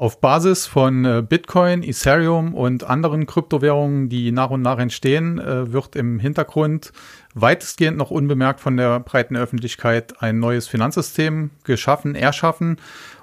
Auf 0.00 0.18
Basis 0.18 0.66
von 0.66 1.04
äh, 1.04 1.22
Bitcoin, 1.22 1.82
Ethereum 1.82 2.54
und 2.54 2.84
anderen 2.84 3.26
Kryptowährungen, 3.26 4.08
die 4.08 4.32
nach 4.32 4.48
und 4.48 4.62
nach 4.62 4.78
entstehen, 4.78 5.38
äh, 5.38 5.74
wird 5.74 5.94
im 5.94 6.18
Hintergrund 6.18 6.94
weitestgehend 7.34 7.98
noch 7.98 8.10
unbemerkt 8.10 8.60
von 8.60 8.78
der 8.78 8.98
breiten 9.00 9.36
Öffentlichkeit 9.36 10.22
ein 10.22 10.38
neues 10.38 10.68
Finanzsystem 10.68 11.50
geschaffen, 11.64 12.14
erschaffen. 12.14 12.78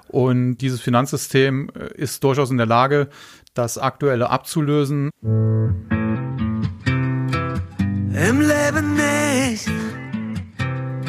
Und 0.06 0.58
dieses 0.58 0.80
Finanzsystem 0.80 1.68
äh, 1.74 2.00
ist 2.00 2.22
durchaus 2.22 2.52
in 2.52 2.58
der 2.58 2.66
Lage, 2.66 3.08
das 3.54 3.76
aktuelle 3.76 4.30
abzulösen. 4.30 5.10
Im 5.24 5.82
Leben 8.14 8.94
nicht. 8.94 9.68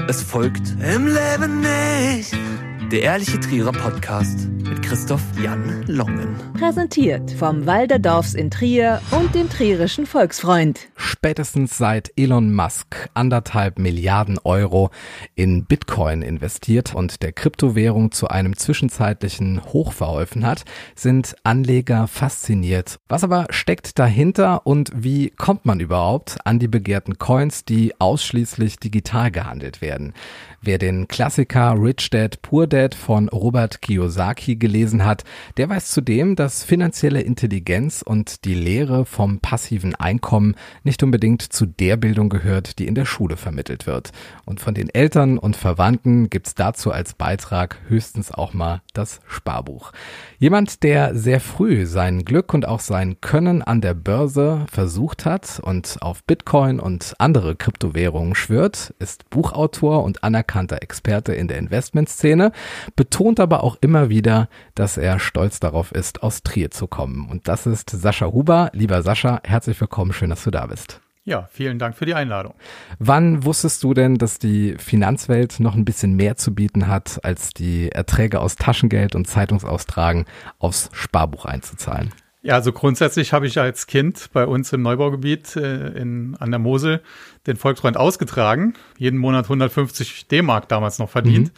Es 0.07 0.23
folgt 0.23 0.75
Im 0.81 1.05
Leben 1.05 1.61
nicht. 1.61 2.48
Der 2.91 3.03
ehrliche 3.03 3.39
Trierer 3.39 3.71
Podcast 3.71 4.47
mit 4.49 4.81
Christoph 4.81 5.21
Jan 5.39 5.83
Longen. 5.85 6.35
Präsentiert 6.57 7.29
vom 7.29 7.67
Walderdorfs 7.67 8.33
in 8.33 8.49
Trier 8.49 8.99
und 9.11 9.35
dem 9.35 9.47
Trierischen 9.47 10.07
Volksfreund. 10.07 10.87
Spätestens 10.95 11.77
seit 11.77 12.11
Elon 12.15 12.51
Musk 12.51 13.09
anderthalb 13.13 13.77
Milliarden 13.77 14.39
Euro 14.43 14.89
in 15.35 15.65
Bitcoin 15.65 16.23
investiert 16.23 16.95
und 16.95 17.21
der 17.21 17.31
Kryptowährung 17.31 18.11
zu 18.11 18.27
einem 18.27 18.57
zwischenzeitlichen 18.57 19.63
Hoch 19.65 19.93
verholfen 19.93 20.43
hat, 20.43 20.65
sind 20.95 21.35
Anleger 21.43 22.07
fasziniert. 22.07 22.99
Was 23.07 23.23
aber 23.23 23.45
steckt 23.51 23.99
dahinter 23.99 24.65
und 24.65 24.91
wie 24.95 25.29
kommt 25.29 25.65
man 25.65 25.79
überhaupt 25.79 26.37
an 26.43 26.57
die 26.57 26.67
begehrten 26.67 27.19
Coins, 27.19 27.65
die 27.65 27.93
ausschließlich 27.99 28.79
digital 28.79 29.29
gehandelt 29.29 29.81
werden? 29.81 30.13
Wer 30.61 30.77
den 30.77 31.07
Klassiker 31.07 31.73
Rich 31.81 32.09
Dad 32.09 32.41
Poor 32.41 32.67
Dad 32.67 32.93
von 32.93 33.29
Robert 33.29 33.81
Kiyosaki 33.81 34.57
gelesen 34.57 35.05
hat, 35.05 35.23
der 35.55 35.69
weiß 35.69 35.89
zudem, 35.89 36.35
dass 36.35 36.65
finanzielle 36.65 37.21
Intelligenz 37.21 38.01
und 38.01 38.43
die 38.43 38.55
Lehre 38.55 39.05
vom 39.05 39.39
passiven 39.39 39.95
Einkommen 39.95 40.55
nicht 40.83 41.01
unbedingt 41.01 41.43
zu 41.43 41.65
der 41.65 41.95
Bildung 41.95 42.27
gehört, 42.27 42.77
die 42.77 42.87
in 42.87 42.95
der 42.95 43.05
Schule 43.05 43.37
vermittelt 43.37 43.87
wird. 43.87 44.11
Und 44.43 44.59
von 44.59 44.73
den 44.73 44.89
Eltern 44.89 45.37
und 45.37 45.55
Verwandten 45.55 46.29
gibt's 46.29 46.55
dazu 46.55 46.91
als 46.91 47.13
Beitrag 47.13 47.77
höchstens 47.87 48.33
auch 48.33 48.53
mal 48.53 48.81
das 48.93 49.21
Sparbuch. 49.29 49.93
Jemand, 50.39 50.83
der 50.83 51.15
sehr 51.15 51.39
früh 51.39 51.85
sein 51.85 52.25
Glück 52.25 52.53
und 52.53 52.67
auch 52.67 52.81
sein 52.81 53.21
Können 53.21 53.61
an 53.61 53.79
der 53.79 53.93
Börse 53.93 54.65
versucht 54.69 55.23
hat 55.23 55.61
und 55.63 56.01
auf 56.01 56.25
Bitcoin 56.25 56.81
und 56.81 57.13
andere 57.17 57.55
Kryptowährungen 57.55 58.35
schwört, 58.35 58.93
ist 58.99 59.29
Buchautor 59.29 60.03
und 60.03 60.21
anerkannter 60.21 60.48
Experte 60.81 61.33
in 61.33 61.47
der 61.47 61.57
Investmentszene, 61.57 62.51
betont 62.95 63.39
aber 63.39 63.63
auch 63.63 63.77
immer 63.81 64.09
wieder, 64.09 64.49
dass 64.75 64.97
er 64.97 65.19
stolz 65.19 65.59
darauf 65.59 65.91
ist, 65.91 66.23
aus 66.23 66.43
Trier 66.43 66.71
zu 66.71 66.87
kommen. 66.87 67.29
Und 67.29 67.47
das 67.47 67.65
ist 67.65 67.89
Sascha 67.89 68.27
Huber. 68.27 68.69
Lieber 68.73 69.01
Sascha, 69.01 69.41
herzlich 69.43 69.79
willkommen, 69.79 70.13
schön, 70.13 70.29
dass 70.29 70.43
du 70.43 70.51
da 70.51 70.65
bist. 70.65 71.01
Ja, 71.25 71.47
vielen 71.51 71.77
Dank 71.77 71.95
für 71.95 72.07
die 72.07 72.15
Einladung. 72.15 72.55
Wann 72.97 73.45
wusstest 73.45 73.83
du 73.83 73.93
denn, 73.93 74.15
dass 74.15 74.39
die 74.39 74.75
Finanzwelt 74.79 75.59
noch 75.59 75.75
ein 75.75 75.85
bisschen 75.85 76.15
mehr 76.15 76.37
zu 76.37 76.55
bieten 76.55 76.87
hat, 76.87 77.19
als 77.23 77.51
die 77.51 77.91
Erträge 77.91 78.39
aus 78.39 78.55
Taschengeld 78.55 79.13
und 79.13 79.27
Zeitungsaustragen 79.27 80.25
aufs 80.57 80.89
Sparbuch 80.91 81.45
einzuzahlen? 81.45 82.11
Ja, 82.41 82.53
also 82.53 82.71
grundsätzlich 82.71 83.33
habe 83.33 83.47
ich 83.47 83.59
als 83.59 83.85
Kind 83.85 84.29
bei 84.31 84.45
uns 84.45 84.71
im 84.71 84.81
Neubaugebiet 84.81 85.57
äh, 85.57 85.89
in, 85.89 86.37
an 86.39 86.51
der 86.51 86.59
Mosel 86.59 87.01
den 87.47 87.57
Volksfreund 87.57 87.97
ausgetragen, 87.97 88.75
jeden 88.97 89.19
Monat 89.19 89.45
150 89.45 90.27
D-Mark 90.29 90.69
damals 90.69 90.99
noch 90.99 91.09
verdient. 91.09 91.47
Mhm. 91.49 91.53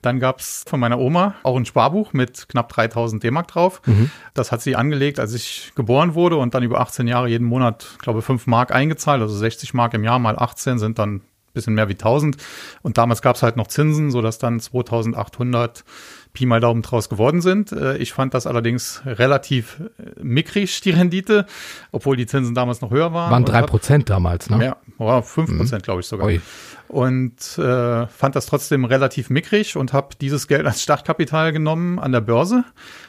Dann 0.00 0.20
gab's 0.20 0.64
von 0.66 0.80
meiner 0.80 0.98
Oma 0.98 1.34
auch 1.42 1.56
ein 1.56 1.66
Sparbuch 1.66 2.14
mit 2.14 2.48
knapp 2.48 2.70
3000 2.70 3.22
D-Mark 3.22 3.48
drauf. 3.48 3.82
Mhm. 3.84 4.10
Das 4.32 4.52
hat 4.52 4.62
sie 4.62 4.74
angelegt, 4.74 5.20
als 5.20 5.34
ich 5.34 5.72
geboren 5.74 6.14
wurde 6.14 6.38
und 6.38 6.54
dann 6.54 6.62
über 6.62 6.80
18 6.80 7.06
Jahre 7.06 7.28
jeden 7.28 7.46
Monat, 7.46 7.98
glaube 7.98 8.20
ich, 8.20 8.24
5 8.24 8.46
Mark 8.46 8.72
eingezahlt, 8.72 9.20
also 9.20 9.36
60 9.36 9.74
Mark 9.74 9.92
im 9.92 10.02
Jahr 10.02 10.18
mal 10.18 10.38
18 10.38 10.78
sind 10.78 10.98
dann 10.98 11.20
bisschen 11.52 11.74
mehr 11.74 11.88
wie 11.88 11.92
1000. 11.92 12.36
Und 12.82 12.98
damals 12.98 13.22
gab's 13.22 13.42
halt 13.42 13.56
noch 13.56 13.66
Zinsen, 13.66 14.10
so 14.10 14.22
dass 14.22 14.38
dann 14.38 14.60
2800 14.60 15.84
Pi 16.32 16.46
mal 16.46 16.60
Daumen 16.60 16.82
draus 16.82 17.08
geworden 17.08 17.42
sind. 17.42 17.72
Äh, 17.72 17.98
ich 17.98 18.12
fand 18.12 18.32
das 18.34 18.46
allerdings 18.46 19.02
relativ 19.04 19.80
äh, 19.98 20.22
mickrig, 20.22 20.80
die 20.80 20.90
Rendite, 20.90 21.46
obwohl 21.90 22.16
die 22.16 22.26
Zinsen 22.26 22.54
damals 22.54 22.80
noch 22.80 22.90
höher 22.90 23.12
waren. 23.12 23.30
Waren 23.30 23.44
drei 23.44 23.62
Prozent 23.62 24.08
damals, 24.08 24.48
ne? 24.48 24.74
Ja, 24.98 25.22
fünf. 25.22 25.56
Prozent, 25.56 25.82
mhm. 25.82 25.84
glaube 25.84 26.00
ich 26.00 26.06
sogar. 26.06 26.26
Ui. 26.26 26.40
Und 26.88 27.58
äh, 27.58 28.06
fand 28.06 28.36
das 28.36 28.46
trotzdem 28.46 28.84
relativ 28.84 29.30
mickrig 29.30 29.76
und 29.76 29.92
habe 29.92 30.14
dieses 30.20 30.48
Geld 30.48 30.66
als 30.66 30.82
Startkapital 30.82 31.52
genommen 31.52 31.98
an 31.98 32.12
der 32.12 32.20
Börse. 32.20 32.64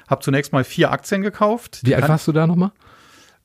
Habe 0.08 0.22
zunächst 0.22 0.54
mal 0.54 0.64
vier 0.64 0.92
Aktien 0.92 1.22
gekauft. 1.22 1.82
Wie 1.84 1.96
alt 1.96 2.08
warst 2.08 2.28
du 2.28 2.32
da 2.32 2.48
nochmal? 2.48 2.72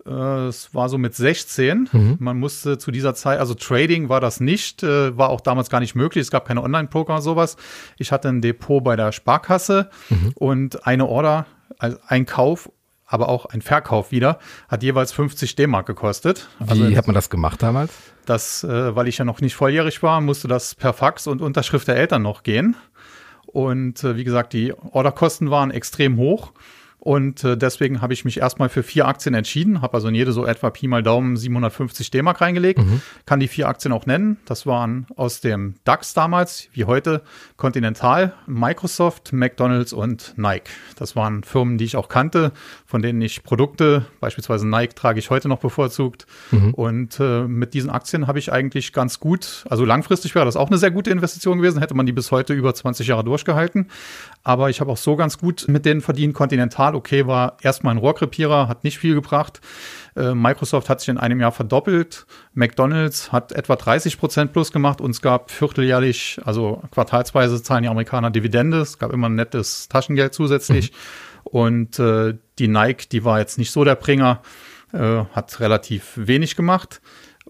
Äh, 0.08 0.46
es 0.48 0.74
war 0.74 0.88
so 0.88 0.98
mit 0.98 1.14
16. 1.14 1.88
Mhm. 1.92 2.16
Man 2.18 2.38
musste 2.38 2.78
zu 2.78 2.90
dieser 2.90 3.14
Zeit, 3.14 3.38
also 3.40 3.54
Trading 3.54 4.08
war 4.08 4.20
das 4.20 4.40
nicht, 4.40 4.82
äh, 4.82 5.16
war 5.16 5.28
auch 5.30 5.40
damals 5.40 5.70
gar 5.70 5.80
nicht 5.80 5.94
möglich. 5.94 6.22
Es 6.22 6.30
gab 6.30 6.46
keine 6.46 6.62
Online-Poker 6.62 7.16
und 7.16 7.22
sowas. 7.22 7.56
Ich 7.98 8.12
hatte 8.12 8.28
ein 8.28 8.40
Depot 8.40 8.82
bei 8.82 8.96
der 8.96 9.12
Sparkasse 9.12 9.90
mhm. 10.08 10.32
und 10.34 10.86
eine 10.86 11.06
Order, 11.06 11.46
also 11.78 11.98
ein 12.06 12.26
Kauf 12.26 12.70
aber 13.10 13.30
auch 13.30 13.46
ein 13.46 13.62
Verkauf 13.62 14.12
wieder, 14.12 14.38
hat 14.68 14.82
jeweils 14.82 15.12
50 15.12 15.56
D-Mark 15.56 15.86
gekostet. 15.86 16.46
Wie 16.58 16.70
also, 16.70 16.94
hat 16.94 17.06
man 17.06 17.14
das 17.14 17.30
gemacht 17.30 17.62
damals? 17.62 17.90
Das, 18.26 18.62
äh, 18.64 18.94
weil 18.94 19.08
ich 19.08 19.16
ja 19.16 19.24
noch 19.24 19.40
nicht 19.40 19.54
volljährig 19.54 20.02
war, 20.02 20.20
musste 20.20 20.46
das 20.46 20.74
per 20.74 20.92
Fax 20.92 21.26
und 21.26 21.40
Unterschrift 21.40 21.88
der 21.88 21.96
Eltern 21.96 22.20
noch 22.20 22.42
gehen. 22.42 22.76
Und 23.46 24.04
wie 24.04 24.24
gesagt, 24.24 24.52
die 24.52 24.74
Orderkosten 24.74 25.50
waren 25.50 25.70
extrem 25.70 26.18
hoch. 26.18 26.52
Und 27.00 27.44
äh, 27.44 27.56
deswegen 27.56 28.02
habe 28.02 28.12
ich 28.12 28.24
mich 28.24 28.38
erstmal 28.38 28.68
für 28.68 28.82
vier 28.82 29.06
Aktien 29.06 29.34
entschieden, 29.34 29.82
habe 29.82 29.94
also 29.94 30.08
in 30.08 30.14
jede 30.14 30.32
so 30.32 30.44
etwa 30.44 30.70
Pi 30.70 30.88
mal 30.88 31.02
Daumen 31.02 31.36
750 31.36 32.10
D-Mark 32.10 32.40
reingelegt. 32.40 32.80
Mhm. 32.80 33.00
Kann 33.24 33.38
die 33.38 33.48
vier 33.48 33.68
Aktien 33.68 33.92
auch 33.92 34.06
nennen. 34.06 34.38
Das 34.46 34.66
waren 34.66 35.06
aus 35.16 35.40
dem 35.40 35.76
DAX 35.84 36.12
damals, 36.14 36.68
wie 36.72 36.84
heute, 36.84 37.22
Continental, 37.56 38.34
Microsoft, 38.46 39.32
McDonalds 39.32 39.92
und 39.92 40.34
Nike. 40.36 40.70
Das 40.96 41.14
waren 41.14 41.44
Firmen, 41.44 41.78
die 41.78 41.84
ich 41.84 41.96
auch 41.96 42.08
kannte, 42.08 42.52
von 42.84 43.00
denen 43.00 43.22
ich 43.22 43.44
Produkte, 43.44 44.06
beispielsweise 44.20 44.66
Nike, 44.66 44.94
trage 44.94 45.20
ich 45.20 45.30
heute 45.30 45.48
noch 45.48 45.60
bevorzugt. 45.60 46.26
Mhm. 46.50 46.74
Und 46.74 47.20
äh, 47.20 47.42
mit 47.42 47.74
diesen 47.74 47.90
Aktien 47.90 48.26
habe 48.26 48.40
ich 48.40 48.52
eigentlich 48.52 48.92
ganz 48.92 49.20
gut, 49.20 49.64
also 49.70 49.84
langfristig 49.84 50.34
wäre 50.34 50.44
das 50.44 50.56
auch 50.56 50.68
eine 50.68 50.78
sehr 50.78 50.90
gute 50.90 51.10
Investition 51.10 51.58
gewesen, 51.58 51.78
hätte 51.78 51.94
man 51.94 52.06
die 52.06 52.12
bis 52.12 52.32
heute 52.32 52.54
über 52.54 52.74
20 52.74 53.06
Jahre 53.06 53.22
durchgehalten. 53.22 53.86
Aber 54.42 54.70
ich 54.70 54.80
habe 54.80 54.90
auch 54.90 54.96
so 54.96 55.14
ganz 55.14 55.38
gut 55.38 55.66
mit 55.68 55.84
denen 55.84 56.00
verdient. 56.00 56.34
Continental, 56.34 56.87
okay, 56.94 57.26
war 57.26 57.56
erstmal 57.62 57.94
ein 57.94 57.98
Rohrkrepierer, 57.98 58.68
hat 58.68 58.84
nicht 58.84 58.98
viel 58.98 59.14
gebracht. 59.14 59.60
Äh, 60.16 60.34
Microsoft 60.34 60.88
hat 60.88 61.00
sich 61.00 61.08
in 61.08 61.18
einem 61.18 61.40
Jahr 61.40 61.52
verdoppelt. 61.52 62.26
McDonald's 62.54 63.32
hat 63.32 63.52
etwa 63.52 63.76
30 63.76 64.18
Prozent 64.18 64.52
plus 64.52 64.72
gemacht 64.72 65.00
und 65.00 65.10
es 65.10 65.22
gab 65.22 65.50
vierteljährlich, 65.50 66.40
also 66.44 66.82
quartalsweise 66.90 67.62
zahlen 67.62 67.82
die 67.82 67.88
Amerikaner 67.88 68.30
Dividende. 68.30 68.80
Es 68.80 68.98
gab 68.98 69.12
immer 69.12 69.28
ein 69.28 69.34
nettes 69.34 69.88
Taschengeld 69.88 70.34
zusätzlich. 70.34 70.92
Mhm. 70.92 70.96
Und 71.44 71.98
äh, 71.98 72.34
die 72.58 72.68
Nike, 72.68 73.08
die 73.08 73.24
war 73.24 73.38
jetzt 73.38 73.56
nicht 73.56 73.70
so 73.70 73.82
der 73.82 73.94
Bringer, 73.94 74.42
äh, 74.92 75.24
hat 75.32 75.60
relativ 75.60 76.12
wenig 76.16 76.56
gemacht. 76.56 77.00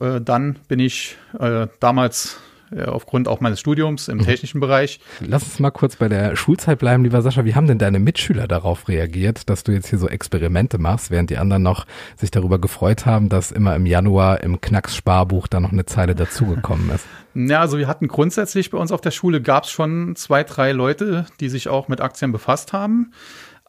Äh, 0.01 0.21
dann 0.21 0.59
bin 0.69 0.79
ich 0.79 1.17
äh, 1.39 1.67
damals 1.81 2.39
aufgrund 2.87 3.29
auch 3.29 3.41
meines 3.41 3.61
Studiums 3.61 4.09
im 4.09 4.19
mhm. 4.19 4.23
technischen 4.23 4.61
Bereich. 4.61 5.01
Lass 5.21 5.43
uns 5.45 5.59
mal 5.59 5.71
kurz 5.71 5.97
bei 5.97 6.09
der 6.09 6.37
Schulzeit 6.37 6.79
bleiben, 6.79 7.05
lieber 7.05 7.23
Sascha. 7.23 7.45
Wie 7.45 7.55
haben 7.55 7.67
denn 7.67 7.79
deine 7.79 7.99
Mitschüler 7.99 8.49
darauf 8.49 8.89
reagiert, 8.89 9.49
dass 9.49 9.65
du 9.65 9.73
jetzt 9.73 9.89
hier 9.89 9.99
so 9.99 10.09
Experimente 10.09 10.79
machst, 10.79 11.11
während 11.11 11.31
die 11.31 11.39
anderen 11.39 11.63
noch 11.63 11.87
sich 12.17 12.31
darüber 12.31 12.59
gefreut 12.59 13.07
haben, 13.07 13.29
dass 13.29 13.53
immer 13.53 13.75
im 13.77 13.87
Januar 13.87 14.43
im 14.43 14.61
Knacks-Sparbuch 14.61 15.47
da 15.47 15.61
noch 15.61 15.73
eine 15.73 15.87
Zeile 15.87 16.15
dazugekommen 16.15 16.91
ist? 16.91 17.05
Ja, 17.35 17.61
also 17.61 17.79
wir 17.79 17.87
hatten 17.87 18.09
grundsätzlich 18.09 18.71
bei 18.71 18.79
uns 18.79 18.91
auf 18.91 19.01
der 19.01 19.13
Schule 19.13 19.41
gab 19.41 19.63
es 19.63 19.71
schon 19.71 20.17
zwei, 20.17 20.43
drei 20.43 20.73
Leute, 20.73 21.27
die 21.39 21.49
sich 21.49 21.69
auch 21.69 21.87
mit 21.87 22.01
Aktien 22.01 22.33
befasst 22.33 22.73
haben. 22.73 23.13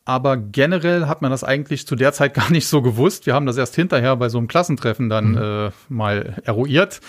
Aber 0.05 0.37
generell 0.37 1.07
hat 1.07 1.21
man 1.21 1.29
das 1.29 1.43
eigentlich 1.43 1.85
zu 1.85 1.95
der 1.95 2.13
Zeit 2.13 2.33
gar 2.35 2.51
nicht 2.51 2.67
so 2.67 2.81
gewusst. 2.81 3.25
Wir 3.25 3.33
haben 3.33 3.45
das 3.45 3.57
erst 3.57 3.75
hinterher 3.75 4.15
bei 4.15 4.29
so 4.29 4.37
einem 4.37 4.47
Klassentreffen 4.47 5.09
dann 5.09 5.31
mhm. 5.31 5.37
äh, 5.37 5.71
mal 5.89 6.41
eruiert. 6.43 7.01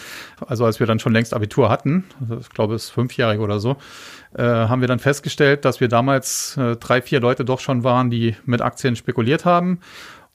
Also 0.47 0.65
als 0.65 0.81
wir 0.81 0.87
dann 0.87 0.99
schon 0.99 1.13
längst 1.13 1.35
Abitur 1.35 1.71
hatten, 1.71 2.05
also 2.21 2.39
ich 2.39 2.51
glaube 2.51 2.75
es 2.75 2.85
ist 2.85 2.91
fünfjährig 2.91 3.41
oder 3.41 3.61
so, 3.61 3.77
äh, 4.35 4.43
haben 4.43 4.81
wir 4.81 4.89
dann 4.89 4.99
festgestellt, 4.99 5.65
dass 5.65 5.81
wir 5.81 5.89
damals 5.89 6.57
äh, 6.57 6.77
drei, 6.77 7.03
vier 7.03 7.21
Leute 7.21 7.45
doch 7.45 7.61
schon 7.61 7.85
waren, 7.85 8.11
die 8.11 8.37
mit 8.45 8.61
Aktien 8.61 8.97
spekuliert 8.97 9.45
haben. 9.45 9.81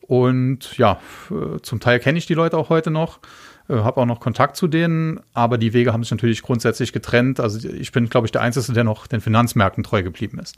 Und 0.02 0.78
ja, 0.78 1.00
äh, 1.32 1.60
zum 1.62 1.80
Teil 1.80 2.00
kenne 2.00 2.18
ich 2.18 2.26
die 2.26 2.36
Leute 2.36 2.58
auch 2.58 2.70
heute 2.70 2.92
noch 2.92 3.20
äh, 3.68 3.76
habe 3.78 4.02
auch 4.02 4.06
noch 4.06 4.20
Kontakt 4.20 4.56
zu 4.56 4.68
denen, 4.68 5.20
aber 5.34 5.58
die 5.58 5.74
Wege 5.74 5.92
haben 5.92 6.04
sich 6.04 6.12
natürlich 6.12 6.42
grundsätzlich 6.42 6.94
getrennt. 6.94 7.40
Also 7.40 7.68
ich 7.68 7.92
bin, 7.92 8.10
glaube 8.10 8.28
ich, 8.28 8.32
der 8.32 8.42
Einzige, 8.42 8.74
der 8.74 8.84
noch 8.84 9.08
den 9.08 9.22
Finanzmärkten 9.22 9.84
treu 9.84 10.04
geblieben 10.04 10.40
ist. 10.40 10.58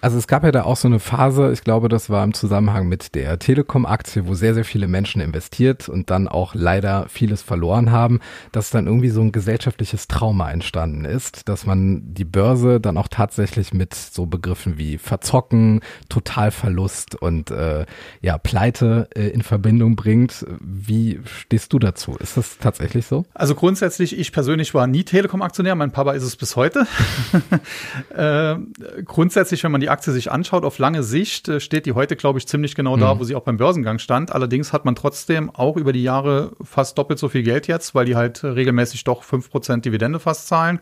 Also 0.00 0.16
es 0.16 0.28
gab 0.28 0.44
ja 0.44 0.52
da 0.52 0.62
auch 0.62 0.76
so 0.76 0.86
eine 0.86 1.00
Phase, 1.00 1.50
ich 1.52 1.64
glaube, 1.64 1.88
das 1.88 2.08
war 2.08 2.22
im 2.22 2.32
Zusammenhang 2.32 2.88
mit 2.88 3.16
der 3.16 3.40
Telekom-Aktie, 3.40 4.28
wo 4.28 4.34
sehr, 4.34 4.54
sehr 4.54 4.64
viele 4.64 4.86
Menschen 4.86 5.20
investiert 5.20 5.88
und 5.88 6.10
dann 6.10 6.28
auch 6.28 6.54
leider 6.54 7.06
vieles 7.08 7.42
verloren 7.42 7.90
haben, 7.90 8.20
dass 8.52 8.70
dann 8.70 8.86
irgendwie 8.86 9.08
so 9.08 9.20
ein 9.22 9.32
gesellschaftliches 9.32 10.06
Trauma 10.06 10.52
entstanden 10.52 11.04
ist, 11.04 11.48
dass 11.48 11.66
man 11.66 12.14
die 12.14 12.24
Börse 12.24 12.80
dann 12.80 12.96
auch 12.96 13.08
tatsächlich 13.08 13.74
mit 13.74 13.92
so 13.94 14.26
Begriffen 14.26 14.78
wie 14.78 14.98
Verzocken, 14.98 15.80
Totalverlust 16.08 17.16
und 17.16 17.50
äh, 17.50 17.84
ja, 18.20 18.38
Pleite 18.38 19.08
äh, 19.16 19.28
in 19.28 19.42
Verbindung 19.42 19.96
bringt. 19.96 20.46
Wie 20.60 21.20
stehst 21.24 21.72
du 21.72 21.80
dazu? 21.80 22.14
Ist 22.20 22.36
das 22.36 22.58
tatsächlich 22.58 23.06
so? 23.06 23.24
Also 23.34 23.56
grundsätzlich, 23.56 24.16
ich 24.16 24.30
persönlich 24.30 24.74
war 24.74 24.86
nie 24.86 25.02
Telekom-Aktionär, 25.02 25.74
mein 25.74 25.90
Papa 25.90 26.12
ist 26.12 26.22
es 26.22 26.36
bis 26.36 26.54
heute. 26.54 26.86
äh, 28.14 28.54
grundsätzlich, 29.04 29.64
wenn 29.64 29.72
man 29.72 29.80
die 29.80 29.87
die 29.88 29.92
Aktie 29.92 30.12
sich 30.12 30.30
anschaut, 30.30 30.66
auf 30.66 30.78
lange 30.78 31.02
Sicht 31.02 31.48
äh, 31.48 31.60
steht 31.60 31.86
die 31.86 31.92
heute, 31.92 32.14
glaube 32.14 32.38
ich, 32.38 32.46
ziemlich 32.46 32.74
genau 32.74 32.96
mhm. 32.96 33.00
da, 33.00 33.18
wo 33.18 33.24
sie 33.24 33.34
auch 33.34 33.42
beim 33.42 33.56
Börsengang 33.56 33.98
stand. 33.98 34.30
Allerdings 34.32 34.74
hat 34.74 34.84
man 34.84 34.94
trotzdem 34.94 35.48
auch 35.48 35.78
über 35.78 35.94
die 35.94 36.02
Jahre 36.02 36.52
fast 36.62 36.98
doppelt 36.98 37.18
so 37.18 37.30
viel 37.30 37.42
Geld 37.42 37.68
jetzt, 37.68 37.94
weil 37.94 38.04
die 38.04 38.14
halt 38.14 38.44
regelmäßig 38.44 39.04
doch 39.04 39.22
fünf 39.22 39.50
Prozent 39.50 39.86
Dividende 39.86 40.20
fast 40.20 40.46
zahlen 40.46 40.80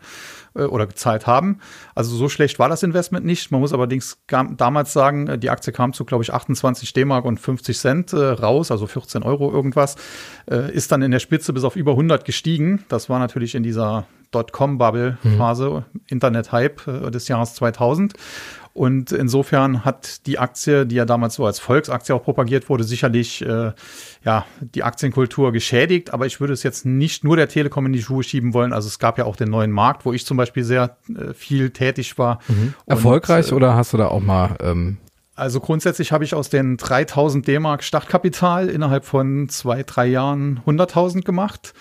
äh, 0.55 0.63
oder 0.63 0.87
gezahlt 0.87 1.25
haben. 1.25 1.59
Also 1.95 2.17
so 2.17 2.27
schlecht 2.27 2.59
war 2.59 2.67
das 2.67 2.83
Investment 2.83 3.25
nicht. 3.25 3.49
Man 3.49 3.61
muss 3.61 3.71
allerdings 3.71 4.17
damals 4.27 4.91
sagen, 4.91 5.27
äh, 5.27 5.37
die 5.39 5.49
Aktie 5.51 5.71
kam 5.71 5.93
zu, 5.93 6.03
glaube 6.03 6.25
ich, 6.25 6.33
28 6.33 6.91
D-Mark 6.91 7.23
und 7.23 7.39
50 7.39 7.77
Cent 7.77 8.13
raus, 8.13 8.71
also 8.71 8.87
14 8.87 9.23
Euro 9.23 9.51
irgendwas, 9.51 9.95
ist 10.47 10.91
dann 10.91 11.01
in 11.01 11.11
der 11.11 11.19
Spitze 11.19 11.53
bis 11.53 11.63
auf 11.63 11.75
über 11.75 11.91
100 11.91 12.25
gestiegen. 12.25 12.83
Das 12.89 13.09
war 13.09 13.19
natürlich 13.19 13.55
in 13.55 13.63
dieser 13.63 14.05
Dotcom-Bubble-Phase, 14.31 15.69
mhm. 15.93 16.01
Internet-Hype 16.07 17.11
des 17.11 17.27
Jahres 17.27 17.53
2000. 17.55 18.13
Und 18.77 19.11
insofern 19.11 19.83
hat 19.85 20.27
die 20.27 20.37
Aktie, 20.37 20.85
die 20.85 20.95
ja 20.95 21.05
damals 21.05 21.33
so 21.33 21.47
als 21.47 21.57
Volksaktie 21.57 22.13
auch 22.13 22.21
propagiert 22.21 22.69
wurde, 22.69 22.83
sicherlich 22.83 23.41
äh, 23.41 23.71
ja 24.23 24.45
die 24.61 24.83
Aktienkultur 24.83 25.51
geschädigt. 25.51 26.13
Aber 26.13 26.27
ich 26.27 26.39
würde 26.39 26.53
es 26.53 26.61
jetzt 26.61 26.85
nicht 26.85 27.23
nur 27.23 27.37
der 27.37 27.49
Telekom 27.49 27.87
in 27.87 27.93
die 27.93 28.03
Schuhe 28.03 28.21
schieben 28.21 28.53
wollen. 28.53 28.73
Also 28.73 28.87
es 28.87 28.99
gab 28.99 29.17
ja 29.17 29.25
auch 29.25 29.35
den 29.35 29.49
neuen 29.49 29.71
Markt, 29.71 30.05
wo 30.05 30.13
ich 30.13 30.27
zum 30.27 30.37
Beispiel 30.37 30.63
sehr 30.63 30.97
äh, 31.09 31.33
viel 31.33 31.71
tätig 31.71 32.19
war. 32.19 32.37
Mhm. 32.47 32.75
Erfolgreich 32.85 33.47
Und, 33.47 33.53
äh, 33.53 33.55
oder 33.55 33.73
hast 33.75 33.93
du 33.93 33.97
da 33.97 34.09
auch 34.09 34.21
mal 34.21 34.55
ähm 34.61 34.97
also 35.37 35.59
grundsätzlich 35.59 36.11
habe 36.11 36.23
ich 36.23 36.33
aus 36.33 36.49
den 36.49 36.77
3000 36.77 37.47
D-Mark 37.47 37.83
Startkapital 37.83 38.69
innerhalb 38.69 39.05
von 39.05 39.47
zwei, 39.49 39.83
drei 39.83 40.07
Jahren 40.07 40.61
100.000 40.65 41.21
gemacht. 41.21 41.75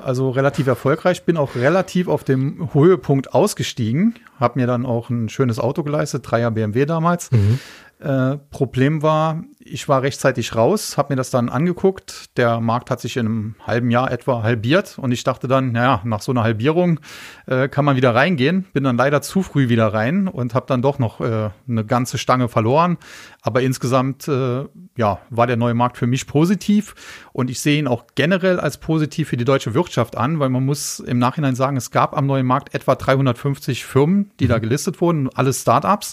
Also 0.00 0.30
relativ 0.30 0.68
erfolgreich, 0.68 1.24
bin 1.24 1.36
auch 1.36 1.56
relativ 1.56 2.06
auf 2.06 2.22
dem 2.22 2.72
Höhepunkt 2.72 3.34
ausgestiegen, 3.34 4.14
habe 4.38 4.60
mir 4.60 4.68
dann 4.68 4.86
auch 4.86 5.10
ein 5.10 5.28
schönes 5.28 5.58
Auto 5.58 5.82
geleistet, 5.82 6.22
Dreier 6.24 6.52
BMW 6.52 6.86
damals. 6.86 7.32
Mhm. 7.32 7.58
Äh, 8.04 8.36
Problem 8.50 9.00
war, 9.00 9.44
ich 9.58 9.88
war 9.88 10.02
rechtzeitig 10.02 10.54
raus, 10.54 10.98
habe 10.98 11.14
mir 11.14 11.16
das 11.16 11.30
dann 11.30 11.48
angeguckt. 11.48 12.36
Der 12.36 12.60
Markt 12.60 12.90
hat 12.90 13.00
sich 13.00 13.16
in 13.16 13.24
einem 13.24 13.54
halben 13.66 13.90
Jahr 13.90 14.12
etwa 14.12 14.42
halbiert 14.42 14.98
und 14.98 15.10
ich 15.10 15.24
dachte 15.24 15.48
dann, 15.48 15.72
naja, 15.72 16.02
nach 16.04 16.20
so 16.20 16.30
einer 16.30 16.42
Halbierung 16.42 17.00
äh, 17.46 17.66
kann 17.68 17.86
man 17.86 17.96
wieder 17.96 18.14
reingehen. 18.14 18.66
Bin 18.74 18.84
dann 18.84 18.98
leider 18.98 19.22
zu 19.22 19.42
früh 19.42 19.70
wieder 19.70 19.94
rein 19.94 20.28
und 20.28 20.52
habe 20.52 20.66
dann 20.68 20.82
doch 20.82 20.98
noch 20.98 21.22
äh, 21.22 21.48
eine 21.66 21.86
ganze 21.86 22.18
Stange 22.18 22.50
verloren. 22.50 22.98
Aber 23.40 23.62
insgesamt, 23.62 24.28
äh, 24.28 24.66
ja, 24.98 25.20
war 25.30 25.46
der 25.46 25.56
neue 25.56 25.72
Markt 25.72 25.96
für 25.96 26.06
mich 26.06 26.26
positiv 26.26 26.94
und 27.32 27.48
ich 27.48 27.58
sehe 27.58 27.78
ihn 27.78 27.86
auch 27.88 28.04
generell 28.16 28.60
als 28.60 28.76
positiv 28.76 29.30
für 29.30 29.38
die 29.38 29.46
deutsche 29.46 29.72
Wirtschaft 29.72 30.18
an, 30.18 30.40
weil 30.40 30.50
man 30.50 30.66
muss 30.66 31.00
im 31.00 31.18
Nachhinein 31.18 31.54
sagen, 31.54 31.78
es 31.78 31.90
gab 31.90 32.14
am 32.14 32.26
neuen 32.26 32.44
Markt 32.44 32.74
etwa 32.74 32.96
350 32.96 33.86
Firmen, 33.86 34.30
die 34.40 34.44
mhm. 34.44 34.48
da 34.50 34.58
gelistet 34.58 35.00
wurden, 35.00 35.30
alles 35.34 35.62
Startups. 35.62 36.12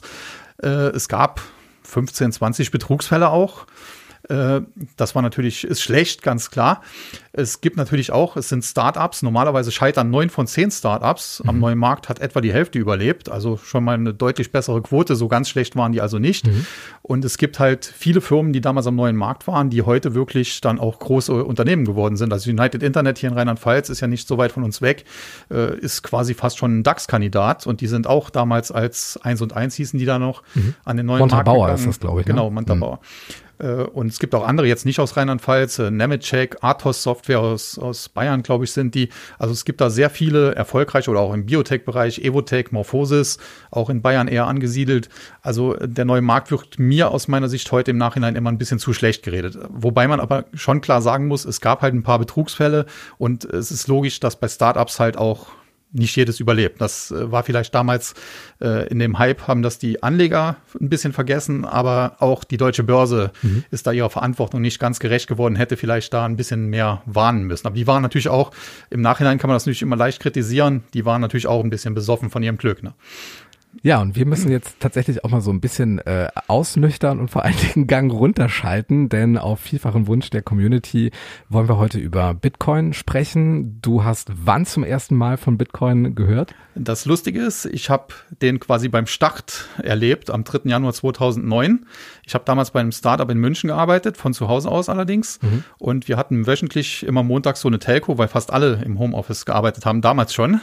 Äh, 0.64 0.70
es 0.96 1.10
gab 1.10 1.42
15, 1.84 2.32
20 2.32 2.72
Betrugsfälle 2.72 3.30
auch. 3.30 3.66
Äh, 4.32 4.62
das 4.96 5.14
war 5.14 5.22
natürlich, 5.22 5.66
ist 5.66 5.82
schlecht, 5.82 6.24
ganz 6.24 6.52
klar. 6.52 6.82
Es 7.34 7.60
gibt 7.60 7.76
natürlich 7.76 8.12
auch, 8.12 8.38
es 8.38 8.50
sind 8.50 8.64
Startups. 8.64 9.24
Normalerweise 9.24 9.72
scheitern 9.72 10.10
neun 10.10 10.30
von 10.30 10.48
zehn 10.48 10.72
Startups. 10.72 11.42
Mhm. 11.44 11.50
Am 11.50 11.60
neuen 11.60 11.78
Markt 11.78 12.08
hat 12.08 12.20
etwa 12.20 12.40
die 12.40 12.54
Hälfte 12.54 12.80
überlebt. 12.80 13.30
Also 13.30 13.58
schon 13.58 13.84
mal 13.84 13.94
eine 13.94 14.14
deutlich 14.14 14.52
bessere 14.52 14.82
Quote. 14.82 15.16
So 15.16 15.28
ganz 15.28 15.50
schlecht 15.50 15.76
waren 15.76 15.92
die 15.92 16.02
also 16.02 16.18
nicht. 16.18 16.48
Mhm. 16.48 16.66
Und 17.02 17.26
es 17.26 17.38
gibt 17.38 17.60
halt 17.60 17.86
viele 17.86 18.22
Firmen, 18.22 18.54
die 18.54 18.62
damals 18.62 18.88
am 18.88 18.96
neuen 18.96 19.18
Markt 19.18 19.48
waren, 19.48 19.70
die 19.70 19.82
heute 19.82 20.14
wirklich 20.14 20.62
dann 20.62 20.80
auch 20.80 21.00
große 21.00 21.44
Unternehmen 21.44 21.84
geworden 21.84 22.16
sind. 22.16 22.32
Also 22.32 22.50
United 22.50 22.84
Internet 22.84 23.18
hier 23.18 23.30
in 23.30 23.36
Rheinland-Pfalz 23.36 23.90
ist 23.90 24.00
ja 24.00 24.08
nicht 24.08 24.28
so 24.28 24.38
weit 24.38 24.54
von 24.54 24.64
uns 24.64 24.82
weg, 24.82 25.04
äh, 25.50 25.78
ist 25.78 26.04
quasi 26.04 26.34
fast 26.34 26.58
schon 26.58 26.80
ein 26.80 26.84
DAX-Kandidat. 26.84 27.68
Und 27.68 27.82
die 27.82 27.88
sind 27.88 28.08
auch 28.08 28.30
damals 28.30 28.72
als 28.72 29.20
1 29.22 29.42
und 29.42 29.54
1 29.54 29.76
hießen 29.76 30.00
die 30.00 30.06
da 30.06 30.20
noch 30.20 30.44
mhm. 30.56 30.76
an 30.86 30.98
den 30.98 31.06
neuen 31.06 31.20
Montabauer 31.20 31.44
Markt. 31.44 31.48
Montabauer 31.48 31.76
ist 31.76 31.88
das, 31.88 32.00
glaube 32.00 32.22
ich. 32.22 32.28
Ne? 32.28 32.34
Genau, 32.34 32.50
Montabauer. 32.50 32.96
Mhm. 32.96 33.51
Äh, 33.62 33.84
und 33.84 34.08
es 34.08 34.20
gibt 34.20 34.36
auch 34.36 34.46
andere, 34.46 34.68
jetzt 34.68 34.86
nicht 34.86 35.00
aus 35.00 35.16
Rheinland-Pfalz, 35.16 35.80
äh, 35.80 35.92
Nemetschek, 35.92 36.58
Athos 36.62 37.04
Software 37.04 37.40
aus, 37.40 37.78
aus 37.78 38.10
Bayern, 38.10 38.44
glaube 38.44 38.66
ich, 38.66 38.72
sind 38.72 38.96
die. 38.96 39.10
Also 39.38 39.54
es 39.54 39.66
gibt 39.66 39.82
da 39.82 39.90
sehr 39.90 40.10
viele 40.10 40.56
erfolgreiche 40.56 41.12
oder 41.12 41.20
auch 41.20 41.34
im 41.34 41.46
Biotech-Bereich, 41.46 42.20
Evotech, 42.20 42.72
Morphosis, 42.72 43.38
auch 43.70 43.90
in 43.90 44.02
Bayern 44.02 44.28
eher 44.28 44.48
angesiedelt. 44.48 45.10
Also 45.42 45.76
der 45.76 46.06
neue 46.06 46.22
Markt 46.22 46.52
wird 46.52 46.80
mir 46.80 47.12
aus 47.12 47.28
meiner 47.28 47.50
Sicht 47.50 47.72
heute 47.72 47.92
im 47.92 47.98
Nachhinein 47.98 48.36
immer 48.36 48.52
ein 48.52 48.58
bisschen 48.58 48.80
zu 48.80 48.94
schlecht 48.94 49.24
geredet. 49.24 49.58
Wobei 49.70 50.08
man 50.08 50.20
aber 50.20 50.46
schon 50.54 50.82
klar 50.82 51.02
sagen 51.02 51.28
muss, 51.28 51.46
es 51.46 51.62
gab 51.62 51.82
halt 51.82 51.94
ein 51.94 52.04
paar 52.04 52.20
Betrugsfälle 52.20 52.86
und 53.18 53.46
es 53.46 53.72
ist 53.72 53.88
logisch, 53.88 54.20
dass 54.20 54.36
bei 54.36 54.48
Startups 54.48 55.00
halt 55.00 55.18
auch 55.18 55.48
nicht 55.94 56.16
jedes 56.16 56.40
überlebt. 56.40 56.80
Das 56.82 57.12
äh, 57.12 57.32
war 57.32 57.44
vielleicht 57.44 57.76
damals 57.76 58.14
äh, 58.62 58.88
in 58.88 59.00
dem 59.00 59.20
Hype, 59.20 59.48
haben 59.48 59.62
das 59.62 59.78
die 59.78 60.04
Anleger 60.04 60.58
ein 60.80 60.90
bisschen 60.90 61.14
vergessen, 61.14 61.66
aber 61.66 62.16
auch 62.20 62.44
die 62.44 62.58
deutsche 62.58 62.84
Börse 62.84 63.32
mhm. 63.42 63.64
ist 63.72 63.88
da 63.88 63.92
ihrer 63.92 64.10
Verantwortung 64.10 64.62
nicht 64.62 64.80
ganz 64.80 65.00
gerecht 65.00 65.28
geworden, 65.28 65.56
hätte 65.56 65.78
vielleicht 65.78 66.14
da 66.14 66.26
ein 66.26 66.38
bisschen 66.38 66.68
mehr 66.68 67.02
warnen 67.06 67.44
müssen. 67.44 67.68
Aber 67.68 67.76
die 67.76 67.88
waren 67.88 68.02
natürlich 68.02 68.30
auch, 68.30 68.52
im 68.90 69.02
Nachhinein 69.02 69.38
kann 69.38 69.50
man 69.50 69.56
das 69.56 69.64
natürlich 69.66 69.82
immer 69.82 69.98
leicht 69.98 70.22
kritisieren, 70.22 70.84
die 70.94 71.06
waren 71.06 71.22
natürlich 71.22 71.48
auch 71.48 71.64
ein 71.64 71.70
bisschen 71.70 71.94
besoffen 71.94 72.30
von 72.30 72.44
ihrem 72.44 72.58
Glück. 72.58 72.84
Ne? 72.84 72.94
Ja, 73.84 74.02
und 74.02 74.16
wir 74.16 74.26
müssen 74.26 74.52
jetzt 74.52 74.80
tatsächlich 74.80 75.24
auch 75.24 75.30
mal 75.30 75.42
so 75.42 75.52
ein 75.52 75.62
bisschen 75.62 76.00
äh, 76.00 76.28
ausnüchtern 76.48 77.20
und 77.20 77.30
vor 77.30 77.46
allen 77.46 77.56
Dingen 77.58 77.88
Gang 77.88 78.12
runterschalten, 78.12 79.10
denn 79.10 79.38
auf 79.38 79.60
vielfachen 79.60 80.08
Wunsch 80.08 80.30
der 80.30 80.42
Community 80.42 81.12
wollen 81.50 81.68
wir 81.68 81.78
heute 81.78 81.98
über 81.98 82.34
Bitcoin 82.34 82.94
sprechen. 82.94 83.82
Du 83.82 84.04
hast 84.04 84.32
wann 84.36 84.66
zum 84.66 84.84
ersten 84.84 85.16
Mal 85.16 85.38
von 85.38 85.58
Bitcoin 85.58 86.16
gehört? 86.16 86.54
Das 86.76 87.06
Lustige 87.06 87.42
ist, 87.42 87.66
ich 87.66 87.90
habe 87.90 88.14
den 88.42 88.60
quasi 88.60 88.88
beim 88.88 89.08
Start 89.08 89.68
erlebt, 89.82 90.30
am 90.30 90.44
3. 90.44 90.70
Januar 90.70 90.94
2009. 90.94 91.86
Ich 92.26 92.34
habe 92.34 92.46
damals 92.46 92.72
bei 92.72 92.80
einem 92.80 92.92
Startup 92.92 93.30
in 93.30 93.40
München 93.40 93.70
gearbeitet, 93.70 94.18
von 94.18 94.34
zu 94.34 94.48
Hause 94.48 94.70
aus 94.70 94.90
allerdings. 94.90 95.42
Mhm. 95.42 95.64
Und 95.80 96.08
wir 96.08 96.18
hatten 96.18 96.46
wöchentlich 96.46 97.06
immer 97.06 97.24
montags 97.24 97.62
so 97.62 97.68
eine 97.68 97.80
Telco, 97.80 98.18
weil 98.18 98.28
fast 98.28 98.52
alle 98.52 98.82
im 98.86 99.00
Homeoffice 99.00 99.46
gearbeitet 99.46 99.86
haben, 99.86 100.02
damals 100.02 100.34
schon. 100.34 100.62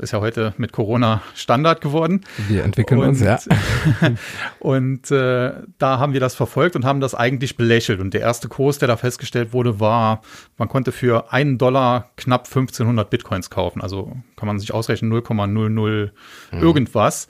Ist 0.00 0.12
ja 0.12 0.20
heute 0.20 0.54
mit 0.56 0.72
Corona 0.72 1.22
Standard 1.34 1.80
geworden. 1.80 2.22
Wir 2.48 2.64
entwickeln 2.64 3.00
und, 3.00 3.08
uns, 3.08 3.20
ja. 3.20 3.38
und 4.58 5.10
äh, 5.10 5.52
da 5.78 5.98
haben 5.98 6.12
wir 6.12 6.20
das 6.20 6.34
verfolgt 6.34 6.74
und 6.74 6.84
haben 6.84 7.00
das 7.00 7.14
eigentlich 7.14 7.56
belächelt. 7.56 8.00
Und 8.00 8.12
der 8.12 8.20
erste 8.20 8.48
Kurs, 8.48 8.78
der 8.78 8.88
da 8.88 8.96
festgestellt 8.96 9.52
wurde, 9.52 9.78
war, 9.78 10.22
man 10.58 10.68
konnte 10.68 10.90
für 10.90 11.32
einen 11.32 11.58
Dollar 11.58 12.10
knapp 12.16 12.46
1500 12.46 13.08
Bitcoins 13.08 13.50
kaufen. 13.50 13.80
Also 13.80 14.16
kann 14.36 14.46
man 14.46 14.58
sich 14.58 14.74
ausrechnen 14.74 15.12
0,00 15.12 16.10
mhm. 16.50 16.62
irgendwas. 16.62 17.28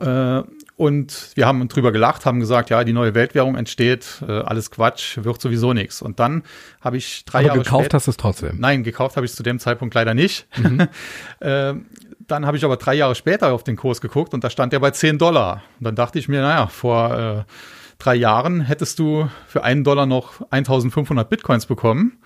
Äh, 0.00 0.42
und 0.80 1.32
wir 1.34 1.46
haben 1.46 1.68
drüber 1.68 1.92
gelacht, 1.92 2.24
haben 2.24 2.40
gesagt, 2.40 2.70
ja, 2.70 2.84
die 2.84 2.94
neue 2.94 3.14
Weltwährung 3.14 3.54
entsteht, 3.54 4.22
äh, 4.26 4.32
alles 4.32 4.70
Quatsch, 4.70 5.18
wird 5.22 5.38
sowieso 5.38 5.74
nichts. 5.74 6.00
Und 6.00 6.18
dann 6.20 6.42
habe 6.80 6.96
ich 6.96 7.26
drei 7.26 7.40
Aber 7.40 7.48
Jahre 7.48 7.58
gekauft 7.58 7.82
später, 7.82 7.96
hast 7.96 8.06
du 8.06 8.12
es 8.12 8.16
trotzdem? 8.16 8.56
Nein, 8.58 8.82
gekauft 8.82 9.16
habe 9.16 9.26
ich 9.26 9.32
es 9.32 9.36
zu 9.36 9.42
dem 9.42 9.58
Zeitpunkt 9.58 9.94
leider 9.94 10.14
nicht. 10.14 10.46
Mhm. 10.56 10.88
äh, 11.40 11.74
dann 12.20 12.46
habe 12.46 12.56
ich 12.56 12.64
aber 12.64 12.78
drei 12.78 12.94
Jahre 12.94 13.14
später 13.14 13.52
auf 13.52 13.62
den 13.62 13.76
Kurs 13.76 14.00
geguckt 14.00 14.32
und 14.32 14.42
da 14.42 14.48
stand 14.48 14.72
der 14.72 14.78
bei 14.78 14.90
10 14.90 15.18
Dollar. 15.18 15.62
Und 15.80 15.84
dann 15.84 15.96
dachte 15.96 16.18
ich 16.18 16.28
mir, 16.30 16.40
naja, 16.40 16.66
vor 16.68 17.44
äh, 17.46 17.52
drei 17.98 18.14
Jahren 18.14 18.62
hättest 18.62 18.98
du 18.98 19.28
für 19.48 19.62
einen 19.62 19.84
Dollar 19.84 20.06
noch 20.06 20.40
1500 20.50 21.28
Bitcoins 21.28 21.66
bekommen. 21.66 22.22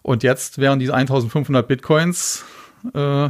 Und 0.00 0.22
jetzt 0.22 0.56
wären 0.56 0.78
diese 0.78 0.94
1500 0.94 1.68
Bitcoins, 1.68 2.46
äh, 2.94 3.28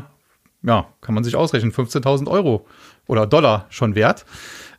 ja, 0.63 0.87
kann 1.01 1.15
man 1.17 1.25
sich 1.25 1.35
ausrechnen, 1.35 1.73
15.000 1.73 2.29
Euro 2.29 2.65
oder 3.09 3.27
Dollar 3.27 3.67
schon 3.71 3.97
wert 3.97 4.25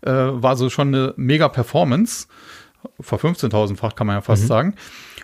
äh, 0.01 0.11
war 0.11 0.55
so 0.55 0.69
schon 0.69 0.89
eine 0.89 1.13
mega 1.17 1.47
Performance. 1.49 2.27
Vor 2.99 3.19
15.000-fach 3.19 3.95
kann 3.95 4.07
man 4.07 4.17
ja 4.17 4.21
fast 4.21 4.43
mhm. 4.43 4.47
sagen. 4.47 4.75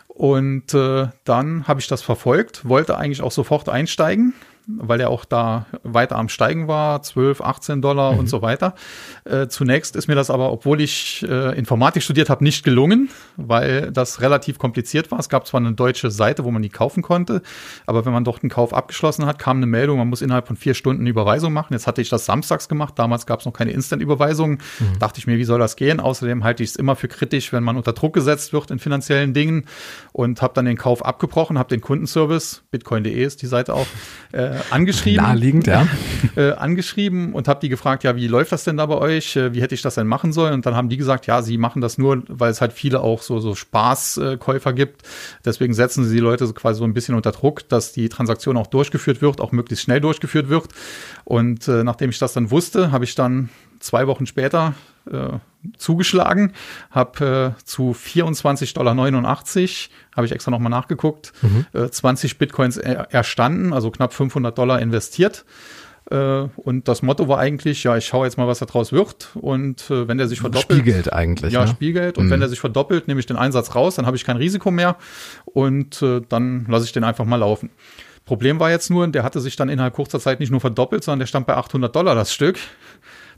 Und 0.08 0.74
äh, 0.74 1.08
dann 1.26 1.68
habe 1.68 1.80
ich 1.80 1.88
das 1.88 2.02
verfolgt, 2.02 2.68
wollte 2.68 2.98
eigentlich 2.98 3.22
auch 3.22 3.32
sofort 3.32 3.68
einsteigen, 3.68 4.34
weil 4.68 5.00
er 5.00 5.10
auch 5.10 5.26
da 5.26 5.66
weiter 5.84 6.18
am 6.18 6.30
Steigen 6.30 6.68
war, 6.68 7.02
12, 7.02 7.42
18 7.42 7.82
Dollar 7.82 8.14
mhm. 8.14 8.20
und 8.20 8.30
so 8.30 8.42
weiter. 8.42 8.76
Äh, 9.26 9.48
zunächst 9.48 9.96
ist 9.96 10.08
mir 10.08 10.16
das 10.16 10.30
aber, 10.30 10.52
obwohl 10.52 10.82
ich 10.82 11.26
äh, 11.28 11.58
Informatik 11.58 12.04
studiert 12.04 12.30
habe, 12.30 12.44
nicht 12.44 12.64
gelungen, 12.64 13.10
weil 13.38 13.92
das 13.92 14.22
relativ 14.22 14.58
kompliziert 14.58 15.12
war. 15.12 15.20
Es 15.20 15.30
gab 15.30 15.48
zwar 15.48 15.60
eine 15.60 15.74
deutsche 15.74 16.12
Seite, 16.12 16.44
wo 16.44 16.52
man 16.52 16.62
die 16.62 16.70
kaufen 16.70 17.04
konnte, 17.04 17.42
aber 17.86 18.06
wenn 18.06 18.14
man 18.14 18.24
dort 18.24 18.44
einen 18.44 18.50
Kauf 18.50 18.74
abgeschlossen 18.74 19.26
hat, 19.26 19.40
kam 19.40 19.58
eine 19.58 19.68
Meldung, 19.68 19.98
man 19.98 20.10
muss 20.10 20.22
innerhalb 20.22 20.48
von 20.48 20.56
vier 20.56 20.74
Stunden 20.74 21.02
eine 21.02 21.10
Überweisung 21.10 21.54
machen. 21.54 21.74
Jetzt 21.74 21.88
hatte 21.88 22.02
ich 22.02 22.10
das 22.10 22.26
samstags 22.26 22.68
gemacht, 22.68 22.96
damals 22.98 23.26
gab 23.26 23.40
es 23.42 23.46
noch 23.46 23.54
keine 23.54 23.72
Instant-Überweisung. 23.72 24.52
Mhm. 24.52 25.00
Dachte 25.00 25.20
ich 25.20 25.28
mir, 25.28 25.38
wie 25.38 25.44
soll 25.44 25.60
das 25.60 25.76
gehen? 25.76 26.00
Außerdem 26.00 26.44
halte 26.44 26.64
ich 26.64 26.72
es 26.72 26.76
immer 26.76 26.96
für 26.96 27.08
kritisch, 27.08 27.54
wenn 27.54 27.64
man 27.64 27.78
unter 27.78 27.94
Druck 27.94 28.14
gesetzt 28.14 28.54
wird 28.54 28.72
in 28.72 28.80
finanziellen 28.80 29.34
Dingen 29.34 29.66
und 30.12 30.42
habe 30.42 30.54
dann 30.54 30.66
den 30.66 30.78
Kauf 30.78 31.06
abgebrochen, 31.06 31.60
habe 31.60 31.70
den 31.70 31.82
Kundenservice, 31.82 32.64
bitcoin.de 32.72 33.24
ist 33.24 33.42
die 33.42 33.48
Seite 33.48 33.74
auch, 33.74 33.88
äh, 34.32 34.55
angeschrieben. 34.70 35.24
Naheliegend, 35.24 35.68
ja. 35.68 35.88
Äh, 36.36 36.52
angeschrieben 36.52 37.34
und 37.34 37.48
habe 37.48 37.60
die 37.62 37.70
gefragt, 37.70 38.04
ja, 38.04 38.16
wie 38.16 38.28
läuft 38.28 38.52
das 38.52 38.64
denn 38.64 38.78
da 38.78 38.86
bei 38.88 38.98
euch? 38.98 39.36
Äh, 39.36 39.54
wie 39.54 39.62
hätte 39.62 39.76
ich 39.76 39.82
das 39.82 39.96
denn 39.96 40.08
machen 40.08 40.34
sollen? 40.34 40.54
Und 40.54 40.66
dann 40.66 40.76
haben 40.76 40.90
die 40.90 40.98
gesagt, 40.98 41.28
ja, 41.28 41.42
sie 41.42 41.58
machen 41.58 41.82
das 41.82 41.98
nur, 41.98 42.24
weil 42.28 42.52
es 42.52 42.62
halt 42.62 42.74
viele 42.74 43.00
auch 43.02 43.22
so, 43.22 43.40
so 43.40 43.56
Spaßkäufer 43.56 44.74
gibt. 44.74 45.04
Deswegen 45.46 45.74
setzen 45.74 46.04
sie 46.04 46.16
die 46.16 46.22
Leute 46.22 46.46
so 46.48 46.54
quasi 46.54 46.80
so 46.80 46.84
ein 46.84 46.94
bisschen 46.94 47.16
unter 47.16 47.32
Druck, 47.32 47.70
dass 47.70 47.94
die 47.94 48.10
Transaktion 48.10 48.58
auch 48.58 48.68
durchgeführt 48.68 49.22
wird, 49.22 49.40
auch 49.40 49.52
möglichst 49.52 49.86
schnell 49.86 50.02
durchgeführt 50.02 50.50
wird. 50.50 50.68
Und 51.24 51.68
äh, 51.68 51.84
nachdem 51.84 52.10
ich 52.10 52.20
das 52.20 52.34
dann 52.34 52.52
wusste, 52.52 52.92
habe 52.92 53.06
ich 53.06 53.16
dann 53.16 53.50
zwei 53.80 54.08
Wochen 54.08 54.26
später 54.26 54.74
äh, 55.12 55.40
zugeschlagen, 55.78 56.54
habe 56.92 57.56
äh, 57.58 57.64
zu 57.64 57.92
24,89 57.92 58.74
Dollar, 58.74 58.96
habe 60.16 60.26
ich 60.26 60.32
extra 60.32 60.52
nochmal 60.52 60.70
nachgeguckt, 60.70 61.34
mhm. 61.42 61.66
äh, 61.74 61.90
20 61.90 62.38
Bitcoins 62.38 62.78
er 62.78 63.12
erstanden, 63.14 63.74
also 63.74 63.92
knapp 63.92 64.14
500 64.14 64.58
Dollar 64.58 64.82
investiert. 64.82 65.46
Äh, 66.12 66.48
und 66.56 66.88
das 66.88 67.02
Motto 67.02 67.28
war 67.28 67.40
eigentlich, 67.40 67.84
ja, 67.84 67.98
ich 67.98 68.06
schaue 68.06 68.26
jetzt 68.26 68.38
mal, 68.38 68.48
was 68.48 68.60
da 68.60 68.66
draus 68.66 68.92
wird. 68.92 69.30
Und 69.34 69.90
äh, 69.90 70.08
wenn 70.08 70.18
der 70.18 70.28
sich 70.28 70.40
verdoppelt. 70.40 70.80
Spielgeld 70.82 71.12
eigentlich. 71.12 71.54
Ja, 71.54 71.62
ne? 71.62 71.68
Spielgeld. 71.68 72.18
Und 72.18 72.28
mhm. 72.28 72.32
wenn 72.32 72.40
der 72.40 72.50
sich 72.50 72.60
verdoppelt, 72.60 73.08
nehme 73.08 73.20
ich 73.20 73.26
den 73.26 73.38
Einsatz 73.38 73.74
raus, 73.74 73.96
dann 73.96 74.06
habe 74.06 74.16
ich 74.16 74.24
kein 74.24 74.38
Risiko 74.38 74.70
mehr. 74.72 74.98
Und 75.46 76.02
äh, 76.02 76.22
dann 76.28 76.66
lasse 76.70 76.86
ich 76.86 76.92
den 76.92 77.04
einfach 77.04 77.26
mal 77.26 77.38
laufen. 77.38 77.72
Problem 78.26 78.60
war 78.60 78.72
jetzt 78.72 78.90
nur, 78.90 79.08
der 79.08 79.24
hatte 79.24 79.40
sich 79.40 79.56
dann 79.56 79.70
innerhalb 79.70 79.94
kurzer 79.94 80.20
Zeit 80.20 80.40
nicht 80.40 80.52
nur 80.52 80.60
verdoppelt, 80.60 81.04
sondern 81.04 81.20
der 81.20 81.28
stand 81.28 81.46
bei 81.46 81.56
800 81.56 81.96
Dollar 81.96 82.16
das 82.16 82.34
Stück 82.34 82.58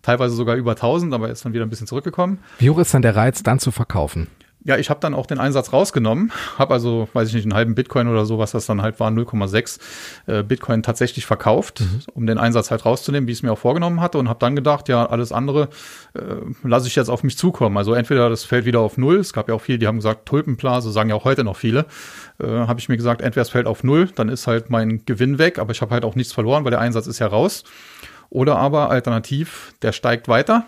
teilweise 0.02 0.36
sogar 0.36 0.56
über 0.56 0.72
1000, 0.72 1.14
aber 1.14 1.30
ist 1.30 1.46
dann 1.46 1.54
wieder 1.54 1.66
ein 1.66 1.70
bisschen 1.70 1.88
zurückgekommen. 1.88 2.40
Wie 2.60 2.70
hoch 2.70 2.80
ist 2.80 2.94
dann 2.94 3.02
der 3.02 3.16
Reiz, 3.16 3.44
dann 3.44 3.60
zu 3.60 3.72
verkaufen? 3.72 4.28
Ja, 4.68 4.76
ich 4.76 4.90
habe 4.90 5.00
dann 5.00 5.14
auch 5.14 5.28
den 5.28 5.40
Einsatz 5.40 5.72
rausgenommen, 5.72 6.30
habe 6.58 6.74
also, 6.74 7.08
weiß 7.14 7.30
ich 7.30 7.36
nicht, 7.36 7.46
einen 7.46 7.54
halben 7.54 7.74
Bitcoin 7.74 8.10
oder 8.10 8.26
so, 8.26 8.38
was 8.38 8.52
das 8.52 8.66
dann 8.66 8.82
halt 8.82 9.00
war, 9.00 9.10
0,6 9.10 9.80
äh, 10.26 10.44
Bitcoin 10.44 10.84
tatsächlich 10.84 11.26
verkauft, 11.26 11.80
mhm. 11.80 12.02
um 12.14 12.28
den 12.28 12.38
Einsatz 12.38 12.70
halt 12.70 12.86
rauszunehmen, 12.86 13.28
wie 13.28 13.32
ich 13.32 13.38
es 13.38 13.44
mir 13.44 13.54
auch 13.54 13.58
vorgenommen 13.58 14.02
hatte 14.02 14.18
und 14.18 14.28
habe 14.28 14.40
dann 14.40 14.58
gedacht, 14.58 14.90
ja, 14.90 15.06
alles 15.06 15.32
andere 15.32 15.70
äh, 16.16 16.20
lasse 16.64 16.88
ich 16.88 16.98
jetzt 16.98 17.08
auf 17.08 17.24
mich 17.24 17.38
zukommen. 17.38 17.78
Also 17.78 17.94
entweder 17.94 18.30
das 18.30 18.44
fällt 18.44 18.66
wieder 18.66 18.82
auf 18.82 18.98
Null, 18.98 19.20
es 19.20 19.32
gab 19.32 19.48
ja 19.48 19.56
auch 19.56 19.62
viele, 19.62 19.80
die 19.80 19.88
haben 19.88 20.00
gesagt, 20.00 20.26
Tulpenblase, 20.26 20.92
sagen 20.92 21.10
ja 21.12 21.16
auch 21.16 21.24
heute 21.24 21.46
noch 21.46 21.56
viele, 21.56 21.86
äh, 22.42 22.46
habe 22.46 22.82
ich 22.82 22.90
mir 22.90 22.98
gesagt, 22.98 23.22
entweder 23.22 23.44
es 23.44 23.50
fällt 23.50 23.68
auf 23.68 23.86
Null, 23.86 24.10
dann 24.16 24.28
ist 24.28 24.48
halt 24.48 24.70
mein 24.70 25.06
Gewinn 25.06 25.38
weg, 25.38 25.60
aber 25.60 25.72
ich 25.72 25.82
habe 25.82 25.94
halt 25.94 26.04
auch 26.04 26.16
nichts 26.16 26.34
verloren, 26.34 26.66
weil 26.66 26.72
der 26.72 26.82
Einsatz 26.82 27.08
ist 27.08 27.20
ja 27.20 27.28
raus. 27.28 27.64
Oder 28.30 28.58
aber 28.58 28.90
alternativ, 28.90 29.74
der 29.82 29.92
steigt 29.92 30.28
weiter. 30.28 30.66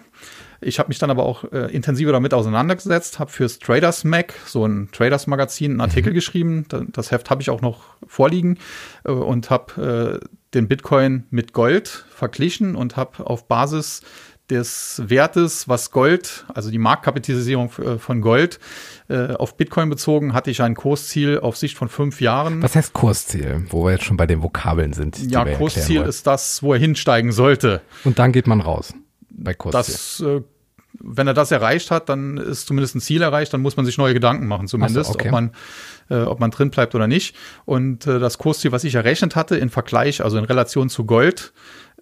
Ich 0.61 0.77
habe 0.79 0.89
mich 0.89 0.99
dann 0.99 1.09
aber 1.09 1.23
auch 1.23 1.45
äh, 1.51 1.73
intensiver 1.73 2.11
damit 2.11 2.33
auseinandergesetzt, 2.33 3.19
habe 3.19 3.31
fürs 3.31 3.59
Traders 3.59 4.03
Mac, 4.03 4.33
so 4.45 4.65
ein 4.65 4.89
Traders 4.91 5.25
Magazin, 5.25 5.71
einen 5.71 5.81
Artikel 5.81 6.11
mhm. 6.11 6.15
geschrieben. 6.15 6.65
Das 6.91 7.11
Heft 7.11 7.29
habe 7.29 7.41
ich 7.41 7.49
auch 7.49 7.61
noch 7.61 7.83
vorliegen 8.05 8.57
äh, 9.05 9.11
und 9.11 9.49
habe 9.49 10.19
äh, 10.21 10.27
den 10.53 10.67
Bitcoin 10.67 11.25
mit 11.29 11.53
Gold 11.53 12.05
verglichen 12.09 12.75
und 12.75 12.97
habe 12.97 13.25
auf 13.25 13.47
Basis 13.47 14.01
des 14.50 15.01
Wertes, 15.06 15.68
was 15.68 15.91
Gold, 15.91 16.46
also 16.53 16.72
die 16.72 16.77
Marktkapitalisierung 16.77 17.72
äh, 17.77 17.98
von 17.98 18.22
Gold, 18.22 18.60
äh, 19.08 19.34
auf 19.34 19.58
Bitcoin 19.58 19.89
bezogen, 19.89 20.34
hatte 20.34 20.51
ich 20.51 20.62
ein 20.62 20.75
Kursziel 20.75 21.39
auf 21.39 21.58
Sicht 21.58 21.77
von 21.77 21.89
fünf 21.89 22.22
Jahren. 22.22 22.62
Was 22.62 22.75
heißt 22.75 22.94
Kursziel, 22.94 23.65
wo 23.70 23.86
wir 23.86 23.91
jetzt 23.91 24.06
schon 24.06 24.18
bei 24.18 24.27
den 24.27 24.41
Vokabeln 24.41 24.94
sind? 24.94 25.20
Ja, 25.32 25.46
Kursziel 25.46 26.01
ist 26.01 26.27
das, 26.27 26.63
wo 26.63 26.74
er 26.74 26.79
hinsteigen 26.79 27.32
sollte. 27.32 27.82
Und 28.03 28.20
dann 28.20 28.32
geht 28.32 28.48
man 28.48 28.62
raus 28.62 28.94
bei 29.29 29.53
Kursziel. 29.53 29.82
Das, 29.82 30.20
äh, 30.22 30.41
wenn 31.01 31.27
er 31.27 31.34
das 31.34 31.51
erreicht 31.51 31.91
hat, 31.91 32.10
dann 32.10 32.38
ist 32.38 32.68
zumindest 32.68 32.96
ein 32.96 33.01
Ziel 33.01 33.22
erreicht, 33.22 33.53
dann 33.53 33.62
muss 33.62 33.77
man 33.77 33.86
sich 33.86 33.98
neue 33.98 34.13
Gedanken 34.13 34.48
machen, 34.48 34.68
zumindest, 34.68 35.08
so, 35.08 35.13
okay. 35.13 35.27
ob 35.27 35.32
man 35.32 35.51
äh, 36.10 36.22
ob 36.22 36.39
man 36.39 36.51
drin 36.51 36.70
bleibt 36.72 36.96
oder 36.96 37.08
nicht. 37.08 37.36
Und 37.65 38.08
äh, 38.08 38.20
das 38.20 38.38
Kursziel, 38.38 38.72
was 38.72 38.84
ich 38.84 38.96
errechnet 38.96 39.36
hatte, 39.36 39.58
in 39.58 39.70
Vergleich, 39.70 40.24
also 40.24 40.38
in 40.38 40.46
Relation 40.46 40.89
zu 40.89 41.06
Gold, 41.06 41.53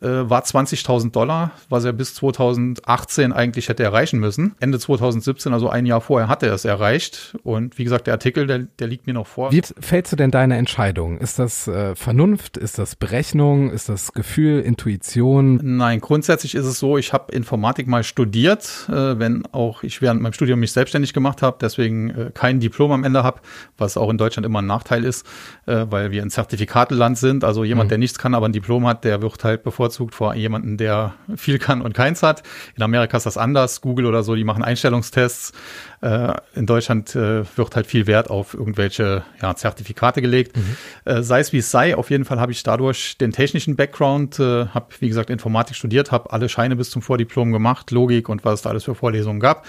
äh, 0.01 0.29
war 0.29 0.43
20.000 0.43 1.11
Dollar, 1.11 1.51
was 1.69 1.85
er 1.85 1.93
bis 1.93 2.13
2018 2.15 3.33
eigentlich 3.33 3.69
hätte 3.69 3.83
erreichen 3.83 4.19
müssen. 4.19 4.55
Ende 4.59 4.79
2017, 4.79 5.53
also 5.53 5.69
ein 5.69 5.85
Jahr 5.85 6.01
vorher, 6.01 6.27
hat 6.27 6.43
er 6.43 6.53
es 6.53 6.65
erreicht. 6.65 7.37
Und 7.43 7.77
wie 7.77 7.83
gesagt, 7.83 8.07
der 8.07 8.13
Artikel, 8.13 8.47
der, 8.47 8.59
der 8.59 8.87
liegt 8.87 9.07
mir 9.07 9.13
noch 9.13 9.27
vor. 9.27 9.51
Wie 9.51 9.61
fällst 9.79 10.11
du 10.11 10.15
denn 10.15 10.31
deine 10.31 10.57
Entscheidung? 10.57 11.17
Ist 11.17 11.39
das 11.39 11.67
äh, 11.67 11.95
Vernunft? 11.95 12.57
Ist 12.57 12.77
das 12.77 12.95
Berechnung? 12.95 13.71
Ist 13.71 13.89
das 13.89 14.13
Gefühl, 14.13 14.61
Intuition? 14.61 15.59
Nein, 15.63 15.99
grundsätzlich 15.99 16.55
ist 16.55 16.65
es 16.65 16.79
so, 16.79 16.97
ich 16.97 17.13
habe 17.13 17.31
Informatik 17.31 17.87
mal 17.87 18.03
studiert, 18.03 18.87
äh, 18.89 19.17
wenn 19.19 19.45
auch 19.51 19.83
ich 19.83 20.01
während 20.01 20.21
meinem 20.21 20.33
Studium 20.33 20.59
mich 20.59 20.71
selbstständig 20.71 21.13
gemacht 21.13 21.41
habe, 21.41 21.57
deswegen 21.59 22.09
äh, 22.09 22.31
kein 22.33 22.59
Diplom 22.59 22.91
am 22.91 23.03
Ende 23.03 23.23
habe, 23.23 23.41
was 23.77 23.97
auch 23.97 24.09
in 24.09 24.17
Deutschland 24.17 24.45
immer 24.45 24.61
ein 24.61 24.67
Nachteil 24.67 25.03
ist, 25.03 25.25
äh, 25.65 25.85
weil 25.89 26.11
wir 26.11 26.21
ein 26.21 26.29
Zertifikateland 26.29 27.17
sind. 27.17 27.43
Also 27.43 27.63
jemand, 27.63 27.87
mhm. 27.87 27.89
der 27.89 27.97
nichts 27.97 28.19
kann, 28.19 28.35
aber 28.35 28.47
ein 28.47 28.53
Diplom 28.53 28.85
hat, 28.85 29.03
der 29.03 29.21
wird 29.21 29.43
halt 29.43 29.63
bevor 29.63 29.86
bevorzugt 29.87 30.13
vor 30.13 30.35
jemanden, 30.35 30.77
der 30.77 31.13
viel 31.35 31.59
kann 31.59 31.81
und 31.81 31.93
keins 31.93 32.23
hat. 32.23 32.43
In 32.75 32.83
Amerika 32.83 33.17
ist 33.17 33.25
das 33.25 33.37
anders. 33.37 33.81
Google 33.81 34.05
oder 34.05 34.23
so, 34.23 34.35
die 34.35 34.43
machen 34.43 34.63
Einstellungstests. 34.63 35.53
Äh, 36.01 36.33
in 36.55 36.65
Deutschland 36.65 37.15
äh, 37.15 37.43
wird 37.57 37.75
halt 37.75 37.87
viel 37.87 38.05
Wert 38.05 38.29
auf 38.29 38.53
irgendwelche 38.53 39.23
ja, 39.41 39.55
Zertifikate 39.55 40.21
gelegt. 40.21 40.57
Mhm. 40.57 40.77
Äh, 41.05 41.23
sei 41.23 41.39
es 41.39 41.53
wie 41.53 41.59
es 41.59 41.71
sei, 41.71 41.95
auf 41.95 42.09
jeden 42.09 42.25
Fall 42.25 42.39
habe 42.39 42.51
ich 42.51 42.63
dadurch 42.63 43.17
den 43.17 43.31
technischen 43.31 43.75
Background, 43.75 44.39
habe 44.39 44.87
wie 44.99 45.07
gesagt 45.07 45.29
Informatik 45.29 45.75
studiert, 45.75 46.11
habe 46.11 46.31
alle 46.31 46.49
Scheine 46.49 46.75
bis 46.75 46.89
zum 46.89 47.01
Vordiplom 47.01 47.51
gemacht, 47.51 47.91
Logik 47.91 48.29
und 48.29 48.45
was 48.45 48.55
es 48.55 48.61
da 48.63 48.69
alles 48.69 48.83
für 48.83 48.95
Vorlesungen 48.95 49.39
gab. 49.39 49.65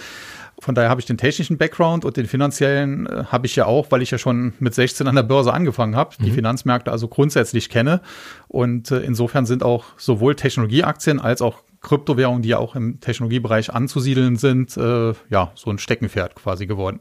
Von 0.69 0.75
daher 0.75 0.91
habe 0.91 1.01
ich 1.01 1.07
den 1.07 1.17
technischen 1.17 1.57
Background 1.57 2.05
und 2.05 2.19
den 2.19 2.27
finanziellen 2.27 3.07
äh, 3.07 3.25
habe 3.33 3.47
ich 3.47 3.57
ja 3.57 3.65
auch, 3.65 3.87
weil 3.89 4.03
ich 4.03 4.11
ja 4.11 4.19
schon 4.19 4.53
mit 4.59 4.75
16 4.75 5.09
an 5.09 5.15
der 5.15 5.23
Börse 5.23 5.51
angefangen 5.51 5.97
habe, 5.97 6.15
mhm. 6.19 6.25
die 6.27 6.31
Finanzmärkte 6.31 6.93
also 6.93 7.09
grundsätzlich 7.09 7.71
kenne. 7.71 8.03
Und 8.49 8.91
äh, 8.91 8.99
insofern 8.99 9.47
sind 9.47 9.63
auch 9.63 9.87
sowohl 9.97 10.35
Technologieaktien 10.35 11.21
als 11.21 11.41
auch 11.41 11.63
Kryptowährungen, 11.81 12.43
die 12.43 12.51
ja 12.51 12.59
auch 12.59 12.77
im 12.77 13.01
Technologiebereich 13.01 13.73
anzusiedeln 13.73 14.37
sind, 14.37 14.77
äh, 14.77 15.15
ja, 15.31 15.53
so 15.55 15.71
ein 15.71 15.79
Steckenpferd 15.79 16.35
quasi 16.35 16.67
geworden. 16.67 17.01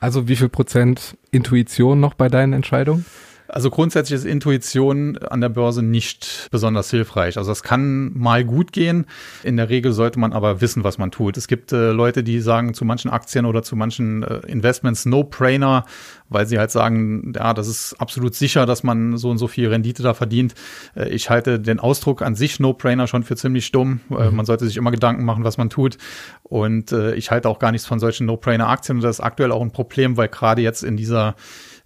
Also 0.00 0.28
wie 0.28 0.36
viel 0.36 0.50
Prozent 0.50 1.16
Intuition 1.30 1.98
noch 1.98 2.12
bei 2.12 2.28
deinen 2.28 2.52
Entscheidungen? 2.52 3.06
Also 3.52 3.68
grundsätzlich 3.68 4.16
ist 4.16 4.24
Intuition 4.24 5.18
an 5.18 5.42
der 5.42 5.50
Börse 5.50 5.82
nicht 5.82 6.48
besonders 6.50 6.90
hilfreich. 6.90 7.36
Also 7.36 7.50
das 7.50 7.62
kann 7.62 8.10
mal 8.14 8.46
gut 8.46 8.72
gehen. 8.72 9.04
In 9.42 9.58
der 9.58 9.68
Regel 9.68 9.92
sollte 9.92 10.18
man 10.18 10.32
aber 10.32 10.62
wissen, 10.62 10.84
was 10.84 10.96
man 10.96 11.10
tut. 11.10 11.36
Es 11.36 11.48
gibt 11.48 11.70
äh, 11.70 11.90
Leute, 11.90 12.24
die 12.24 12.40
sagen 12.40 12.72
zu 12.72 12.86
manchen 12.86 13.10
Aktien 13.10 13.44
oder 13.44 13.62
zu 13.62 13.76
manchen 13.76 14.22
äh, 14.22 14.36
Investments 14.46 15.04
No-Brainer, 15.04 15.84
weil 16.30 16.46
sie 16.46 16.58
halt 16.58 16.70
sagen, 16.70 17.34
ja, 17.36 17.52
das 17.52 17.68
ist 17.68 17.94
absolut 18.00 18.34
sicher, 18.34 18.64
dass 18.64 18.84
man 18.84 19.18
so 19.18 19.28
und 19.28 19.36
so 19.36 19.48
viel 19.48 19.68
Rendite 19.68 20.02
da 20.02 20.14
verdient. 20.14 20.54
Äh, 20.96 21.10
ich 21.10 21.28
halte 21.28 21.60
den 21.60 21.78
Ausdruck 21.78 22.22
an 22.22 22.34
sich 22.34 22.58
No-Brainer 22.58 23.06
schon 23.06 23.22
für 23.22 23.36
ziemlich 23.36 23.70
dumm. 23.70 24.00
Äh, 24.10 24.30
mhm. 24.30 24.36
Man 24.36 24.46
sollte 24.46 24.64
sich 24.64 24.78
immer 24.78 24.92
Gedanken 24.92 25.26
machen, 25.26 25.44
was 25.44 25.58
man 25.58 25.68
tut. 25.68 25.98
Und 26.42 26.90
äh, 26.92 27.14
ich 27.16 27.30
halte 27.30 27.50
auch 27.50 27.58
gar 27.58 27.70
nichts 27.70 27.86
von 27.86 28.00
solchen 28.00 28.24
No-Brainer-Aktien. 28.24 28.96
Und 28.96 29.02
das 29.02 29.16
ist 29.16 29.20
aktuell 29.20 29.52
auch 29.52 29.60
ein 29.60 29.72
Problem, 29.72 30.16
weil 30.16 30.28
gerade 30.28 30.62
jetzt 30.62 30.82
in 30.82 30.96
dieser 30.96 31.34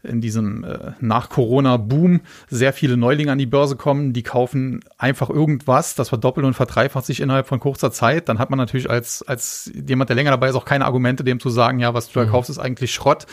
in 0.02 0.20
diesem 0.20 0.64
äh, 0.64 0.92
Nach-Corona-Boom 1.00 2.20
sehr 2.48 2.72
viele 2.72 2.96
Neulinge 2.96 3.32
an 3.32 3.38
die 3.38 3.46
Börse 3.46 3.76
kommen, 3.76 4.12
die 4.12 4.22
kaufen 4.22 4.80
einfach 4.98 5.30
irgendwas, 5.30 5.94
das 5.94 6.08
verdoppelt 6.08 6.46
und 6.46 6.54
verdreifacht 6.54 7.06
sich 7.06 7.20
innerhalb 7.20 7.46
von 7.46 7.60
kurzer 7.60 7.90
Zeit. 7.90 8.28
Dann 8.28 8.38
hat 8.38 8.50
man 8.50 8.58
natürlich 8.58 8.88
als, 8.88 9.22
als 9.22 9.70
jemand, 9.74 10.10
der 10.10 10.16
länger 10.16 10.30
dabei 10.30 10.48
ist, 10.48 10.54
auch 10.54 10.64
keine 10.64 10.84
Argumente, 10.84 11.24
dem 11.24 11.40
zu 11.40 11.50
sagen, 11.50 11.78
ja, 11.80 11.94
was 11.94 12.08
du 12.08 12.20
da 12.20 12.26
mhm. 12.26 12.30
kaufst, 12.30 12.50
ist 12.50 12.58
eigentlich 12.58 12.92
Schrott 12.92 13.26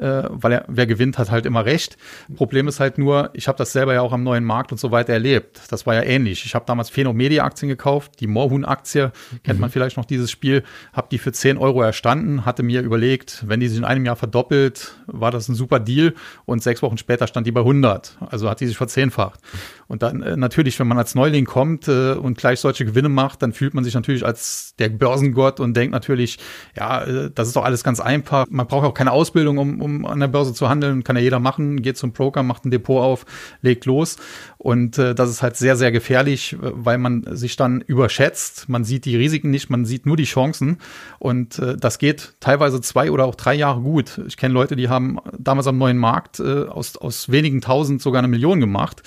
äh, 0.00 0.24
weil 0.30 0.52
er, 0.52 0.64
wer 0.68 0.86
gewinnt, 0.86 1.18
hat 1.18 1.30
halt 1.30 1.46
immer 1.46 1.64
recht. 1.64 1.96
Problem 2.34 2.68
ist 2.68 2.80
halt 2.80 2.98
nur, 2.98 3.30
ich 3.34 3.48
habe 3.48 3.58
das 3.58 3.72
selber 3.72 3.94
ja 3.94 4.00
auch 4.00 4.12
am 4.12 4.22
neuen 4.22 4.44
Markt 4.44 4.72
und 4.72 4.78
so 4.78 4.90
weiter 4.90 5.12
erlebt. 5.12 5.60
Das 5.70 5.86
war 5.86 5.94
ja 5.94 6.02
ähnlich. 6.02 6.44
Ich 6.44 6.54
habe 6.54 6.64
damals 6.66 6.90
Phenomedia-Aktien 6.90 7.68
gekauft, 7.68 8.12
die 8.20 8.26
Moorhuhn-Aktie, 8.26 9.12
kennt 9.44 9.58
mhm. 9.58 9.60
man 9.60 9.70
vielleicht 9.70 9.96
noch 9.96 10.04
dieses 10.04 10.30
Spiel, 10.30 10.62
habe 10.92 11.08
die 11.10 11.18
für 11.18 11.32
10 11.32 11.58
Euro 11.58 11.82
erstanden, 11.82 12.44
hatte 12.46 12.62
mir 12.62 12.82
überlegt, 12.82 13.44
wenn 13.46 13.60
die 13.60 13.68
sich 13.68 13.78
in 13.78 13.84
einem 13.84 14.04
Jahr 14.04 14.16
verdoppelt, 14.16 14.94
war 15.06 15.30
das 15.30 15.48
ein 15.48 15.54
super 15.54 15.80
Deal 15.80 16.14
und 16.44 16.62
sechs 16.62 16.82
Wochen 16.82 16.98
später 16.98 17.26
stand 17.26 17.46
die 17.46 17.52
bei 17.52 17.60
100. 17.60 18.16
Also 18.30 18.48
hat 18.48 18.60
die 18.60 18.66
sich 18.66 18.76
verzehnfacht. 18.76 19.40
Und 19.88 20.02
dann 20.02 20.22
äh, 20.22 20.36
natürlich, 20.36 20.78
wenn 20.78 20.86
man 20.86 20.98
als 20.98 21.14
Neuling 21.14 21.44
kommt 21.44 21.88
äh, 21.88 22.12
und 22.12 22.38
gleich 22.38 22.60
solche 22.60 22.84
Gewinne 22.84 23.08
macht, 23.08 23.42
dann 23.42 23.52
fühlt 23.52 23.74
man 23.74 23.84
sich 23.84 23.94
natürlich 23.94 24.24
als 24.24 24.74
der 24.78 24.88
Börsengott 24.88 25.60
und 25.60 25.76
denkt 25.76 25.92
natürlich, 25.92 26.38
ja, 26.76 27.02
äh, 27.02 27.30
das 27.34 27.48
ist 27.48 27.56
doch 27.56 27.64
alles 27.64 27.82
ganz 27.82 28.00
einfach. 28.00 28.46
Man 28.50 28.66
braucht 28.66 28.86
auch 28.86 28.94
keine 28.94 29.12
Ausbildung, 29.12 29.58
um, 29.58 29.80
um 29.80 29.89
um 29.98 30.06
an 30.06 30.20
der 30.20 30.28
Börse 30.28 30.54
zu 30.54 30.68
handeln. 30.68 31.04
Kann 31.04 31.16
ja 31.16 31.22
jeder 31.22 31.40
machen, 31.40 31.82
geht 31.82 31.96
zum 31.96 32.12
Broker, 32.12 32.42
macht 32.42 32.64
ein 32.64 32.70
Depot 32.70 33.02
auf, 33.02 33.26
legt 33.62 33.86
los. 33.86 34.16
Und 34.58 34.98
äh, 34.98 35.14
das 35.14 35.30
ist 35.30 35.42
halt 35.42 35.56
sehr, 35.56 35.76
sehr 35.76 35.92
gefährlich, 35.92 36.56
weil 36.60 36.98
man 36.98 37.24
sich 37.36 37.56
dann 37.56 37.80
überschätzt. 37.80 38.68
Man 38.68 38.84
sieht 38.84 39.04
die 39.04 39.16
Risiken 39.16 39.50
nicht, 39.50 39.70
man 39.70 39.84
sieht 39.84 40.06
nur 40.06 40.16
die 40.16 40.24
Chancen. 40.24 40.78
Und 41.18 41.58
äh, 41.58 41.76
das 41.76 41.98
geht 41.98 42.34
teilweise 42.40 42.80
zwei 42.80 43.10
oder 43.10 43.24
auch 43.24 43.34
drei 43.34 43.54
Jahre 43.54 43.80
gut. 43.80 44.20
Ich 44.26 44.36
kenne 44.36 44.54
Leute, 44.54 44.76
die 44.76 44.88
haben 44.88 45.18
damals 45.38 45.66
am 45.66 45.78
neuen 45.78 45.98
Markt 45.98 46.40
äh, 46.40 46.64
aus, 46.64 46.96
aus 46.96 47.30
wenigen 47.30 47.60
tausend 47.60 48.02
sogar 48.02 48.20
eine 48.20 48.28
Million 48.28 48.60
gemacht. 48.60 49.02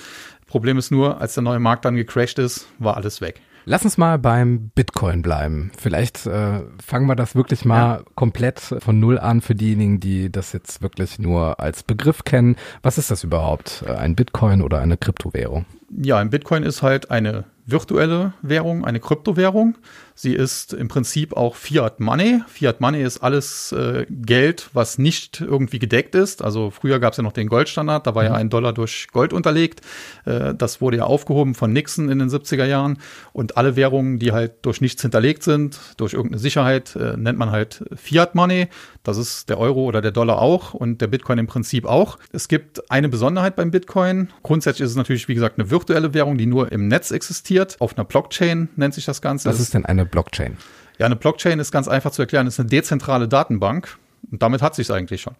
Problem 0.47 0.77
ist 0.77 0.91
nur, 0.91 1.19
als 1.19 1.33
der 1.33 1.43
neue 1.43 1.59
Markt 1.59 1.85
dann 1.85 1.95
gecrashed 1.95 2.37
ist, 2.37 2.67
war 2.77 2.95
alles 2.95 3.21
weg. 3.21 3.41
Lass 3.65 3.86
uns 3.86 3.98
mal 3.98 4.20
beim 4.20 4.70
Bitcoin 4.75 5.22
bleiben. 5.22 5.72
Vielleicht 5.77 6.25
äh, 6.25 6.62
fangen 6.84 7.08
wir 7.08 7.15
das 7.15 7.36
wirklich 7.36 7.63
mal 7.63 8.00
ja. 8.00 8.03
komplett 8.15 8.60
von 8.60 9.00
Null 9.00 9.17
an 9.17 9.41
für 9.41 9.55
diejenigen, 9.55 10.00
die 10.00 10.32
das 10.32 10.51
jetzt 10.51 10.82
wirklich 10.82 11.17
nur 11.20 11.60
als 11.60 11.84
Begriff 11.84 12.24
kennen. 12.25 12.58
Was 12.82 12.98
ist 12.98 13.10
das 13.10 13.24
überhaupt? 13.24 13.86
Ein 13.88 14.15
Bitcoin 14.15 14.62
oder 14.62 14.79
eine 14.79 14.98
Kryptowährung? 14.98 15.65
Ja, 16.01 16.17
ein 16.17 16.29
Bitcoin 16.29 16.63
ist 16.63 16.81
halt 16.81 17.12
eine 17.12 17.45
virtuelle 17.65 18.33
Währung, 18.41 18.83
eine 18.83 19.00
Kryptowährung. 19.00 19.75
Sie 20.15 20.33
ist 20.33 20.73
im 20.73 20.89
Prinzip 20.89 21.35
auch 21.35 21.55
Fiat 21.55 22.00
Money. 22.00 22.41
Fiat 22.47 22.81
Money 22.81 23.01
ist 23.01 23.19
alles 23.19 23.71
äh, 23.71 24.05
Geld, 24.09 24.69
was 24.73 24.97
nicht 24.97 25.41
irgendwie 25.41 25.79
gedeckt 25.79 26.13
ist. 26.13 26.43
Also 26.43 26.71
früher 26.71 27.00
gab 27.00 27.13
es 27.13 27.17
ja 27.17 27.23
noch 27.23 27.31
den 27.31 27.47
Goldstandard, 27.47 28.05
da 28.05 28.15
war 28.15 28.23
mhm. 28.23 28.29
ja 28.29 28.35
ein 28.35 28.50
Dollar 28.50 28.73
durch 28.73 29.07
Gold 29.12 29.33
unterlegt. 29.33 29.81
Äh, 30.25 30.53
das 30.53 30.81
wurde 30.81 30.97
ja 30.97 31.05
aufgehoben 31.05 31.55
von 31.55 31.71
Nixon 31.71 32.09
in 32.09 32.19
den 32.19 32.29
70er 32.29 32.65
Jahren. 32.65 32.97
Und 33.31 33.57
alle 33.57 33.75
Währungen, 33.75 34.19
die 34.19 34.33
halt 34.33 34.53
durch 34.63 34.81
nichts 34.81 35.01
hinterlegt 35.01 35.43
sind, 35.43 35.79
durch 35.97 36.13
irgendeine 36.13 36.39
Sicherheit, 36.39 36.95
äh, 36.95 37.17
nennt 37.17 37.39
man 37.39 37.51
halt 37.51 37.83
Fiat 37.95 38.35
Money. 38.35 38.67
Das 39.03 39.17
ist 39.17 39.50
der 39.50 39.57
Euro 39.57 39.83
oder 39.83 40.01
der 40.01 40.12
Dollar 40.12 40.39
auch 40.39 40.74
und 40.74 41.01
der 41.01 41.07
Bitcoin 41.07 41.38
im 41.38 41.48
Prinzip 41.48 41.86
auch. 41.86 42.17
Es 42.31 42.48
gibt 42.48 42.89
eine 42.89 43.10
Besonderheit 43.10 43.57
beim 43.57 43.69
Bitcoin. 43.69 44.29
Grundsätzlich 44.43 44.86
ist 44.86 44.91
es 44.91 44.95
natürlich, 44.95 45.27
wie 45.27 45.33
gesagt, 45.33 45.60
eine 45.60 45.69
virtuelle 45.69 46.13
Währung, 46.13 46.38
die 46.38 46.45
nur 46.45 46.72
im 46.72 46.88
Netz 46.88 47.12
existiert. 47.12 47.75
Auf 47.79 47.98
einer 47.98 48.05
Blockchain 48.05 48.69
nennt 48.77 48.93
sich 48.93 49.03
das 49.03 49.22
Ganze. 49.22 49.50
Was 49.50 49.60
ist 49.60 49.74
denn 49.74 49.86
eine 49.86 50.05
Blockchain? 50.05 50.57
Ja, 51.00 51.07
eine 51.07 51.17
Blockchain 51.17 51.60
ist 51.60 51.72
ganz 51.72 51.89
einfach 51.89 52.12
zu 52.12 52.22
erklären. 52.22 52.48
Es 52.48 52.55
ist 52.55 52.60
eine 52.62 52.69
dezentrale 52.69 53.27
Datenbank. 53.27 53.98
Und 54.31 54.41
damit 54.41 54.62
hat 54.62 54.74
sich 54.74 54.89
eigentlich 54.89 55.22
schon. 55.22 55.36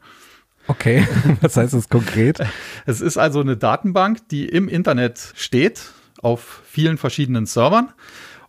Okay, 0.68 1.08
was 1.42 1.56
heißt 1.56 1.74
das 1.74 1.88
konkret? 1.88 2.40
Es 2.86 3.00
ist 3.00 3.18
also 3.18 3.40
eine 3.40 3.56
Datenbank, 3.56 4.28
die 4.30 4.46
im 4.46 4.68
Internet 4.68 5.32
steht, 5.36 5.92
auf 6.22 6.62
vielen 6.66 6.98
verschiedenen 6.98 7.46
Servern. 7.46 7.94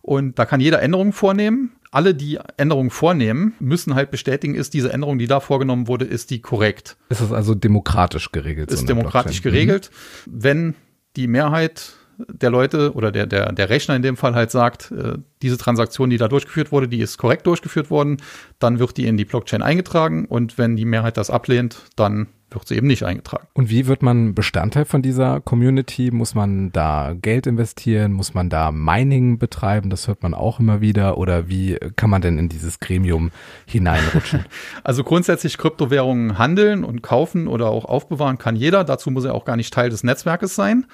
Und 0.01 0.37
da 0.37 0.45
kann 0.45 0.59
jeder 0.59 0.81
Änderungen 0.81 1.13
vornehmen 1.13 1.71
alle, 1.91 2.13
die 2.15 2.39
Änderungen 2.57 2.89
vornehmen, 2.89 3.53
müssen 3.59 3.95
halt 3.95 4.11
bestätigen, 4.11 4.55
ist 4.55 4.73
diese 4.73 4.91
Änderung, 4.91 5.17
die 5.17 5.27
da 5.27 5.39
vorgenommen 5.39 5.87
wurde, 5.87 6.05
ist 6.05 6.29
die 6.29 6.41
korrekt. 6.41 6.97
Ist 7.09 7.21
es 7.21 7.31
also 7.31 7.55
demokratisch 7.55 8.31
geregelt? 8.31 8.71
Ist 8.71 8.81
so 8.81 8.85
demokratisch 8.85 9.41
Blockchain. 9.41 9.67
geregelt. 9.67 9.91
Mhm. 10.25 10.31
Wenn 10.43 10.75
die 11.15 11.27
Mehrheit 11.27 11.93
der 12.17 12.49
Leute 12.49 12.93
oder 12.93 13.11
der, 13.11 13.25
der, 13.25 13.51
der 13.51 13.69
Rechner 13.69 13.95
in 13.95 14.01
dem 14.01 14.17
Fall 14.17 14.35
halt 14.35 14.51
sagt, 14.51 14.91
äh, 14.91 15.17
diese 15.41 15.57
Transaktion, 15.57 16.09
die 16.09 16.17
da 16.17 16.27
durchgeführt 16.27 16.71
wurde, 16.71 16.87
die 16.87 16.99
ist 16.99 17.17
korrekt 17.17 17.45
durchgeführt 17.47 17.89
worden, 17.89 18.17
dann 18.59 18.79
wird 18.79 18.97
die 18.97 19.05
in 19.05 19.17
die 19.17 19.25
Blockchain 19.25 19.61
eingetragen 19.61 20.25
und 20.25 20.57
wenn 20.57 20.75
die 20.75 20.85
Mehrheit 20.85 21.17
das 21.17 21.29
ablehnt, 21.29 21.77
dann 21.95 22.27
wird 22.55 22.67
sie 22.67 22.75
eben 22.75 22.87
nicht 22.87 23.03
eingetragen. 23.03 23.47
Und 23.53 23.69
wie 23.69 23.87
wird 23.87 24.01
man 24.01 24.33
Bestandteil 24.33 24.85
von 24.85 25.01
dieser 25.01 25.41
Community? 25.41 26.11
Muss 26.11 26.35
man 26.35 26.71
da 26.71 27.13
Geld 27.19 27.47
investieren? 27.47 28.13
Muss 28.13 28.33
man 28.33 28.49
da 28.49 28.71
Mining 28.71 29.37
betreiben? 29.37 29.89
Das 29.89 30.07
hört 30.07 30.23
man 30.23 30.33
auch 30.33 30.59
immer 30.59 30.81
wieder. 30.81 31.17
Oder 31.17 31.47
wie 31.47 31.77
kann 31.95 32.09
man 32.09 32.21
denn 32.21 32.37
in 32.37 32.49
dieses 32.49 32.79
Gremium 32.79 33.31
hineinrutschen? 33.65 34.45
Also 34.83 35.03
grundsätzlich 35.03 35.57
Kryptowährungen 35.57 36.37
handeln 36.37 36.83
und 36.83 37.01
kaufen 37.01 37.47
oder 37.47 37.69
auch 37.69 37.85
aufbewahren 37.85 38.37
kann 38.37 38.55
jeder. 38.55 38.83
Dazu 38.83 39.09
muss 39.11 39.25
er 39.25 39.33
auch 39.33 39.45
gar 39.45 39.55
nicht 39.55 39.73
Teil 39.73 39.89
des 39.89 40.03
Netzwerkes 40.03 40.55
sein. 40.55 40.85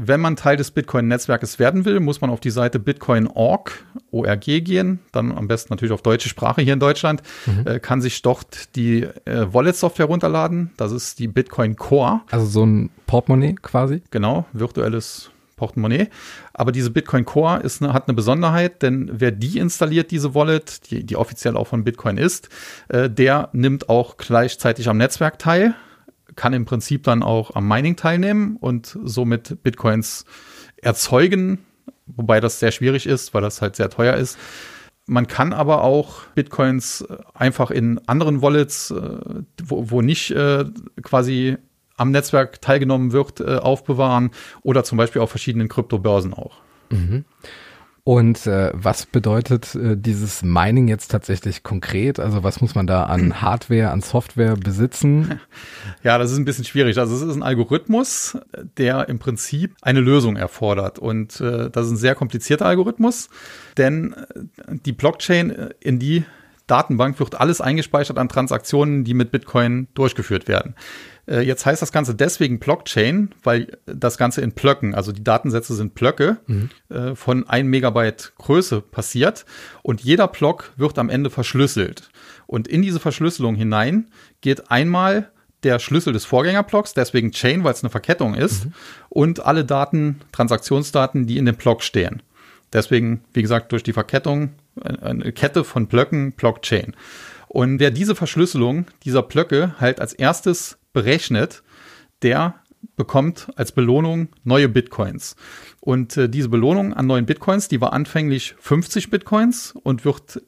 Wenn 0.00 0.20
man 0.20 0.36
Teil 0.36 0.56
des 0.56 0.70
Bitcoin-Netzwerkes 0.70 1.58
werden 1.58 1.84
will, 1.84 1.98
muss 1.98 2.20
man 2.20 2.30
auf 2.30 2.38
die 2.38 2.50
Seite 2.50 2.78
bitcoin.org 2.78 3.84
ORG 4.12 4.44
gehen, 4.62 5.00
dann 5.10 5.36
am 5.36 5.48
besten 5.48 5.72
natürlich 5.72 5.92
auf 5.92 6.02
deutsche 6.02 6.28
Sprache 6.28 6.62
hier 6.62 6.74
in 6.74 6.78
Deutschland, 6.78 7.20
mhm. 7.46 7.66
äh, 7.66 7.80
kann 7.80 8.00
sich 8.00 8.22
dort 8.22 8.76
die 8.76 9.02
äh, 9.02 9.52
Wallet-Software 9.52 10.06
runterladen. 10.06 10.70
Das 10.76 10.92
ist 10.92 11.18
die 11.18 11.26
Bitcoin 11.26 11.74
Core. 11.74 12.20
Also 12.30 12.46
so 12.46 12.64
ein 12.64 12.90
Portemonnaie 13.08 13.56
quasi? 13.60 14.02
Genau, 14.12 14.46
virtuelles 14.52 15.32
Portemonnaie. 15.56 16.10
Aber 16.54 16.70
diese 16.70 16.92
Bitcoin 16.92 17.24
Core 17.24 17.58
ist 17.64 17.82
eine, 17.82 17.92
hat 17.92 18.06
eine 18.06 18.14
Besonderheit, 18.14 18.82
denn 18.82 19.10
wer 19.12 19.32
die 19.32 19.58
installiert, 19.58 20.12
diese 20.12 20.32
Wallet, 20.32 20.92
die, 20.92 21.02
die 21.02 21.16
offiziell 21.16 21.56
auch 21.56 21.66
von 21.66 21.82
Bitcoin 21.82 22.18
ist, 22.18 22.50
äh, 22.86 23.10
der 23.10 23.48
nimmt 23.52 23.88
auch 23.88 24.16
gleichzeitig 24.16 24.88
am 24.88 24.98
Netzwerk 24.98 25.40
teil 25.40 25.74
kann 26.38 26.52
im 26.52 26.64
Prinzip 26.64 27.02
dann 27.02 27.22
auch 27.22 27.56
am 27.56 27.66
Mining 27.66 27.96
teilnehmen 27.96 28.56
und 28.60 28.96
somit 29.02 29.62
Bitcoins 29.62 30.24
erzeugen, 30.76 31.58
wobei 32.06 32.40
das 32.40 32.60
sehr 32.60 32.70
schwierig 32.70 33.06
ist, 33.06 33.34
weil 33.34 33.42
das 33.42 33.60
halt 33.60 33.74
sehr 33.76 33.90
teuer 33.90 34.14
ist. 34.14 34.38
Man 35.06 35.26
kann 35.26 35.52
aber 35.52 35.82
auch 35.82 36.22
Bitcoins 36.36 37.04
einfach 37.34 37.72
in 37.72 38.00
anderen 38.06 38.40
Wallets, 38.40 38.92
äh, 38.92 39.18
wo, 39.64 39.90
wo 39.90 40.00
nicht 40.00 40.30
äh, 40.30 40.64
quasi 41.02 41.56
am 41.96 42.12
Netzwerk 42.12 42.62
teilgenommen 42.62 43.10
wird, 43.10 43.40
äh, 43.40 43.56
aufbewahren 43.56 44.30
oder 44.62 44.84
zum 44.84 44.96
Beispiel 44.96 45.20
auf 45.20 45.30
verschiedenen 45.30 45.68
Kryptobörsen 45.68 46.34
auch. 46.34 46.58
Mhm. 46.90 47.24
Und 48.08 48.46
äh, 48.46 48.70
was 48.72 49.04
bedeutet 49.04 49.74
äh, 49.74 49.94
dieses 49.94 50.42
Mining 50.42 50.88
jetzt 50.88 51.08
tatsächlich 51.08 51.62
konkret? 51.62 52.18
Also 52.18 52.42
was 52.42 52.62
muss 52.62 52.74
man 52.74 52.86
da 52.86 53.02
an 53.02 53.42
Hardware, 53.42 53.90
an 53.90 54.00
Software 54.00 54.54
besitzen? 54.56 55.38
Ja, 56.04 56.16
das 56.16 56.30
ist 56.30 56.38
ein 56.38 56.44
bisschen 56.44 56.64
schwierig. 56.64 56.96
Also 56.98 57.14
es 57.14 57.22
ist 57.22 57.34
ein 57.34 57.42
Algorithmus, 57.42 58.38
der 58.78 59.08
im 59.08 59.18
Prinzip 59.18 59.74
eine 59.82 60.00
Lösung 60.00 60.36
erfordert. 60.36 60.98
Und 60.98 61.40
äh, 61.40 61.70
das 61.70 61.86
ist 61.86 61.92
ein 61.92 61.96
sehr 61.96 62.14
komplizierter 62.14 62.66
Algorithmus, 62.66 63.28
denn 63.76 64.14
äh, 64.14 64.76
die 64.86 64.92
Blockchain, 64.92 65.50
äh, 65.50 65.70
in 65.80 65.98
die 65.98 66.24
Datenbank 66.68 67.18
wird 67.18 67.40
alles 67.40 67.60
eingespeichert 67.60 68.18
an 68.18 68.28
Transaktionen, 68.28 69.02
die 69.02 69.14
mit 69.14 69.32
Bitcoin 69.32 69.88
durchgeführt 69.94 70.46
werden. 70.46 70.76
Äh, 71.26 71.40
jetzt 71.40 71.66
heißt 71.66 71.82
das 71.82 71.92
Ganze 71.92 72.14
deswegen 72.14 72.58
Blockchain, 72.58 73.30
weil 73.42 73.78
das 73.86 74.18
Ganze 74.18 74.40
in 74.40 74.52
Blöcken, 74.52 74.94
also 74.94 75.12
die 75.12 75.24
Datensätze 75.24 75.74
sind 75.74 75.94
Blöcke 75.94 76.38
mhm. 76.46 76.70
äh, 76.88 77.14
von 77.14 77.48
1 77.48 77.68
Megabyte 77.68 78.32
Größe 78.38 78.80
passiert 78.80 79.44
und 79.82 80.00
jeder 80.00 80.28
Block 80.28 80.72
wird 80.76 80.98
am 80.98 81.10
Ende 81.10 81.30
verschlüsselt. 81.30 82.10
Und 82.46 82.68
in 82.68 82.82
diese 82.82 83.00
Verschlüsselung 83.00 83.56
hinein 83.56 84.08
geht 84.40 84.70
einmal 84.70 85.30
der 85.64 85.80
Schlüssel 85.80 86.12
des 86.12 86.24
Vorgängerblocks, 86.24 86.94
deswegen 86.94 87.32
Chain, 87.32 87.64
weil 87.64 87.74
es 87.74 87.82
eine 87.82 87.90
Verkettung 87.90 88.34
ist, 88.34 88.66
mhm. 88.66 88.72
und 89.08 89.44
alle 89.44 89.64
Daten, 89.64 90.20
Transaktionsdaten, 90.32 91.26
die 91.26 91.36
in 91.36 91.46
dem 91.46 91.56
Block 91.56 91.82
stehen. 91.82 92.22
Deswegen, 92.72 93.22
wie 93.32 93.42
gesagt, 93.42 93.72
durch 93.72 93.82
die 93.82 93.92
Verkettung 93.92 94.50
eine 94.82 95.32
Kette 95.32 95.64
von 95.64 95.86
Blöcken, 95.86 96.32
Blockchain. 96.32 96.94
Und 97.48 97.80
wer 97.80 97.90
diese 97.90 98.14
Verschlüsselung 98.14 98.86
dieser 99.04 99.22
Blöcke 99.22 99.74
halt 99.80 100.00
als 100.00 100.12
erstes 100.12 100.78
berechnet, 100.92 101.62
der 102.22 102.54
bekommt 102.96 103.48
als 103.56 103.72
Belohnung 103.72 104.28
neue 104.44 104.68
Bitcoins. 104.68 105.36
Und 105.80 106.16
äh, 106.16 106.28
diese 106.28 106.48
Belohnung 106.48 106.92
an 106.92 107.06
neuen 107.06 107.26
Bitcoins, 107.26 107.68
die 107.68 107.80
war 107.80 107.92
anfänglich 107.92 108.54
50 108.58 109.10
Bitcoins 109.10 109.72
und 109.82 110.04
wird 110.04 110.42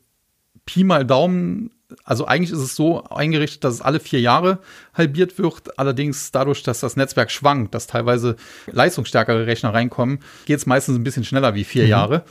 Pi 0.66 0.85
mal 0.85 1.05
Daumen, 1.05 1.71
also 2.05 2.27
eigentlich 2.27 2.53
ist 2.53 2.61
es 2.61 2.77
so 2.77 3.03
eingerichtet, 3.05 3.64
dass 3.64 3.75
es 3.75 3.81
alle 3.81 3.99
vier 3.99 4.21
Jahre 4.21 4.61
halbiert 4.95 5.38
wird. 5.38 5.79
Allerdings 5.79 6.31
dadurch, 6.31 6.62
dass 6.62 6.81
das 6.81 6.97
Netzwerk 6.97 7.31
schwankt, 7.31 7.75
dass 7.75 7.87
teilweise 7.87 8.37
leistungsstärkere 8.71 9.47
Rechner 9.47 9.75
reinkommen, 9.75 10.21
geht 10.47 10.59
es 10.59 10.66
meistens 10.66 10.97
ein 10.97 11.05
bisschen 11.05 11.25
schneller 11.25 11.55
wie 11.55 11.64
vier 11.64 11.85
mhm. 11.85 11.90
Jahre. 11.90 12.25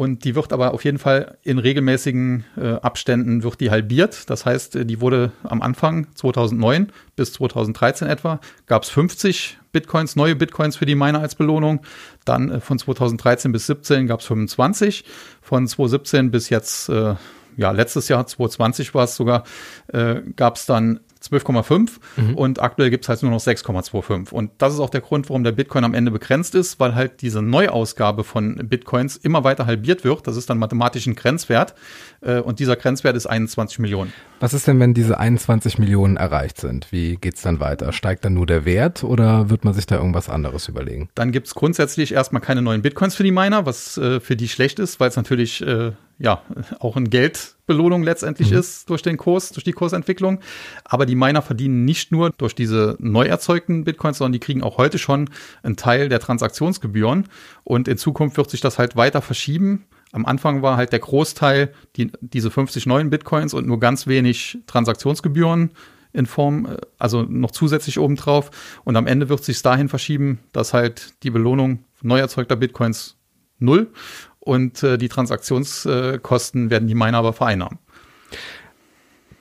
Und 0.00 0.24
die 0.24 0.34
wird 0.34 0.54
aber 0.54 0.72
auf 0.72 0.82
jeden 0.82 0.96
Fall 0.96 1.36
in 1.42 1.58
regelmäßigen 1.58 2.44
äh, 2.56 2.68
Abständen 2.76 3.42
wird 3.42 3.60
die 3.60 3.70
halbiert. 3.70 4.30
Das 4.30 4.46
heißt, 4.46 4.76
äh, 4.76 4.86
die 4.86 5.02
wurde 5.02 5.32
am 5.42 5.60
Anfang 5.60 6.06
2009 6.14 6.90
bis 7.16 7.34
2013 7.34 8.08
etwa, 8.08 8.40
gab 8.64 8.84
es 8.84 8.88
50 8.88 9.58
Bitcoins, 9.72 10.16
neue 10.16 10.36
Bitcoins 10.36 10.76
für 10.76 10.86
die 10.86 10.94
Miner 10.94 11.20
als 11.20 11.34
Belohnung. 11.34 11.82
Dann 12.24 12.50
äh, 12.50 12.60
von 12.60 12.78
2013 12.78 13.52
bis 13.52 13.66
2017 13.66 14.06
gab 14.06 14.20
es 14.20 14.26
25. 14.26 15.04
Von 15.42 15.68
2017 15.68 16.30
bis 16.30 16.48
jetzt, 16.48 16.88
äh, 16.88 17.16
ja, 17.58 17.70
letztes 17.70 18.08
Jahr, 18.08 18.26
2020 18.26 18.94
war 18.94 19.04
es 19.04 19.16
sogar, 19.16 19.44
äh, 19.88 20.22
gab 20.34 20.56
es 20.56 20.64
dann 20.64 21.00
12,5 21.22 21.90
mhm. 22.16 22.34
und 22.34 22.62
aktuell 22.62 22.90
gibt 22.90 23.04
es 23.04 23.08
halt 23.08 23.22
nur 23.22 23.30
noch 23.30 23.40
6,25. 23.40 24.32
Und 24.32 24.50
das 24.58 24.74
ist 24.74 24.80
auch 24.80 24.90
der 24.90 25.00
Grund, 25.00 25.28
warum 25.28 25.44
der 25.44 25.52
Bitcoin 25.52 25.84
am 25.84 25.94
Ende 25.94 26.10
begrenzt 26.10 26.54
ist, 26.54 26.80
weil 26.80 26.94
halt 26.94 27.22
diese 27.22 27.42
Neuausgabe 27.42 28.24
von 28.24 28.56
Bitcoins 28.68 29.16
immer 29.16 29.44
weiter 29.44 29.66
halbiert 29.66 30.04
wird. 30.04 30.26
Das 30.26 30.36
ist 30.36 30.48
dann 30.48 30.58
mathematisch 30.58 31.06
ein 31.06 31.14
Grenzwert 31.14 31.74
äh, 32.20 32.40
und 32.40 32.58
dieser 32.58 32.76
Grenzwert 32.76 33.16
ist 33.16 33.26
21 33.26 33.78
Millionen. 33.78 34.12
Was 34.40 34.54
ist 34.54 34.66
denn, 34.66 34.80
wenn 34.80 34.94
diese 34.94 35.20
21 35.20 35.76
Millionen 35.78 36.16
erreicht 36.16 36.58
sind? 36.58 36.90
Wie 36.90 37.16
geht's 37.16 37.42
dann 37.42 37.60
weiter? 37.60 37.92
Steigt 37.92 38.24
dann 38.24 38.32
nur 38.32 38.46
der 38.46 38.64
Wert 38.64 39.04
oder 39.04 39.50
wird 39.50 39.66
man 39.66 39.74
sich 39.74 39.84
da 39.84 39.96
irgendwas 39.96 40.30
anderes 40.30 40.66
überlegen? 40.66 41.10
Dann 41.14 41.30
gibt 41.30 41.46
es 41.46 41.54
grundsätzlich 41.54 42.14
erstmal 42.14 42.40
keine 42.40 42.62
neuen 42.62 42.80
Bitcoins 42.80 43.14
für 43.14 43.22
die 43.22 43.32
Miner, 43.32 43.66
was 43.66 43.98
äh, 43.98 44.18
für 44.18 44.36
die 44.36 44.48
schlecht 44.48 44.78
ist, 44.78 44.98
weil 44.98 45.10
es 45.10 45.16
natürlich 45.16 45.60
äh, 45.60 45.92
ja 46.18 46.40
auch 46.78 46.96
eine 46.96 47.10
Geldbelohnung 47.10 48.02
letztendlich 48.02 48.50
mhm. 48.52 48.58
ist 48.58 48.88
durch 48.88 49.02
den 49.02 49.18
Kurs, 49.18 49.50
durch 49.50 49.64
die 49.64 49.72
Kursentwicklung. 49.72 50.40
Aber 50.84 51.04
die 51.04 51.16
Miner 51.16 51.42
verdienen 51.42 51.84
nicht 51.84 52.10
nur 52.10 52.30
durch 52.30 52.54
diese 52.54 52.96
neu 52.98 53.26
erzeugten 53.26 53.84
Bitcoins, 53.84 54.16
sondern 54.16 54.32
die 54.32 54.40
kriegen 54.40 54.62
auch 54.62 54.78
heute 54.78 54.96
schon 54.96 55.28
einen 55.62 55.76
Teil 55.76 56.08
der 56.08 56.18
Transaktionsgebühren. 56.18 57.28
Und 57.62 57.88
in 57.88 57.98
Zukunft 57.98 58.38
wird 58.38 58.48
sich 58.48 58.62
das 58.62 58.78
halt 58.78 58.96
weiter 58.96 59.20
verschieben. 59.20 59.84
Am 60.12 60.26
Anfang 60.26 60.62
war 60.62 60.76
halt 60.76 60.92
der 60.92 60.98
Großteil 60.98 61.72
die, 61.96 62.10
diese 62.20 62.50
50 62.50 62.86
neuen 62.86 63.10
Bitcoins 63.10 63.54
und 63.54 63.66
nur 63.66 63.78
ganz 63.78 64.06
wenig 64.06 64.58
Transaktionsgebühren 64.66 65.70
in 66.12 66.26
Form, 66.26 66.66
äh, 66.66 66.76
also 66.98 67.22
noch 67.22 67.52
zusätzlich 67.52 67.98
obendrauf. 67.98 68.50
Und 68.84 68.96
am 68.96 69.06
Ende 69.06 69.28
wird 69.28 69.44
sich 69.44 69.62
dahin 69.62 69.88
verschieben, 69.88 70.40
dass 70.52 70.74
halt 70.74 71.14
die 71.22 71.30
Belohnung 71.30 71.84
neu 72.02 72.18
erzeugter 72.18 72.56
Bitcoins 72.56 73.16
null 73.58 73.92
und 74.40 74.82
äh, 74.82 74.98
die 74.98 75.08
Transaktionskosten 75.08 76.70
werden 76.70 76.88
die 76.88 76.94
Miner 76.94 77.18
aber 77.18 77.32
vereinnahmen. 77.32 77.78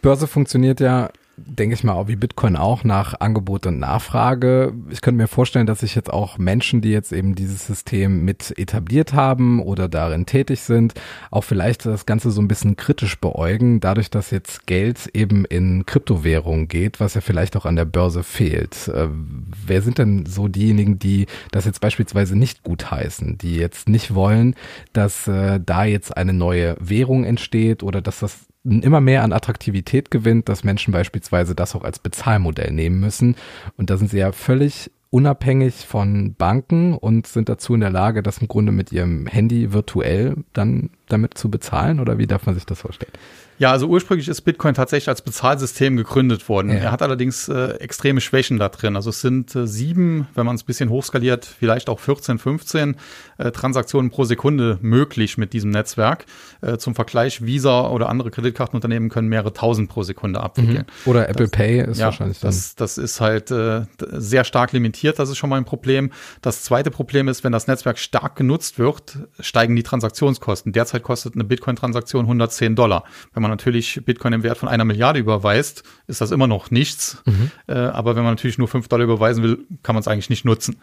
Börse 0.01 0.27
funktioniert 0.27 0.79
ja 0.79 1.09
denke 1.45 1.73
ich 1.73 1.83
mal, 1.83 1.93
auch 1.93 2.07
wie 2.07 2.15
Bitcoin 2.15 2.55
auch 2.55 2.83
nach 2.83 3.19
Angebot 3.19 3.65
und 3.65 3.79
Nachfrage. 3.79 4.73
Ich 4.89 5.01
könnte 5.01 5.21
mir 5.21 5.27
vorstellen, 5.27 5.67
dass 5.67 5.79
sich 5.79 5.95
jetzt 5.95 6.11
auch 6.11 6.37
Menschen, 6.37 6.81
die 6.81 6.91
jetzt 6.91 7.11
eben 7.11 7.35
dieses 7.35 7.65
System 7.65 8.25
mit 8.25 8.57
etabliert 8.57 9.13
haben 9.13 9.61
oder 9.61 9.89
darin 9.89 10.25
tätig 10.25 10.61
sind, 10.61 10.93
auch 11.31 11.43
vielleicht 11.43 11.85
das 11.85 12.05
Ganze 12.05 12.31
so 12.31 12.41
ein 12.41 12.47
bisschen 12.47 12.75
kritisch 12.75 13.19
beäugen, 13.19 13.79
dadurch, 13.79 14.09
dass 14.09 14.31
jetzt 14.31 14.67
Geld 14.67 15.09
eben 15.13 15.45
in 15.45 15.85
Kryptowährungen 15.85 16.67
geht, 16.67 16.99
was 16.99 17.13
ja 17.13 17.21
vielleicht 17.21 17.55
auch 17.55 17.65
an 17.65 17.75
der 17.75 17.85
Börse 17.85 18.23
fehlt. 18.23 18.87
Äh, 18.87 19.07
wer 19.65 19.81
sind 19.81 19.97
denn 19.97 20.25
so 20.25 20.47
diejenigen, 20.47 20.99
die 20.99 21.27
das 21.51 21.65
jetzt 21.65 21.81
beispielsweise 21.81 22.37
nicht 22.37 22.63
gut 22.63 22.91
heißen, 22.91 23.37
die 23.37 23.55
jetzt 23.55 23.89
nicht 23.89 24.13
wollen, 24.13 24.55
dass 24.93 25.27
äh, 25.27 25.59
da 25.63 25.85
jetzt 25.85 26.15
eine 26.15 26.33
neue 26.33 26.75
Währung 26.79 27.23
entsteht 27.23 27.83
oder 27.83 28.01
dass 28.01 28.19
das 28.19 28.49
immer 28.69 29.01
mehr 29.01 29.23
an 29.23 29.33
Attraktivität 29.33 30.11
gewinnt, 30.11 30.49
dass 30.49 30.63
Menschen 30.63 30.91
beispielsweise 30.91 31.55
das 31.55 31.75
auch 31.75 31.83
als 31.83 31.99
Bezahlmodell 31.99 32.71
nehmen 32.71 32.99
müssen. 32.99 33.35
Und 33.77 33.89
da 33.89 33.97
sind 33.97 34.11
sie 34.11 34.19
ja 34.19 34.31
völlig 34.31 34.91
unabhängig 35.11 35.87
von 35.87 36.35
Banken 36.35 36.93
und 36.93 37.25
sind 37.25 37.49
dazu 37.49 37.73
in 37.73 37.79
der 37.79 37.89
Lage, 37.89 38.21
das 38.21 38.39
im 38.39 38.47
Grunde 38.47 38.71
mit 38.71 38.91
ihrem 38.91 39.25
Handy 39.25 39.73
virtuell 39.73 40.35
dann 40.53 40.91
damit 41.07 41.37
zu 41.37 41.49
bezahlen? 41.49 41.99
Oder 41.99 42.17
wie 42.17 42.27
darf 42.27 42.45
man 42.45 42.55
sich 42.55 42.65
das 42.65 42.81
vorstellen? 42.81 43.13
Ja, 43.59 43.71
also 43.71 43.87
ursprünglich 43.87 44.29
ist 44.29 44.41
Bitcoin 44.41 44.73
tatsächlich 44.73 45.09
als 45.09 45.21
Bezahlsystem 45.21 45.97
gegründet 45.97 46.47
worden. 46.47 46.71
Ja. 46.71 46.77
Er 46.77 46.91
hat 46.91 47.01
allerdings 47.01 47.49
äh, 47.49 47.71
extreme 47.79 48.21
Schwächen 48.21 48.57
da 48.57 48.69
drin. 48.69 48.95
Also 48.95 49.09
es 49.09 49.19
sind 49.19 49.53
äh, 49.53 49.67
sieben, 49.67 50.27
wenn 50.33 50.45
man 50.45 50.55
es 50.55 50.63
ein 50.63 50.65
bisschen 50.65 50.89
hochskaliert, 50.89 51.45
vielleicht 51.45 51.89
auch 51.89 51.99
14, 51.99 52.39
15 52.39 52.95
äh, 53.37 53.51
Transaktionen 53.51 54.11
pro 54.11 54.23
Sekunde 54.23 54.79
möglich 54.81 55.37
mit 55.37 55.51
diesem 55.51 55.71
Netzwerk. 55.71 56.25
Äh, 56.61 56.77
zum 56.77 56.95
Vergleich, 56.95 57.45
Visa 57.45 57.89
oder 57.89 58.07
andere 58.07 58.31
Kreditkartenunternehmen 58.31 59.09
können 59.09 59.27
mehrere 59.27 59.51
tausend 59.51 59.89
pro 59.89 60.03
Sekunde 60.03 60.39
abwickeln. 60.39 60.85
Mhm. 61.05 61.09
Oder 61.11 61.27
Apple 61.27 61.47
das, 61.47 61.51
Pay 61.51 61.81
ist 61.81 61.99
ja, 61.99 62.05
wahrscheinlich 62.05 62.39
dann. 62.39 62.51
Das, 62.51 62.75
das 62.75 62.97
ist 62.97 63.19
halt 63.19 63.51
äh, 63.51 63.81
sehr 64.11 64.45
stark 64.45 64.71
limitiert. 64.71 65.19
Das 65.19 65.29
ist 65.29 65.37
schon 65.37 65.49
mal 65.49 65.57
ein 65.57 65.65
Problem. 65.65 66.11
Das 66.41 66.63
zweite 66.63 66.91
Problem 66.91 67.27
ist, 67.27 67.43
wenn 67.43 67.51
das 67.51 67.67
Netzwerk 67.67 67.99
stark 67.99 68.37
genutzt 68.37 68.79
wird, 68.79 69.17
steigen 69.41 69.75
die 69.75 69.83
Transaktionskosten. 69.83 70.71
Derzeit 70.71 71.03
kostet 71.03 71.35
eine 71.35 71.43
Bitcoin-Transaktion 71.43 72.23
110 72.23 72.75
Dollar. 72.75 73.03
Wenn 73.33 73.41
man 73.41 73.48
man 73.49 73.57
natürlich 73.57 74.01
Bitcoin 74.05 74.33
im 74.33 74.43
Wert 74.43 74.57
von 74.57 74.69
einer 74.69 74.85
Milliarde 74.85 75.19
überweist, 75.19 75.83
ist 76.07 76.21
das 76.21 76.31
immer 76.31 76.47
noch 76.47 76.71
nichts. 76.71 77.21
Mhm. 77.25 77.51
Äh, 77.67 77.73
aber 77.73 78.15
wenn 78.15 78.23
man 78.23 78.33
natürlich 78.33 78.57
nur 78.57 78.67
fünf 78.67 78.87
Dollar 78.87 79.03
überweisen 79.03 79.43
will, 79.43 79.65
kann 79.83 79.95
man 79.95 80.01
es 80.01 80.07
eigentlich 80.07 80.29
nicht 80.29 80.45
nutzen. 80.45 80.77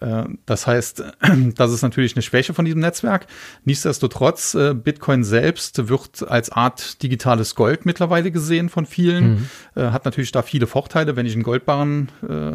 Äh, 0.00 0.24
das 0.46 0.66
heißt, 0.66 1.04
das 1.56 1.72
ist 1.72 1.82
natürlich 1.82 2.14
eine 2.16 2.22
Schwäche 2.22 2.54
von 2.54 2.64
diesem 2.64 2.80
Netzwerk. 2.80 3.26
Nichtsdestotrotz, 3.64 4.54
äh, 4.54 4.74
Bitcoin 4.74 5.24
selbst 5.24 5.88
wird 5.88 6.28
als 6.28 6.50
Art 6.50 7.02
digitales 7.02 7.54
Gold 7.54 7.86
mittlerweile 7.86 8.30
gesehen 8.30 8.68
von 8.68 8.86
vielen. 8.86 9.30
Mhm. 9.30 9.48
Äh, 9.76 9.90
hat 9.90 10.04
natürlich 10.04 10.32
da 10.32 10.42
viele 10.42 10.66
Vorteile, 10.66 11.16
wenn 11.16 11.26
ich 11.26 11.34
einen 11.34 11.42
Goldbarren. 11.42 12.08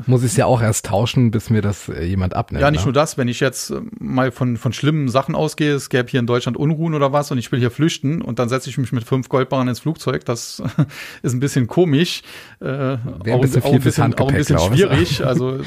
Muss 0.06 0.24
ich 0.24 0.32
es 0.32 0.38
ja 0.38 0.46
auch 0.46 0.62
erst 0.62 0.86
tauschen, 0.88 1.32
bis 1.32 1.50
mir 1.50 1.62
das 1.62 1.88
jemand 1.88 2.34
abnimmt. 2.34 2.62
Ja, 2.62 2.72
nicht 2.72 2.82
ne? 2.82 2.86
nur 2.86 2.94
das. 2.94 3.18
Wenn 3.18 3.28
ich 3.28 3.40
jetzt 3.40 3.74
mal 4.00 4.32
von, 4.32 4.58
von 4.58 4.74
schlimmen 4.74 5.10
Sachen 5.10 5.36
ausgehe, 5.36 5.74
es 5.74 5.90
gäbe 5.90 6.10
hier 6.10 6.20
in 6.20 6.28
Deutschland 6.28 6.58
Unruhen 6.58 6.94
oder 6.94 7.14
was 7.14 7.32
und 7.32 7.38
ich 7.38 7.52
will 7.52 7.60
hier 7.60 7.72
flüchten 7.72 8.22
und 8.22 8.40
dann 8.40 8.50
setze 8.50 8.70
ich 8.70 8.78
mich 8.78 8.92
mit 8.92 9.04
fünf 9.04 9.30
Goldbarren 9.30 9.68
ins 9.68 9.80
Flugzeug, 9.80 10.26
das 10.26 10.62
ist 11.22 11.34
ein 11.34 11.40
bisschen 11.40 11.68
komisch. 11.68 12.24
Wäre 12.60 13.00
ein 13.26 13.42
bisschen 13.42 13.62
auch, 13.64 13.70
viel 13.70 13.72
auch 13.72 13.74
ein 13.74 13.82
bisschen, 13.82 14.14
auch 14.16 14.30
ein 14.30 14.36
bisschen 14.36 14.60
schwierig. 14.60 15.22
Also 15.26 15.60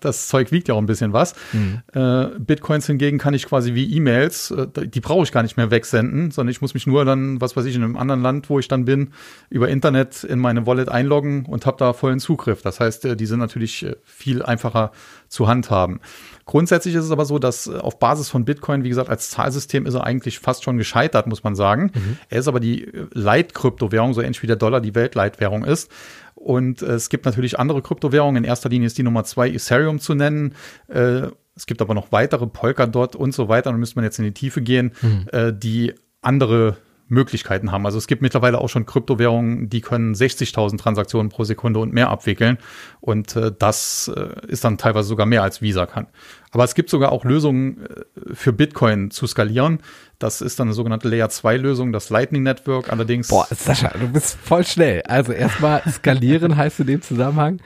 das 0.00 0.28
Zeug 0.28 0.52
wiegt 0.52 0.68
ja 0.68 0.74
auch 0.74 0.78
ein 0.78 0.86
bisschen 0.86 0.95
bisschen 0.96 1.12
was. 1.12 1.34
Mhm. 1.52 1.82
Äh, 1.92 2.38
Bitcoins 2.38 2.86
hingegen 2.86 3.18
kann 3.18 3.34
ich 3.34 3.46
quasi 3.46 3.74
wie 3.74 3.94
E-Mails, 3.94 4.50
äh, 4.50 4.66
die 4.88 5.00
brauche 5.00 5.24
ich 5.24 5.32
gar 5.32 5.42
nicht 5.42 5.56
mehr 5.56 5.70
wegsenden, 5.70 6.30
sondern 6.30 6.50
ich 6.50 6.60
muss 6.60 6.74
mich 6.74 6.86
nur 6.86 7.04
dann, 7.04 7.40
was 7.40 7.56
weiß 7.56 7.64
ich, 7.66 7.76
in 7.76 7.82
einem 7.82 7.96
anderen 7.96 8.22
Land, 8.22 8.50
wo 8.50 8.58
ich 8.58 8.68
dann 8.68 8.84
bin, 8.84 9.12
über 9.50 9.68
Internet 9.68 10.24
in 10.24 10.38
meine 10.38 10.66
Wallet 10.66 10.88
einloggen 10.88 11.46
und 11.46 11.66
habe 11.66 11.76
da 11.78 11.92
vollen 11.92 12.18
Zugriff. 12.18 12.62
Das 12.62 12.80
heißt, 12.80 13.04
äh, 13.04 13.16
die 13.16 13.26
sind 13.26 13.38
natürlich 13.38 13.84
äh, 13.84 13.96
viel 14.04 14.42
einfacher 14.42 14.92
zu 15.28 15.48
handhaben. 15.48 16.00
Grundsätzlich 16.46 16.94
ist 16.94 17.04
es 17.04 17.10
aber 17.10 17.24
so, 17.24 17.38
dass 17.40 17.66
äh, 17.66 17.76
auf 17.76 17.98
Basis 17.98 18.30
von 18.30 18.44
Bitcoin, 18.44 18.84
wie 18.84 18.88
gesagt, 18.88 19.10
als 19.10 19.30
Zahlsystem 19.30 19.84
ist 19.84 19.94
er 19.94 20.04
eigentlich 20.04 20.38
fast 20.38 20.62
schon 20.64 20.78
gescheitert, 20.78 21.26
muss 21.26 21.42
man 21.42 21.56
sagen. 21.56 21.90
Mhm. 21.92 22.18
Er 22.30 22.38
ist 22.38 22.48
aber 22.48 22.60
die 22.60 22.90
Leitkryptowährung, 23.12 24.14
so 24.14 24.22
ähnlich 24.22 24.42
wie 24.42 24.46
der 24.46 24.56
Dollar 24.56 24.80
die 24.80 24.94
Weltleitwährung 24.94 25.64
ist. 25.64 25.90
Und 26.36 26.82
äh, 26.82 26.92
es 26.92 27.08
gibt 27.08 27.26
natürlich 27.26 27.58
andere 27.58 27.82
Kryptowährungen. 27.82 28.44
In 28.44 28.48
erster 28.48 28.68
Linie 28.68 28.86
ist 28.86 28.96
die 28.96 29.02
Nummer 29.02 29.24
zwei 29.24 29.50
Ethereum 29.50 29.98
zu 29.98 30.14
nennen. 30.14 30.54
Äh, 30.86 31.28
es 31.56 31.66
gibt 31.66 31.82
aber 31.82 31.94
noch 31.94 32.12
weitere, 32.12 32.46
Polkadot 32.46 33.16
und 33.16 33.32
so 33.32 33.48
weiter. 33.48 33.72
Da 33.72 33.76
müsste 33.76 33.96
man 33.96 34.04
jetzt 34.04 34.18
in 34.20 34.24
die 34.24 34.32
Tiefe 34.32 34.62
gehen, 34.62 34.92
mhm. 35.02 35.26
äh, 35.32 35.52
die 35.52 35.94
andere 36.22 36.76
Möglichkeiten 37.08 37.70
haben. 37.70 37.86
Also 37.86 37.98
es 37.98 38.06
gibt 38.06 38.22
mittlerweile 38.22 38.58
auch 38.58 38.68
schon 38.68 38.84
Kryptowährungen, 38.84 39.68
die 39.68 39.80
können 39.80 40.14
60.000 40.14 40.78
Transaktionen 40.78 41.30
pro 41.30 41.44
Sekunde 41.44 41.80
und 41.80 41.92
mehr 41.92 42.10
abwickeln. 42.10 42.58
Und 43.00 43.36
äh, 43.36 43.52
das 43.56 44.10
äh, 44.14 44.46
ist 44.48 44.64
dann 44.64 44.76
teilweise 44.76 45.08
sogar 45.08 45.26
mehr 45.26 45.42
als 45.42 45.62
Visa 45.62 45.86
kann. 45.86 46.08
Aber 46.50 46.64
es 46.64 46.74
gibt 46.74 46.90
sogar 46.90 47.12
auch 47.12 47.24
Lösungen 47.24 47.84
äh, 47.84 48.34
für 48.34 48.52
Bitcoin 48.52 49.10
zu 49.10 49.26
skalieren. 49.26 49.78
Das 50.18 50.40
ist 50.40 50.58
dann 50.58 50.68
eine 50.68 50.74
sogenannte 50.74 51.08
Layer 51.08 51.28
2 51.28 51.56
Lösung, 51.58 51.92
das 51.92 52.10
Lightning 52.10 52.42
Network. 52.42 52.90
Allerdings. 52.90 53.28
Boah, 53.28 53.46
Sascha, 53.50 53.90
du 53.98 54.08
bist 54.08 54.36
voll 54.42 54.64
schnell. 54.64 55.02
Also 55.02 55.32
erstmal 55.32 55.82
skalieren 55.90 56.56
heißt 56.56 56.80
in 56.80 56.86
dem 56.86 57.02
Zusammenhang. 57.02 57.60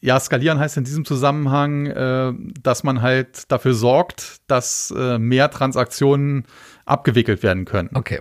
Ja, 0.00 0.18
skalieren 0.20 0.58
heißt 0.58 0.76
in 0.76 0.84
diesem 0.84 1.04
Zusammenhang, 1.04 1.86
äh, 1.86 2.32
dass 2.62 2.82
man 2.84 3.00
halt 3.00 3.50
dafür 3.50 3.74
sorgt, 3.74 4.38
dass 4.48 4.92
äh, 4.96 5.18
mehr 5.18 5.50
Transaktionen 5.50 6.46
abgewickelt 6.84 7.42
werden 7.42 7.64
können. 7.64 7.90
Okay. 7.94 8.20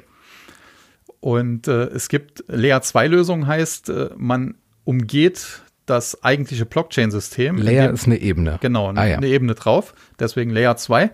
Und 1.26 1.68
äh, 1.68 1.86
es 1.86 2.08
gibt 2.08 2.44
Layer 2.50 2.84
2 2.84 3.08
Lösung 3.08 3.48
heißt, 3.48 3.90
äh, 3.90 4.10
man 4.16 4.54
umgeht 4.84 5.64
das 5.88 6.24
eigentliche 6.24 6.68
Blockchain-System. 6.68 7.58
Layer 7.58 7.92
ist 7.92 8.06
eine 8.06 8.22
Ebene. 8.22 8.60
Genau, 8.62 8.90
eine, 8.90 9.00
ah, 9.00 9.08
ja. 9.08 9.18
eine 9.18 9.26
Ebene 9.26 9.56
drauf. 9.56 9.96
Deswegen 10.20 10.52
Layer 10.52 10.78
2. 10.78 11.10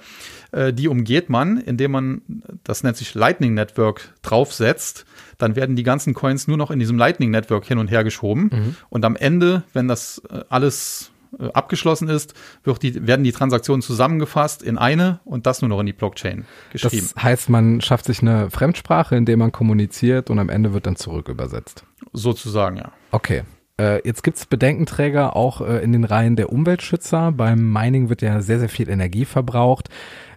Äh, 0.52 0.74
die 0.74 0.90
umgeht 0.90 1.30
man, 1.30 1.62
indem 1.62 1.92
man, 1.92 2.22
das 2.66 2.84
nennt 2.84 2.98
sich 2.98 3.16
Lightning 3.16 3.54
Network, 3.54 4.14
draufsetzt. 4.22 5.06
Dann 5.38 5.56
werden 5.56 5.78
die 5.78 5.84
ganzen 5.84 6.14
Coins 6.14 6.46
nur 6.46 6.58
noch 6.58 6.72
in 6.72 6.80
diesem 6.80 6.98
Lightning 6.98 7.32
Network 7.32 7.64
hin 7.64 7.78
und 7.78 7.90
her 7.90 8.04
geschoben. 8.04 8.50
Mhm. 8.52 8.76
Und 8.90 9.06
am 9.06 9.16
Ende, 9.16 9.64
wenn 9.72 9.88
das 9.88 10.22
äh, 10.30 10.42
alles 10.50 11.11
abgeschlossen 11.54 12.10
ist, 12.10 12.34
die, 12.82 13.08
werden 13.08 13.24
die 13.24 13.32
Transaktionen 13.32 13.82
zusammengefasst 13.82 14.64
in 14.64 14.78
eine 14.78 15.20
und 15.24 15.46
das 15.46 15.62
nur 15.62 15.70
noch 15.70 15.80
in 15.80 15.86
die 15.86 15.94
Blockchain 15.94 16.46
geschrieben. 16.72 17.10
Das 17.14 17.24
heißt, 17.24 17.50
man 17.50 17.82
schafft 17.82 18.06
sich 18.06 18.22
eine 18.22 18.50
Fremdsprache, 18.50 19.16
in 19.16 19.26
der 19.26 19.38
man 19.38 19.52
kommuniziert 19.52 20.30
und 20.30 20.40
am 20.40 20.50
Ende 20.50 20.74
wird 20.74 20.86
dann 20.86 20.96
zurück 20.96 21.30
übersetzt. 21.30 21.86
Sozusagen, 22.14 22.78
ja. 22.78 22.92
Okay. 23.12 23.44
Äh, 23.80 24.06
jetzt 24.06 24.24
gibt's 24.24 24.46
Bedenkenträger 24.46 25.36
auch 25.36 25.62
äh, 25.62 25.84
in 25.84 25.94
den 25.94 26.04
Reihen 26.04 26.36
der 26.36 26.52
Umweltschützer. 26.52 27.32
Beim 27.32 27.72
Mining 27.72 28.10
wird 28.10 28.22
ja 28.22 28.42
sehr, 28.42 28.60
sehr 28.60 28.70
viel 28.70 28.90
Energie 28.90 29.26
verbraucht. 29.26 29.90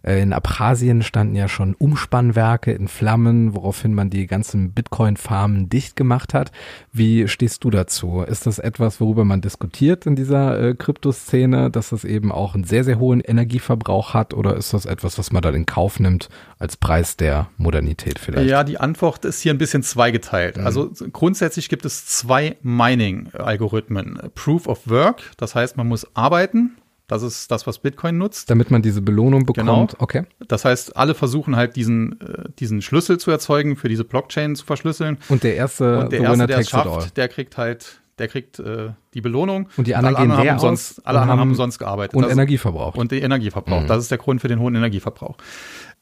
Äh, 0.04 0.20
in 0.22 0.32
Abchasien 0.32 1.02
standen 1.02 1.34
ja 1.34 1.48
schon 1.48 1.74
Umspannwerke 1.74 2.72
in 2.72 2.88
Flammen, 2.88 3.54
woraufhin 3.54 3.94
man 3.94 4.10
die 4.10 4.26
ganzen 4.26 4.72
Bitcoin-Farmen 4.72 5.68
dicht 5.68 5.96
gemacht 5.96 6.34
hat. 6.34 6.52
Wie 6.92 7.26
stehst 7.28 7.64
du 7.64 7.70
dazu? 7.70 8.22
Ist 8.22 8.46
das 8.46 8.58
etwas, 8.58 9.00
worüber 9.00 9.24
man 9.24 9.40
diskutiert 9.40 10.06
in 10.06 10.16
dieser 10.16 10.60
äh, 10.60 10.74
Kryptoszene, 10.74 11.70
dass 11.70 11.90
das 11.90 12.04
eben 12.04 12.30
auch 12.30 12.54
einen 12.54 12.64
sehr, 12.64 12.84
sehr 12.84 12.98
hohen 12.98 13.20
Energieverbrauch 13.20 14.14
hat? 14.14 14.34
Oder 14.34 14.56
ist 14.56 14.74
das 14.74 14.86
etwas, 14.86 15.18
was 15.18 15.32
man 15.32 15.42
dann 15.42 15.54
in 15.54 15.66
Kauf 15.66 15.98
nimmt 15.98 16.28
als 16.58 16.76
Preis 16.76 17.16
der 17.16 17.48
Modernität 17.56 18.18
vielleicht? 18.18 18.50
Ja, 18.50 18.64
die 18.64 18.78
Antwort 18.78 19.24
ist 19.24 19.40
hier 19.40 19.54
ein 19.54 19.58
bisschen 19.58 19.82
zweigeteilt. 19.82 20.58
Mhm. 20.58 20.66
Also 20.66 20.90
grundsätzlich 21.12 21.68
gibt 21.68 21.84
es 21.84 22.06
zwei 22.06 22.56
Mining-Algorithmen. 22.62 24.18
Proof 24.34 24.66
of 24.66 24.88
Work, 24.88 25.22
das 25.36 25.54
heißt, 25.54 25.76
man 25.76 25.88
muss 25.88 26.06
arbeiten 26.14 26.76
das 27.06 27.22
ist 27.22 27.50
das, 27.50 27.66
was 27.66 27.78
Bitcoin 27.78 28.16
nutzt. 28.16 28.48
Damit 28.48 28.70
man 28.70 28.80
diese 28.80 29.02
Belohnung 29.02 29.44
bekommt. 29.44 29.66
Genau. 29.66 29.88
Okay. 29.98 30.24
Das 30.48 30.64
heißt, 30.64 30.96
alle 30.96 31.14
versuchen 31.14 31.56
halt 31.56 31.76
diesen, 31.76 32.20
äh, 32.20 32.44
diesen 32.58 32.80
Schlüssel 32.80 33.18
zu 33.18 33.30
erzeugen, 33.30 33.76
für 33.76 33.88
diese 33.88 34.04
Blockchain 34.04 34.56
zu 34.56 34.64
verschlüsseln. 34.64 35.18
Und 35.28 35.42
der 35.42 35.56
erste, 35.56 36.00
Und 36.00 36.12
der, 36.12 36.20
erste, 36.20 36.46
der 36.46 36.58
es 36.58 36.70
schafft, 36.70 37.16
der 37.16 37.28
kriegt 37.28 37.58
halt, 37.58 38.00
der 38.18 38.28
kriegt 38.28 38.58
äh, 38.58 38.90
die 39.12 39.20
Belohnung. 39.20 39.68
Und 39.76 39.86
die 39.86 39.94
anderen, 39.94 40.14
und 40.14 40.20
alle 40.20 40.30
anderen 40.30 40.48
haben 40.48 40.54
umsonst, 40.56 41.06
alle 41.06 41.20
anderen 41.20 41.40
haben 41.40 41.50
umsonst 41.50 41.78
gearbeitet. 41.78 42.14
Und 42.14 42.22
das, 42.22 42.32
Energie 42.32 42.58
verbraucht. 42.58 42.96
Und 42.96 43.12
die 43.12 43.20
Energie 43.20 43.50
verbraucht. 43.50 43.84
Mhm. 43.84 43.88
Das 43.88 43.98
ist 43.98 44.10
der 44.10 44.18
Grund 44.18 44.40
für 44.40 44.48
den 44.48 44.60
hohen 44.60 44.74
Energieverbrauch. 44.74 45.36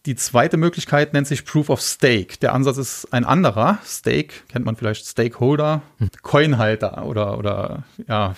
Die 0.06 0.16
zweite 0.16 0.56
Möglichkeit 0.56 1.12
nennt 1.12 1.28
sich 1.28 1.44
Proof 1.44 1.70
of 1.70 1.80
Stake. 1.80 2.38
Der 2.42 2.54
Ansatz 2.54 2.76
ist 2.76 3.12
ein 3.12 3.24
anderer. 3.24 3.78
Stake 3.84 4.34
kennt 4.48 4.64
man 4.64 4.74
vielleicht 4.74 5.06
Stakeholder, 5.06 5.82
hm. 5.98 6.10
Coinhalter 6.22 7.06
oder, 7.06 7.38
oder 7.38 7.84
ja, 8.08 8.34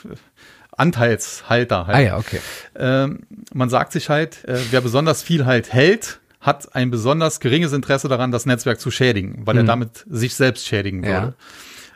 Anteilshalter 0.77 1.87
halt. 1.87 1.97
Ah 1.97 2.01
ja, 2.01 2.17
okay. 2.19 2.41
Ähm, 2.77 3.21
man 3.53 3.69
sagt 3.69 3.93
sich 3.93 4.09
halt, 4.09 4.45
äh, 4.45 4.59
wer 4.71 4.81
besonders 4.81 5.23
viel 5.23 5.47
halt 5.47 5.73
hält, 5.73 6.21
hat 6.41 6.75
ein 6.75 6.91
besonders 6.91 7.41
geringes 7.41 7.73
Interesse 7.73 8.09
daran, 8.09 8.31
das 8.31 8.45
Netzwerk 8.45 8.81
zu 8.81 8.91
schädigen, 8.91 9.47
weil 9.47 9.55
hm. 9.55 9.65
er 9.65 9.67
damit 9.67 10.05
sich 10.09 10.35
selbst 10.35 10.67
schädigen 10.67 11.05
würde. 11.05 11.35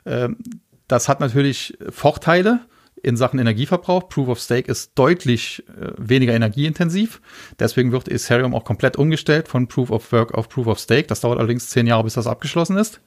Ja. 0.06 0.24
Ähm, 0.24 0.38
das 0.86 1.08
hat 1.08 1.20
natürlich 1.20 1.76
Vorteile 1.90 2.60
in 3.02 3.16
Sachen 3.16 3.38
Energieverbrauch. 3.38 4.08
Proof 4.08 4.28
of 4.28 4.40
Stake 4.40 4.70
ist 4.70 4.92
deutlich 4.94 5.64
äh, 5.68 5.92
weniger 5.96 6.34
energieintensiv. 6.34 7.20
Deswegen 7.58 7.92
wird 7.92 8.08
Ethereum 8.08 8.54
auch 8.54 8.64
komplett 8.64 8.96
umgestellt 8.96 9.48
von 9.48 9.68
Proof 9.68 9.90
of 9.90 10.10
Work 10.12 10.34
auf 10.34 10.48
Proof 10.48 10.66
of 10.66 10.78
Stake. 10.78 11.06
Das 11.06 11.20
dauert 11.20 11.38
allerdings 11.38 11.68
zehn 11.68 11.86
Jahre, 11.86 12.04
bis 12.04 12.14
das 12.14 12.26
abgeschlossen 12.26 12.76
ist. 12.76 13.00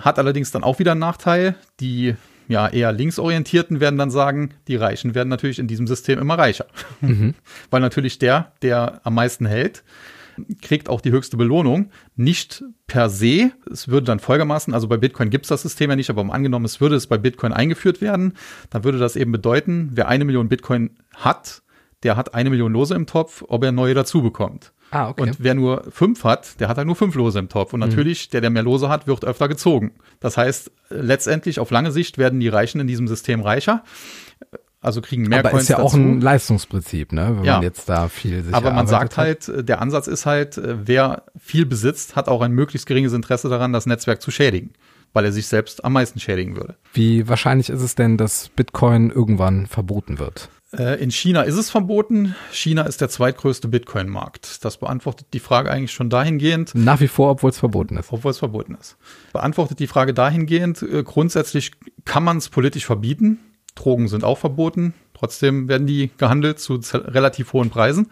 Hat 0.00 0.18
allerdings 0.18 0.50
dann 0.50 0.64
auch 0.64 0.78
wieder 0.78 0.92
einen 0.92 1.00
Nachteil. 1.00 1.56
Die 1.80 2.14
ja, 2.50 2.66
eher 2.66 2.90
linksorientierten 2.90 3.78
werden 3.78 3.96
dann 3.96 4.10
sagen, 4.10 4.50
die 4.66 4.74
Reichen 4.74 5.14
werden 5.14 5.28
natürlich 5.28 5.60
in 5.60 5.68
diesem 5.68 5.86
System 5.86 6.18
immer 6.18 6.36
reicher. 6.36 6.66
Mhm. 7.00 7.34
Weil 7.70 7.80
natürlich 7.80 8.18
der, 8.18 8.52
der 8.60 9.00
am 9.04 9.14
meisten 9.14 9.46
hält, 9.46 9.84
kriegt 10.60 10.88
auch 10.88 11.00
die 11.00 11.12
höchste 11.12 11.36
Belohnung. 11.36 11.90
Nicht 12.16 12.64
per 12.88 13.08
se. 13.08 13.52
Es 13.70 13.86
würde 13.86 14.06
dann 14.06 14.18
folgermaßen, 14.18 14.74
also 14.74 14.88
bei 14.88 14.96
Bitcoin 14.96 15.30
gibt 15.30 15.44
es 15.44 15.50
das 15.50 15.62
System 15.62 15.90
ja 15.90 15.96
nicht, 15.96 16.10
aber 16.10 16.22
um 16.22 16.32
angenommen, 16.32 16.64
es 16.64 16.80
würde 16.80 16.96
es 16.96 17.06
bei 17.06 17.18
Bitcoin 17.18 17.52
eingeführt 17.52 18.00
werden, 18.00 18.32
dann 18.70 18.82
würde 18.82 18.98
das 18.98 19.14
eben 19.14 19.30
bedeuten, 19.30 19.90
wer 19.92 20.08
eine 20.08 20.24
Million 20.24 20.48
Bitcoin 20.48 20.90
hat, 21.14 21.62
der 22.02 22.16
hat 22.16 22.34
eine 22.34 22.50
Million 22.50 22.72
Lose 22.72 22.94
im 22.96 23.06
Topf, 23.06 23.44
ob 23.46 23.62
er 23.62 23.70
neue 23.70 23.94
dazu 23.94 24.22
bekommt. 24.22 24.72
Ah, 24.90 25.08
okay. 25.08 25.22
Und 25.22 25.36
wer 25.38 25.54
nur 25.54 25.84
fünf 25.90 26.24
hat, 26.24 26.60
der 26.60 26.68
hat 26.68 26.76
halt 26.76 26.86
nur 26.86 26.96
fünf 26.96 27.14
Lose 27.14 27.38
im 27.38 27.48
Topf. 27.48 27.72
Und 27.72 27.80
mhm. 27.80 27.86
natürlich, 27.86 28.28
mhm. 28.28 28.30
der, 28.32 28.40
der 28.42 28.50
mehr 28.50 28.62
Lose 28.62 28.88
hat, 28.88 29.06
wird 29.06 29.24
öfter 29.24 29.48
gezogen. 29.48 29.92
Das 30.18 30.36
heißt, 30.36 30.70
letztendlich 30.90 31.60
auf 31.60 31.70
lange 31.70 31.92
Sicht 31.92 32.18
werden 32.18 32.40
die 32.40 32.48
Reichen 32.48 32.80
in 32.80 32.86
diesem 32.86 33.06
System 33.06 33.40
reicher. 33.40 33.84
Also 34.82 35.02
kriegen 35.02 35.24
mehr 35.24 35.40
aber 35.40 35.50
Coins 35.50 35.64
ist 35.64 35.68
ja 35.68 35.76
dazu. 35.76 35.88
auch 35.88 35.94
ein 35.94 36.20
Leistungsprinzip, 36.22 37.12
ne? 37.12 37.36
Wenn 37.36 37.44
ja. 37.44 37.54
man 37.54 37.62
jetzt 37.62 37.88
da 37.88 38.08
viel 38.08 38.42
sich 38.42 38.54
Aber 38.54 38.72
man 38.72 38.86
sagt 38.86 39.18
hat. 39.18 39.24
halt, 39.24 39.68
der 39.68 39.80
Ansatz 39.82 40.06
ist 40.06 40.24
halt, 40.24 40.58
wer 40.64 41.24
viel 41.38 41.66
besitzt, 41.66 42.16
hat 42.16 42.28
auch 42.28 42.40
ein 42.40 42.52
möglichst 42.52 42.86
geringes 42.86 43.12
Interesse 43.12 43.50
daran, 43.50 43.74
das 43.74 43.84
Netzwerk 43.84 44.22
zu 44.22 44.30
schädigen, 44.30 44.72
weil 45.12 45.26
er 45.26 45.32
sich 45.32 45.48
selbst 45.48 45.84
am 45.84 45.92
meisten 45.92 46.18
schädigen 46.18 46.56
würde. 46.56 46.76
Wie 46.94 47.28
wahrscheinlich 47.28 47.68
ist 47.68 47.82
es 47.82 47.94
denn, 47.94 48.16
dass 48.16 48.48
Bitcoin 48.48 49.10
irgendwann 49.10 49.66
verboten 49.66 50.18
wird? 50.18 50.48
Äh, 50.76 51.02
in 51.02 51.10
China 51.10 51.42
ist 51.42 51.56
es 51.56 51.70
verboten. 51.70 52.34
China 52.52 52.82
ist 52.82 53.00
der 53.00 53.08
zweitgrößte 53.08 53.68
Bitcoin-Markt. 53.68 54.64
Das 54.64 54.76
beantwortet 54.76 55.28
die 55.32 55.40
Frage 55.40 55.70
eigentlich 55.70 55.92
schon 55.92 56.10
dahingehend. 56.10 56.74
Nach 56.74 57.00
wie 57.00 57.08
vor, 57.08 57.30
obwohl 57.30 57.50
es 57.50 57.58
verboten 57.58 57.96
ist. 57.96 58.12
Obwohl 58.12 58.30
es 58.30 58.38
verboten 58.38 58.76
ist. 58.80 58.96
Beantwortet 59.32 59.80
die 59.80 59.86
Frage 59.86 60.14
dahingehend, 60.14 60.82
äh, 60.82 61.02
grundsätzlich 61.02 61.72
kann 62.04 62.22
man 62.22 62.38
es 62.38 62.48
politisch 62.48 62.86
verbieten. 62.86 63.40
Drogen 63.74 64.08
sind 64.08 64.24
auch 64.24 64.38
verboten. 64.38 64.94
Trotzdem 65.14 65.68
werden 65.68 65.86
die 65.86 66.10
gehandelt 66.16 66.60
zu 66.60 66.80
relativ 66.92 67.52
hohen 67.52 67.70
Preisen. 67.70 68.10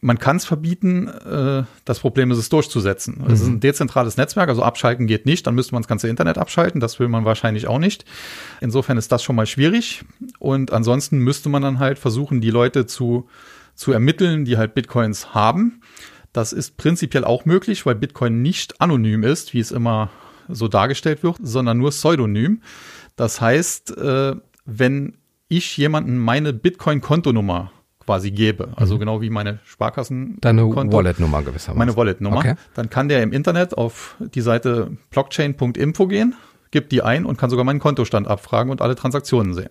Man 0.00 0.18
kann 0.18 0.36
es 0.36 0.44
verbieten, 0.44 1.08
äh, 1.08 1.64
das 1.84 1.98
Problem 1.98 2.30
ist 2.30 2.38
es 2.38 2.48
durchzusetzen. 2.48 3.24
Es 3.26 3.40
ist 3.40 3.48
ein 3.48 3.54
mhm. 3.54 3.60
dezentrales 3.60 4.16
Netzwerk, 4.16 4.48
also 4.48 4.62
abschalten 4.62 5.06
geht 5.06 5.26
nicht, 5.26 5.46
dann 5.46 5.54
müsste 5.54 5.74
man 5.74 5.82
das 5.82 5.88
ganze 5.88 6.08
Internet 6.08 6.38
abschalten, 6.38 6.80
das 6.80 7.00
will 7.00 7.08
man 7.08 7.24
wahrscheinlich 7.24 7.66
auch 7.66 7.78
nicht. 7.78 8.04
Insofern 8.60 8.96
ist 8.96 9.10
das 9.10 9.24
schon 9.24 9.34
mal 9.34 9.46
schwierig 9.46 10.04
und 10.38 10.72
ansonsten 10.72 11.18
müsste 11.18 11.48
man 11.48 11.62
dann 11.62 11.78
halt 11.80 11.98
versuchen, 11.98 12.40
die 12.40 12.50
Leute 12.50 12.86
zu, 12.86 13.28
zu 13.74 13.92
ermitteln, 13.92 14.44
die 14.44 14.56
halt 14.56 14.74
Bitcoins 14.74 15.34
haben. 15.34 15.80
Das 16.32 16.52
ist 16.52 16.76
prinzipiell 16.76 17.24
auch 17.24 17.44
möglich, 17.44 17.84
weil 17.84 17.96
Bitcoin 17.96 18.42
nicht 18.42 18.80
anonym 18.80 19.24
ist, 19.24 19.54
wie 19.54 19.60
es 19.60 19.72
immer 19.72 20.10
so 20.48 20.68
dargestellt 20.68 21.22
wird, 21.22 21.36
sondern 21.42 21.78
nur 21.78 21.90
pseudonym. 21.90 22.62
Das 23.16 23.40
heißt, 23.40 23.96
äh, 23.96 24.36
wenn 24.64 25.14
ich 25.48 25.76
jemanden 25.76 26.18
meine 26.18 26.52
Bitcoin-Kontonummer 26.52 27.72
quasi 28.08 28.30
gebe, 28.30 28.70
also 28.74 28.94
mhm. 28.94 29.00
genau 29.00 29.20
wie 29.20 29.28
meine 29.28 29.58
Sparkassen. 29.66 30.38
Deine 30.40 30.62
Wallet-Nummer 30.66 31.42
gewissermaßen. 31.42 31.78
Meine 31.78 31.94
Wallet-Nummer. 31.94 32.38
Okay. 32.38 32.54
Dann 32.72 32.88
kann 32.88 33.10
der 33.10 33.22
im 33.22 33.34
Internet 33.34 33.76
auf 33.76 34.16
die 34.18 34.40
Seite 34.40 34.92
blockchain.info 35.10 36.06
gehen, 36.06 36.34
gibt 36.70 36.90
die 36.90 37.02
ein 37.02 37.26
und 37.26 37.36
kann 37.36 37.50
sogar 37.50 37.66
meinen 37.66 37.80
Kontostand 37.80 38.26
abfragen 38.26 38.70
und 38.70 38.80
alle 38.80 38.94
Transaktionen 38.94 39.52
sehen. 39.52 39.68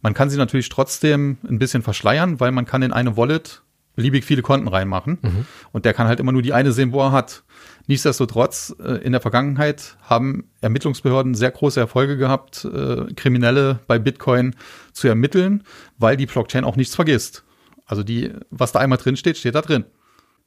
Man 0.00 0.14
kann 0.14 0.30
sie 0.30 0.38
natürlich 0.38 0.70
trotzdem 0.70 1.36
ein 1.46 1.58
bisschen 1.58 1.82
verschleiern, 1.82 2.40
weil 2.40 2.50
man 2.50 2.64
kann 2.64 2.80
in 2.80 2.94
eine 2.94 3.18
Wallet 3.18 3.60
beliebig 3.94 4.24
viele 4.24 4.40
Konten 4.40 4.68
reinmachen 4.68 5.18
mhm. 5.20 5.44
und 5.72 5.84
der 5.84 5.92
kann 5.92 6.08
halt 6.08 6.18
immer 6.18 6.32
nur 6.32 6.40
die 6.40 6.54
eine 6.54 6.72
sehen, 6.72 6.92
wo 6.92 7.02
er 7.02 7.12
hat. 7.12 7.42
Nichtsdestotrotz, 7.88 8.74
äh, 8.82 9.04
in 9.04 9.12
der 9.12 9.20
Vergangenheit 9.20 9.98
haben 10.00 10.44
Ermittlungsbehörden 10.62 11.34
sehr 11.34 11.50
große 11.50 11.78
Erfolge 11.78 12.16
gehabt, 12.16 12.64
äh, 12.64 13.12
Kriminelle 13.14 13.80
bei 13.86 13.98
Bitcoin 13.98 14.56
zu 14.92 15.08
ermitteln, 15.08 15.62
weil 15.98 16.16
die 16.16 16.24
Blockchain 16.24 16.64
auch 16.64 16.76
nichts 16.76 16.94
vergisst. 16.94 17.45
Also 17.86 18.02
die, 18.02 18.32
was 18.50 18.72
da 18.72 18.80
einmal 18.80 18.98
drin 18.98 19.16
steht, 19.16 19.38
steht 19.38 19.54
da 19.54 19.62
drin. 19.62 19.84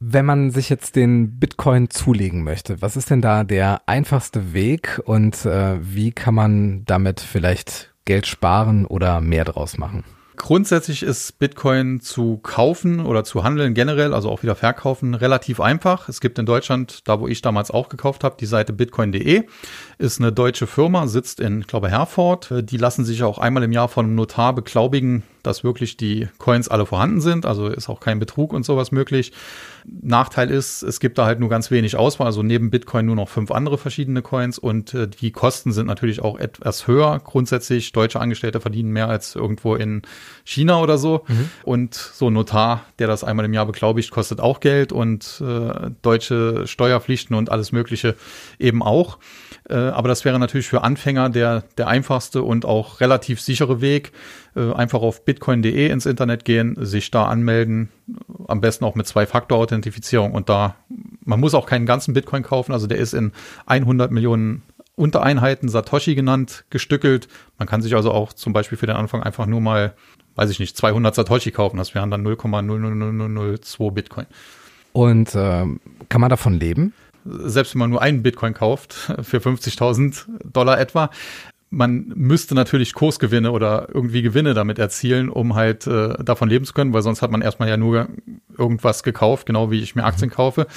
Wenn 0.02 0.26
man 0.26 0.52
sich 0.52 0.70
jetzt 0.70 0.96
den 0.96 1.40
Bitcoin 1.40 1.90
zulegen 1.90 2.44
möchte, 2.44 2.82
was 2.82 2.96
ist 2.96 3.10
denn 3.10 3.22
da 3.22 3.44
der 3.44 3.82
einfachste 3.86 4.54
Weg 4.54 5.02
und 5.04 5.46
äh, 5.46 5.78
wie 5.82 6.12
kann 6.12 6.36
man 6.36 6.86
damit 6.86 7.20
vielleicht 7.20 7.94
Geld 8.06 8.26
sparen 8.26 8.86
oder 8.86 9.20
mehr 9.20 9.44
draus 9.44 9.78
machen? 9.78 10.06
Grundsätzlich 10.40 11.04
ist 11.04 11.38
Bitcoin 11.38 12.00
zu 12.00 12.38
kaufen 12.38 13.06
oder 13.06 13.26
zu 13.26 13.44
handeln 13.44 13.74
generell, 13.74 14.14
also 14.14 14.30
auch 14.30 14.42
wieder 14.42 14.56
verkaufen, 14.56 15.14
relativ 15.14 15.60
einfach. 15.60 16.08
Es 16.08 16.22
gibt 16.22 16.40
in 16.40 16.46
Deutschland, 16.46 17.10
da 17.10 17.20
wo 17.20 17.28
ich 17.28 17.42
damals 17.42 17.72
auch 17.72 17.90
gekauft 17.90 18.24
habe, 18.24 18.38
die 18.40 18.46
Seite 18.46 18.72
bitcoin.de. 18.72 19.44
Ist 19.98 20.22
eine 20.22 20.32
deutsche 20.32 20.66
Firma, 20.66 21.08
sitzt 21.08 21.42
in, 21.42 21.60
ich 21.60 21.68
glaube, 21.68 21.90
Herford. 21.90 22.54
Die 22.72 22.78
lassen 22.78 23.04
sich 23.04 23.22
auch 23.24 23.38
einmal 23.38 23.64
im 23.64 23.74
Jahr 23.74 23.90
von 23.90 24.06
einem 24.06 24.16
Notar 24.16 24.56
beglaubigen, 24.56 25.24
dass 25.44 25.64
wirklich 25.64 25.98
die 25.98 26.28
Coins 26.38 26.68
alle 26.68 26.86
vorhanden 26.86 27.22
sind. 27.22 27.46
Also 27.46 27.68
ist 27.68 27.90
auch 27.90 28.00
kein 28.00 28.20
Betrug 28.20 28.54
und 28.54 28.64
sowas 28.66 28.92
möglich. 28.92 29.32
Nachteil 29.86 30.50
ist, 30.50 30.84
es 30.84 31.00
gibt 31.00 31.18
da 31.18 31.26
halt 31.26 31.40
nur 31.40 31.50
ganz 31.50 31.72
wenig 31.72 31.96
Auswahl, 31.96 32.28
also 32.28 32.44
neben 32.44 32.70
Bitcoin 32.70 33.06
nur 33.06 33.16
noch 33.16 33.30
fünf 33.30 33.52
andere 33.52 33.78
verschiedene 33.78 34.22
Coins 34.22 34.60
und 34.60 34.94
äh, 34.94 35.08
die 35.08 35.32
Kosten 35.32 35.72
sind 35.72 35.88
natürlich 35.88 36.22
auch 36.22 36.38
etwas 36.38 36.88
höher. 36.88 37.20
Grundsätzlich, 37.24 37.92
deutsche 37.92 38.20
Angestellte 38.20 38.60
verdienen 38.62 38.92
mehr 38.92 39.10
als 39.10 39.36
irgendwo 39.36 39.76
in 39.76 40.02
China 40.44 40.82
oder 40.82 40.98
so. 40.98 41.24
Mhm. 41.28 41.50
Und 41.64 41.96
so 41.96 42.30
ein 42.30 42.34
Notar, 42.34 42.86
der 43.00 43.08
das 43.08 43.24
einmal 43.24 43.46
im 43.46 43.54
Jahr 43.54 43.66
beglaubigt, 43.66 44.12
kostet 44.12 44.40
auch 44.40 44.60
Geld 44.60 44.92
und 44.92 45.42
äh, 45.42 45.92
deutsche 46.02 46.68
Steuerpflichten 46.68 47.36
und 47.36 47.52
alles 47.52 47.72
Mögliche 47.72 48.16
eben 48.60 48.84
auch. 48.84 49.18
Äh, 49.70 49.76
aber 49.76 50.08
das 50.08 50.26
wäre 50.26 50.40
natürlich 50.40 50.68
für 50.68 50.84
Anfänger 50.84 51.30
der, 51.30 51.64
der 51.78 51.88
einfachste 51.88 52.44
und 52.44 52.66
auch 52.66 53.00
relativ 53.02 53.42
sichere 53.42 53.82
Weg. 53.82 54.12
Äh, 54.56 54.74
einfach 54.74 55.02
auf 55.02 55.26
bitcoin.de 55.26 55.90
ins 55.90 56.06
Internet 56.06 56.44
gehen, 56.44 56.76
sich 56.80 57.12
da 57.12 57.26
anmelden, 57.26 57.90
am 58.48 58.62
besten 58.62 58.86
auch 58.86 58.96
mit 58.96 59.06
Zwei-Faktor-Authentifizierung 59.08 60.32
und 60.32 60.50
da, 60.50 60.76
man 61.24 61.40
muss 61.40 61.54
auch 61.54 61.68
keinen 61.68 61.86
ganzen 61.86 62.14
Bitcoin 62.14 62.42
kaufen, 62.44 62.72
also 62.72 62.88
der 62.88 62.98
ist 62.98 63.14
in 63.14 63.32
100 63.68 64.12
Millionen 64.12 64.64
Untereinheiten 64.96 65.70
Satoshi 65.70 66.14
genannt, 66.14 66.66
gestückelt. 66.72 67.30
Man 67.58 67.70
kann 67.70 67.82
sich 67.82 67.96
also 67.96 68.12
auch 68.12 68.34
zum 68.34 68.52
Beispiel 68.52 68.78
für 68.78 68.86
den 68.86 68.98
Anfang 68.98 69.24
einfach 69.24 69.46
nur 69.46 69.62
mal, 69.62 69.94
weiß 70.36 70.50
ich 70.50 70.60
nicht, 70.60 70.76
200 70.76 71.16
Satoshi 71.16 71.52
kaufen. 71.52 71.78
Das 71.78 71.96
wären 71.96 72.12
dann 72.12 72.28
0,00002 72.28 73.92
Bitcoin. 73.92 74.26
Und 74.92 75.36
äh, 75.36 75.66
kann 76.10 76.22
man 76.22 76.30
davon 76.30 76.60
leben? 76.60 76.94
Selbst 77.24 77.76
wenn 77.76 77.80
man 77.80 77.92
nur 77.92 78.02
einen 78.02 78.24
Bitcoin 78.24 78.54
kauft, 78.54 78.94
für 79.22 79.38
50.000 79.38 80.26
Dollar 80.52 80.78
etwa, 80.78 81.12
man 81.72 82.12
müsste 82.16 82.56
natürlich 82.56 82.94
Kursgewinne 82.94 83.52
oder 83.52 83.90
irgendwie 83.94 84.22
Gewinne 84.22 84.54
damit 84.54 84.80
erzielen, 84.80 85.30
um 85.30 85.56
halt 85.56 85.86
äh, 85.86 86.16
davon 86.24 86.50
leben 86.50 86.66
zu 86.66 86.74
können, 86.74 86.94
weil 86.94 87.04
sonst 87.04 87.22
hat 87.22 87.32
man 87.32 87.42
erstmal 87.42 87.70
ja 87.70 87.78
nur 87.78 88.08
irgendwas 88.58 89.04
gekauft, 89.04 89.46
genau 89.46 89.70
wie 89.70 89.80
ich 89.80 89.96
mir 89.96 90.04
Aktien 90.04 90.30
mhm. 90.30 90.34
kaufe. 90.34 90.68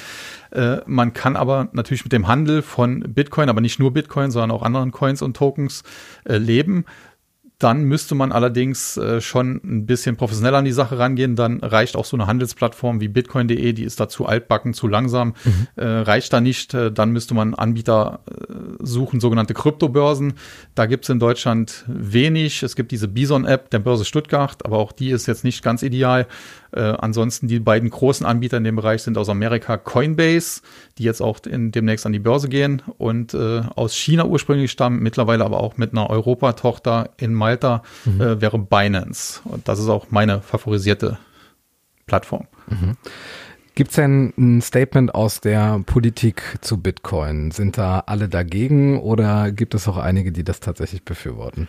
Äh, 0.51 0.77
man 0.85 1.13
kann 1.13 1.35
aber 1.35 1.69
natürlich 1.71 2.03
mit 2.03 2.13
dem 2.13 2.27
Handel 2.27 2.61
von 2.61 3.01
Bitcoin, 3.01 3.49
aber 3.49 3.61
nicht 3.61 3.79
nur 3.79 3.91
Bitcoin, 3.91 4.29
sondern 4.29 4.51
auch 4.51 4.61
anderen 4.61 4.91
Coins 4.91 5.21
und 5.21 5.35
Tokens 5.35 5.83
äh, 6.25 6.37
leben. 6.37 6.85
Dann 7.59 7.83
müsste 7.83 8.15
man 8.15 8.31
allerdings 8.31 8.97
äh, 8.97 9.21
schon 9.21 9.61
ein 9.63 9.85
bisschen 9.85 10.17
professioneller 10.17 10.57
an 10.57 10.65
die 10.65 10.71
Sache 10.71 10.99
rangehen. 10.99 11.35
Dann 11.35 11.59
reicht 11.59 11.95
auch 11.95 12.05
so 12.05 12.17
eine 12.17 12.27
Handelsplattform 12.27 12.99
wie 12.99 13.07
bitcoin.de, 13.07 13.73
die 13.73 13.83
ist 13.83 13.99
da 13.99 14.09
zu 14.09 14.25
altbacken, 14.25 14.73
zu 14.73 14.87
langsam, 14.87 15.33
mhm. 15.43 15.67
äh, 15.75 15.85
reicht 15.85 16.33
da 16.33 16.41
nicht. 16.41 16.73
Äh, 16.73 16.91
dann 16.91 17.11
müsste 17.11 17.33
man 17.33 17.53
Anbieter 17.53 18.19
äh, 18.29 18.53
suchen, 18.79 19.19
sogenannte 19.19 19.53
Kryptobörsen. 19.53 20.33
Da 20.75 20.85
gibt 20.85 21.05
es 21.05 21.09
in 21.09 21.19
Deutschland 21.19 21.85
wenig. 21.87 22.63
Es 22.63 22.75
gibt 22.75 22.91
diese 22.91 23.07
Bison-App 23.07 23.69
der 23.69 23.79
Börse 23.79 24.05
Stuttgart, 24.05 24.65
aber 24.65 24.77
auch 24.79 24.91
die 24.91 25.11
ist 25.11 25.27
jetzt 25.27 25.43
nicht 25.43 25.63
ganz 25.63 25.83
ideal. 25.83 26.27
Äh, 26.73 26.95
ansonsten 26.99 27.47
die 27.47 27.59
beiden 27.59 27.89
großen 27.89 28.25
Anbieter 28.25 28.57
in 28.57 28.63
dem 28.63 28.75
Bereich 28.75 29.03
sind 29.03 29.17
aus 29.17 29.29
Amerika 29.29 29.77
Coinbase, 29.77 30.61
die 30.97 31.03
jetzt 31.03 31.21
auch 31.21 31.39
in, 31.45 31.71
demnächst 31.71 32.05
an 32.05 32.13
die 32.13 32.19
Börse 32.19 32.49
gehen 32.49 32.81
und 32.97 33.33
äh, 33.33 33.61
aus 33.75 33.93
China 33.95 34.25
ursprünglich 34.25 34.71
stammen, 34.71 35.01
mittlerweile 35.01 35.45
aber 35.45 35.59
auch 35.59 35.77
mit 35.77 35.91
einer 35.91 36.09
Europatochter 36.09 37.11
in 37.17 37.33
Malta 37.33 37.83
mhm. 38.05 38.21
äh, 38.21 38.41
wäre 38.41 38.59
Binance. 38.59 39.41
Und 39.43 39.67
das 39.67 39.79
ist 39.79 39.89
auch 39.89 40.07
meine 40.09 40.41
favorisierte 40.41 41.17
Plattform. 42.05 42.47
Mhm. 42.67 42.97
Gibt 43.75 43.89
es 43.89 43.95
denn 43.95 44.33
ein 44.37 44.61
Statement 44.61 45.15
aus 45.15 45.41
der 45.41 45.79
Politik 45.85 46.59
zu 46.61 46.77
Bitcoin? 46.77 47.49
Sind 47.49 47.77
da 47.77 48.03
alle 48.05 48.29
dagegen 48.29 48.99
oder 48.99 49.51
gibt 49.51 49.73
es 49.73 49.87
auch 49.87 49.97
einige, 49.97 50.31
die 50.31 50.43
das 50.43 50.59
tatsächlich 50.59 51.03
befürworten? 51.03 51.67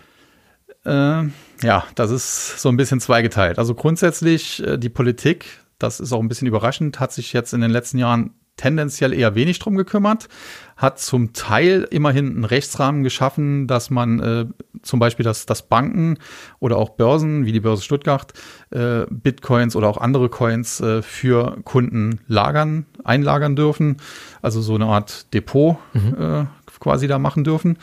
Äh, 0.85 1.25
ja, 1.63 1.85
das 1.95 2.11
ist 2.11 2.61
so 2.61 2.69
ein 2.69 2.77
bisschen 2.77 3.01
zweigeteilt. 3.01 3.59
Also 3.59 3.75
grundsätzlich 3.75 4.63
äh, 4.67 4.79
die 4.79 4.89
Politik, 4.91 5.47
das 5.79 6.01
ist 6.01 6.13
auch 6.13 6.21
ein 6.21 6.29
bisschen 6.29 6.49
überraschend, 6.49 7.01
hat 7.01 7.13
sich 7.13 7.33
jetzt 7.33 7.55
in 7.55 7.61
den 7.61 7.71
letzten 7.71 7.99
Jahren 7.99 8.35
tendenziell 8.57 9.13
eher 9.13 9.35
wenig 9.35 9.59
drum 9.59 9.77
gekümmert, 9.77 10.29
hat 10.77 11.01
zum 11.01 11.33
Teil 11.33 11.87
immerhin 11.91 12.31
einen 12.31 12.45
Rechtsrahmen 12.45 13.03
geschaffen, 13.03 13.67
dass 13.67 13.91
man 13.91 14.21
äh, 14.21 14.47
zum 14.83 15.01
Beispiel, 15.01 15.25
dass, 15.25 15.47
dass 15.47 15.63
Banken 15.63 16.19
oder 16.61 16.77
auch 16.77 16.91
Börsen 16.91 17.47
wie 17.47 17.53
die 17.53 17.61
Börse 17.61 17.83
Stuttgart 17.83 18.33
äh, 18.71 19.07
Bitcoins 19.11 19.75
oder 19.75 19.89
auch 19.89 19.99
andere 19.99 20.29
Coins 20.29 20.81
äh, 20.81 21.03
für 21.03 21.59
Kunden 21.65 22.21
lagern, 22.29 22.87
einlagern 23.03 23.57
dürfen, 23.57 23.97
also 24.41 24.61
so 24.63 24.75
eine 24.77 24.87
Art 24.87 25.33
Depot 25.35 25.79
mhm. 25.93 26.15
äh, 26.19 26.45
quasi 26.79 27.09
da 27.09 27.19
machen 27.19 27.45
dürfen. 27.45 27.79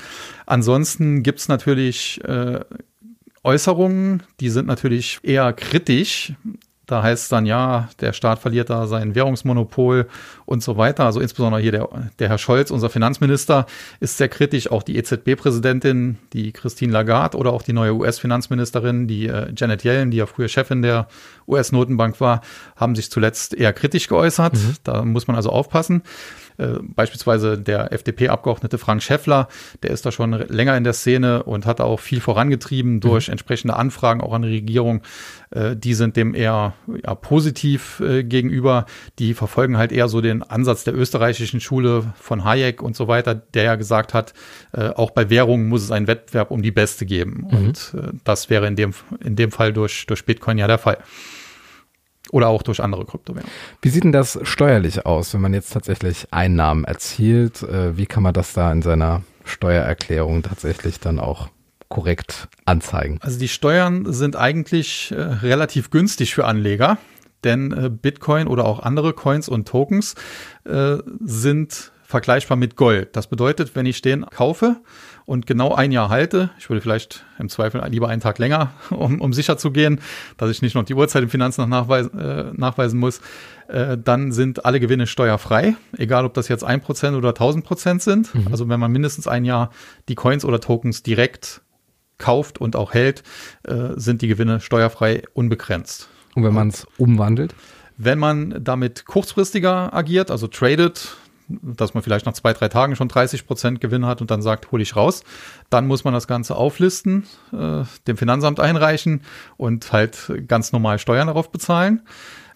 Ansonsten 0.46 1.24
gibt's 1.24 1.48
natürlich 1.48 2.24
äh, 2.24 2.62
Äußerungen, 3.44 4.24
die 4.40 4.50
sind 4.50 4.68
natürlich 4.68 5.20
eher 5.24 5.54
kritisch 5.54 6.34
da 6.92 7.02
heißt 7.04 7.24
es 7.24 7.30
dann, 7.30 7.46
ja, 7.46 7.88
der 8.02 8.12
Staat 8.12 8.40
verliert 8.40 8.70
da 8.70 8.86
sein 8.86 9.16
Währungsmonopol 9.16 10.10
und 10.46 10.62
so 10.62 10.76
weiter. 10.76 11.06
Also 11.06 11.22
insbesondere 11.22 11.62
hier 11.62 11.72
der, 11.72 11.88
der 12.20 12.28
Herr 12.28 12.38
Scholz, 12.38 12.70
unser 12.70 12.90
Finanzminister, 12.90 13.66
ist 14.02 14.18
sehr 14.18 14.28
kritisch. 14.28 14.70
Auch 14.70 14.84
die 14.84 14.98
EZB-Präsidentin, 14.98 16.18
die 16.34 16.52
Christine 16.52 16.92
Lagarde 16.92 17.38
oder 17.38 17.54
auch 17.54 17.62
die 17.62 17.72
neue 17.72 17.96
US-Finanzministerin, 17.96 19.08
die 19.08 19.28
äh, 19.28 19.54
Janet 19.56 19.86
Yellen, 19.86 20.12
die 20.12 20.18
ja 20.18 20.26
früher 20.26 20.50
Chefin 20.50 20.82
der 20.82 21.08
US-Notenbank 21.48 22.20
war, 22.20 22.42
haben 22.76 22.98
sich 22.98 23.10
zuletzt 23.10 23.54
eher 23.54 23.72
kritisch 23.72 24.10
geäußert. 24.10 24.56
Mhm. 24.56 24.76
Da 24.84 25.06
muss 25.06 25.28
man 25.28 25.38
also 25.38 25.50
aufpassen. 25.50 26.04
Äh, 26.58 26.80
beispielsweise 26.82 27.58
der 27.58 27.92
FDP-Abgeordnete 27.92 28.78
Frank 28.78 29.02
Schäffler, 29.04 29.48
der 29.84 29.92
ist 29.92 30.06
da 30.06 30.12
schon 30.12 30.32
länger 30.32 30.78
in 30.78 30.84
der 30.84 30.94
Szene 30.94 31.44
und 31.44 31.66
hat 31.66 31.80
da 31.80 31.84
auch 31.86 32.00
viel 32.00 32.22
vorangetrieben 32.22 33.00
durch 33.00 33.28
mhm. 33.28 33.34
entsprechende 33.34 33.76
Anfragen 33.76 34.22
auch 34.22 34.34
an 34.34 34.44
die 34.44 34.50
Regierung. 34.50 35.02
Äh, 35.52 35.76
die 35.76 35.94
sind 35.94 36.16
dem 36.16 36.34
eher 36.34 36.74
ja, 37.04 37.16
positiv 37.16 38.00
äh, 38.00 38.24
gegenüber. 38.24 38.86
Die 39.20 39.34
verfolgen 39.34 39.78
halt 39.78 39.92
eher 39.92 40.08
so 40.08 40.22
den 40.22 40.44
Ansatz 40.44 40.84
der 40.84 40.96
österreichischen 40.96 41.60
Schule 41.60 42.14
von 42.20 42.44
Hayek 42.44 42.82
und 42.82 42.96
so 42.96 43.08
weiter, 43.08 43.36
der 43.36 43.64
ja 43.64 43.76
gesagt 43.76 44.14
hat, 44.14 44.34
äh, 44.74 44.90
auch 44.90 45.12
bei 45.12 45.30
Währungen 45.30 45.68
muss 45.68 45.84
es 45.84 45.92
einen 45.92 46.08
Wettbewerb 46.08 46.52
um 46.52 46.62
die 46.62 46.72
Beste 46.72 47.06
geben. 47.06 47.48
Mhm. 47.50 47.58
Und 47.58 47.96
äh, 47.96 48.12
das 48.24 48.50
wäre 48.50 48.68
in 48.68 48.76
dem, 48.76 48.94
in 49.24 49.36
dem 49.36 49.52
Fall 49.52 49.74
durch, 49.74 50.06
durch 50.08 50.26
Bitcoin 50.26 50.58
ja 50.58 50.68
der 50.68 50.78
Fall. 50.78 50.98
Oder 52.32 52.48
auch 52.48 52.64
durch 52.64 52.82
andere 52.82 53.06
Kryptowährungen. 53.06 53.52
Wie 53.82 53.90
sieht 53.90 54.06
denn 54.06 54.14
das 54.14 54.40
steuerlich 54.44 55.06
aus, 55.06 55.34
wenn 55.34 55.42
man 55.42 55.54
jetzt 55.54 55.74
tatsächlich 55.74 56.28
Einnahmen 56.32 56.86
erzielt? 56.86 57.62
Äh, 57.62 57.98
wie 57.98 58.06
kann 58.06 58.24
man 58.24 58.34
das 58.34 58.54
da 58.54 58.72
in 58.72 58.82
seiner 58.82 59.22
Steuererklärung 59.44 60.42
tatsächlich 60.42 61.00
dann 61.00 61.20
auch 61.20 61.50
korrekt 61.90 62.48
anzeigen? 62.66 63.20
Also 63.22 63.38
die 63.38 63.50
Steuern 63.50 64.12
sind 64.12 64.36
eigentlich 64.36 65.12
äh, 65.12 65.22
relativ 65.22 65.92
günstig 65.92 66.34
für 66.34 66.46
Anleger, 66.46 66.98
denn 67.44 67.72
äh, 67.72 67.90
Bitcoin 67.90 68.48
oder 68.48 68.66
auch 68.66 68.80
andere 68.80 69.14
Coins 69.14 69.50
und 69.50 69.68
Tokens 69.68 70.16
äh, 70.64 70.98
sind 71.20 71.92
vergleichbar 72.04 72.58
mit 72.58 72.76
Gold. 72.76 73.16
Das 73.16 73.28
bedeutet, 73.28 73.76
wenn 73.76 73.86
ich 73.86 74.02
den 74.02 74.26
kaufe 74.26 74.78
und 75.26 75.46
genau 75.46 75.74
ein 75.74 75.92
Jahr 75.92 76.10
halte, 76.10 76.50
ich 76.58 76.70
würde 76.70 76.82
vielleicht 76.82 77.26
im 77.40 77.50
Zweifel 77.50 77.84
lieber 77.90 78.08
einen 78.08 78.22
Tag 78.22 78.40
länger, 78.40 78.72
um, 78.90 79.22
um 79.22 79.34
sicher 79.34 79.58
zu 79.58 79.72
gehen, 79.72 80.00
dass 80.38 80.50
ich 80.50 80.62
nicht 80.62 80.76
noch 80.76 80.84
die 80.84 80.94
Uhrzeit 80.94 81.24
im 81.24 81.30
Finanzamt 81.30 81.70
nachweisen, 81.70 82.20
äh, 82.20 82.46
nachweisen 82.54 83.00
muss, 83.00 83.22
äh, 83.68 83.98
dann 83.98 84.32
sind 84.32 84.66
alle 84.66 84.80
Gewinne 84.80 85.08
steuerfrei, 85.08 85.76
egal 85.98 86.26
ob 86.26 86.34
das 86.34 86.48
jetzt 86.48 86.64
ein 86.64 86.82
Prozent 86.82 87.16
oder 87.16 87.30
1000 87.30 87.66
Prozent 87.66 88.02
sind. 88.02 88.34
Mhm. 88.34 88.48
Also 88.52 88.68
wenn 88.70 88.80
man 88.80 88.92
mindestens 88.92 89.28
ein 89.28 89.46
Jahr 89.46 89.72
die 90.10 90.16
Coins 90.16 90.46
oder 90.46 90.60
Tokens 90.60 91.04
direkt 91.04 91.62
kauft 92.18 92.60
und 92.60 92.76
auch 92.76 92.94
hält, 92.94 93.24
äh, 93.64 93.90
sind 93.96 94.22
die 94.22 94.28
Gewinne 94.28 94.60
steuerfrei 94.60 95.24
unbegrenzt. 95.34 96.08
Und 96.36 96.44
wenn 96.44 96.54
man 96.54 96.70
es 96.70 96.88
umwandelt? 96.98 97.56
Wenn 97.98 98.20
man 98.20 98.64
damit 98.64 99.06
kurzfristiger 99.06 99.94
agiert, 99.94 100.32
also 100.32 100.48
tradet, 100.48 101.18
dass 101.62 101.94
man 101.94 102.04
vielleicht 102.04 102.26
nach 102.26 102.34
zwei, 102.34 102.54
drei 102.54 102.68
Tagen 102.70 102.96
schon 102.96 103.08
30 103.08 103.46
Prozent 103.46 103.82
Gewinn 103.82 104.06
hat 104.06 104.22
und 104.22 104.32
dann 104.32 104.42
sagt, 104.42 104.72
hole 104.72 104.84
ich 104.84 104.96
raus. 104.96 105.24
Dann 105.70 105.88
muss 105.88 106.04
man 106.04 106.14
das 106.14 106.28
Ganze 106.28 106.56
auflisten, 106.56 107.26
äh, 107.52 107.84
dem 108.08 108.18
Finanzamt 108.18 108.60
einreichen 108.60 109.22
und 109.58 109.92
halt 109.92 110.32
ganz 110.48 110.72
normal 110.72 111.00
Steuern 111.00 111.28
darauf 111.28 111.52
bezahlen. 111.52 112.02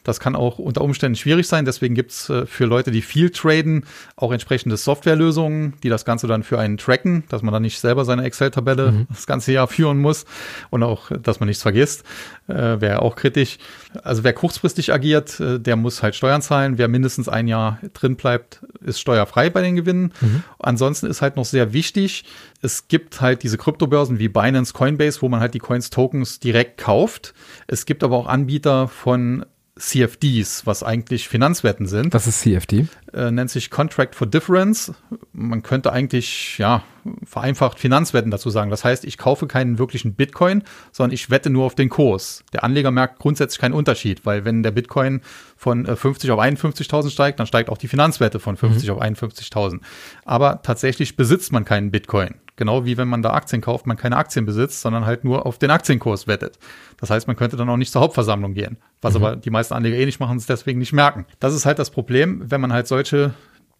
Das 0.05 0.21
kann 0.21 0.35
auch 0.35 0.59
unter 0.59 0.81
Umständen 0.81 1.17
schwierig 1.17 1.47
sein. 1.47 1.65
Deswegen 1.65 1.95
gibt's 1.95 2.29
äh, 2.29 2.45
für 2.45 2.65
Leute, 2.65 2.91
die 2.91 3.01
viel 3.01 3.31
traden, 3.31 3.85
auch 4.15 4.31
entsprechende 4.31 4.77
Softwarelösungen, 4.77 5.73
die 5.83 5.89
das 5.89 6.05
Ganze 6.05 6.27
dann 6.27 6.43
für 6.43 6.59
einen 6.59 6.77
tracken, 6.77 7.25
dass 7.27 7.41
man 7.41 7.51
dann 7.51 7.63
nicht 7.63 7.79
selber 7.79 8.05
seine 8.05 8.23
Excel-Tabelle 8.23 8.91
mhm. 8.91 9.07
das 9.13 9.27
ganze 9.27 9.51
Jahr 9.51 9.67
führen 9.67 9.97
muss 9.97 10.25
und 10.69 10.83
auch, 10.83 11.11
dass 11.11 11.41
man 11.41 11.47
nichts 11.47 11.63
vergisst, 11.63 12.03
äh, 12.47 12.79
wäre 12.79 13.01
auch 13.01 13.15
kritisch. 13.15 13.57
Also 14.03 14.23
wer 14.23 14.33
kurzfristig 14.33 14.93
agiert, 14.93 15.39
äh, 15.39 15.59
der 15.59 15.75
muss 15.75 16.03
halt 16.03 16.15
Steuern 16.15 16.41
zahlen. 16.41 16.77
Wer 16.77 16.87
mindestens 16.87 17.27
ein 17.27 17.47
Jahr 17.47 17.79
drin 17.93 18.15
bleibt, 18.15 18.61
ist 18.81 18.99
steuerfrei 18.99 19.49
bei 19.49 19.61
den 19.61 19.75
Gewinnen. 19.75 20.13
Mhm. 20.21 20.43
Ansonsten 20.59 21.07
ist 21.07 21.21
halt 21.21 21.35
noch 21.35 21.45
sehr 21.45 21.73
wichtig, 21.73 22.25
es 22.61 22.87
gibt 22.87 23.21
halt 23.21 23.43
diese 23.43 23.57
Kryptobörsen 23.57 24.19
wie 24.19 24.27
Binance, 24.27 24.73
Coinbase, 24.73 25.21
wo 25.21 25.29
man 25.29 25.39
halt 25.39 25.53
die 25.53 25.59
Coins, 25.59 25.89
Tokens 25.89 26.39
direkt 26.39 26.79
kauft. 26.79 27.33
Es 27.67 27.85
gibt 27.85 28.03
aber 28.03 28.15
auch 28.15 28.27
Anbieter 28.27 28.87
von 28.87 29.45
CFDs, 29.77 30.65
was 30.65 30.83
eigentlich 30.83 31.27
Finanzwetten 31.27 31.85
sind. 31.85 32.13
Was 32.13 32.27
ist 32.27 32.39
CFD? 32.39 32.87
Äh, 33.13 33.31
nennt 33.31 33.49
sich 33.49 33.69
Contract 33.69 34.15
for 34.15 34.25
Difference. 34.25 34.93
Man 35.33 35.63
könnte 35.63 35.91
eigentlich, 35.91 36.57
ja, 36.57 36.83
vereinfacht 37.25 37.77
Finanzwetten 37.77 38.31
dazu 38.31 38.49
sagen. 38.49 38.71
Das 38.71 38.85
heißt, 38.85 39.03
ich 39.03 39.17
kaufe 39.17 39.47
keinen 39.47 39.77
wirklichen 39.77 40.13
Bitcoin, 40.13 40.63
sondern 40.93 41.13
ich 41.13 41.29
wette 41.29 41.49
nur 41.49 41.65
auf 41.65 41.75
den 41.75 41.89
Kurs. 41.89 42.43
Der 42.53 42.63
Anleger 42.63 42.89
merkt 42.91 43.19
grundsätzlich 43.19 43.59
keinen 43.59 43.73
Unterschied, 43.73 44.25
weil 44.25 44.45
wenn 44.45 44.63
der 44.63 44.71
Bitcoin 44.71 45.21
von 45.65 45.87
50 45.87 46.29
äh, 46.29 46.33
auf 46.33 46.39
51.000 46.39 47.09
steigt, 47.09 47.39
dann 47.39 47.47
steigt 47.47 47.71
auch 47.71 47.79
die 47.79 47.87
Finanzwette 47.87 48.39
von 48.39 48.55
50 48.55 48.87
mhm. 48.87 48.95
auf 48.95 49.01
51.000. 49.01 49.79
Aber 50.23 50.61
tatsächlich 50.61 51.15
besitzt 51.15 51.51
man 51.51 51.65
keinen 51.65 51.89
Bitcoin. 51.89 52.35
Genau 52.55 52.85
wie 52.85 52.97
wenn 52.97 53.07
man 53.07 53.23
da 53.23 53.31
Aktien 53.31 53.61
kauft, 53.61 53.87
man 53.87 53.97
keine 53.97 54.15
Aktien 54.15 54.45
besitzt, 54.45 54.81
sondern 54.81 55.07
halt 55.07 55.23
nur 55.23 55.47
auf 55.47 55.57
den 55.57 55.71
Aktienkurs 55.71 56.27
wettet. 56.27 56.59
Das 56.99 57.09
heißt, 57.09 57.25
man 57.25 57.35
könnte 57.35 57.57
dann 57.57 57.67
auch 57.67 57.77
nicht 57.77 57.91
zur 57.91 58.01
Hauptversammlung 58.01 58.53
gehen. 58.53 58.77
Was 59.01 59.15
mhm. 59.15 59.23
aber 59.23 59.35
die 59.37 59.49
meisten 59.49 59.73
Anleger 59.73 59.97
eh 59.97 60.05
nicht 60.05 60.19
machen, 60.19 60.37
es 60.37 60.45
deswegen 60.45 60.77
nicht 60.77 60.93
merken. 60.93 61.25
Das 61.39 61.55
ist 61.55 61.65
halt 61.65 61.79
das 61.79 61.89
Problem, 61.89 62.43
wenn 62.45 62.61
man 62.61 62.71
halt 62.71 62.87
solche 62.87 63.33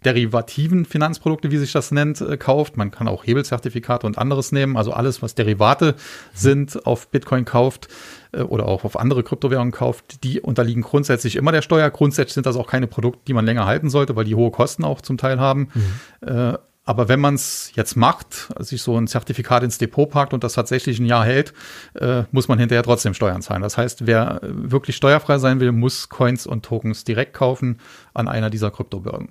derivativen 0.06 0.86
Finanzprodukte, 0.86 1.52
wie 1.52 1.58
sich 1.58 1.72
das 1.72 1.92
nennt, 1.92 2.22
äh, 2.22 2.38
kauft. 2.38 2.78
Man 2.78 2.92
kann 2.92 3.08
auch 3.08 3.26
Hebelzertifikate 3.26 4.06
und 4.06 4.18
anderes 4.18 4.52
nehmen. 4.52 4.78
Also 4.78 4.94
alles, 4.94 5.22
was 5.22 5.36
Derivate 5.36 5.94
mhm. 5.94 5.98
sind, 6.34 6.86
auf 6.86 7.08
Bitcoin 7.10 7.46
kauft 7.46 7.88
äh, 8.32 8.42
oder 8.42 8.68
auch 8.68 8.84
auf 8.84 8.98
andere 8.98 9.24
Kryptowährungen 9.24 9.72
kauft, 9.72 10.24
die 10.24 10.40
unterliegen 10.40 10.84
grundsätzlich 10.84 11.36
immer 11.36 11.52
der 11.52 11.62
Steuer. 11.62 11.90
Grundsätzlich 11.90 12.36
sind 12.36 12.46
das 12.46 12.56
auch 12.56 12.68
keine 12.68 12.88
Produkte, 12.88 13.22
die 13.28 13.34
man 13.34 13.46
länger 13.46 13.66
halten 13.66 13.90
sollte, 13.90 14.16
weil 14.16 14.26
die 14.26 14.36
hohe 14.36 14.52
Kosten 14.52 14.84
auch 14.84 15.02
zum 15.02 15.18
Teil 15.18 15.40
haben. 15.40 15.70
Mhm. 15.74 16.28
Äh, 16.28 16.58
aber 16.88 17.10
wenn 17.10 17.20
man 17.20 17.34
es 17.34 17.72
jetzt 17.74 17.98
macht, 17.98 18.54
sich 18.60 18.84
so 18.84 18.96
ein 18.96 19.08
Zertifikat 19.08 19.64
ins 19.64 19.80
Depot 19.80 20.08
packt 20.08 20.36
und 20.36 20.44
das 20.44 20.54
tatsächlich 20.54 21.00
ein 21.00 21.08
Jahr 21.08 21.26
hält, 21.26 21.52
äh, 21.96 22.24
muss 22.32 22.48
man 22.48 22.60
hinterher 22.60 22.84
trotzdem 22.84 23.16
Steuern 23.16 23.42
zahlen. 23.42 23.64
Das 23.64 23.76
heißt, 23.76 24.06
wer 24.06 24.40
wirklich 24.44 24.96
steuerfrei 24.96 25.40
sein 25.40 25.60
will, 25.60 25.72
muss 25.72 26.10
Coins 26.10 26.46
und 26.46 26.64
Tokens 26.64 27.04
direkt 27.04 27.34
kaufen 27.34 27.80
an 28.14 28.28
einer 28.28 28.52
dieser 28.52 28.70
Kryptobörsen. 28.70 29.30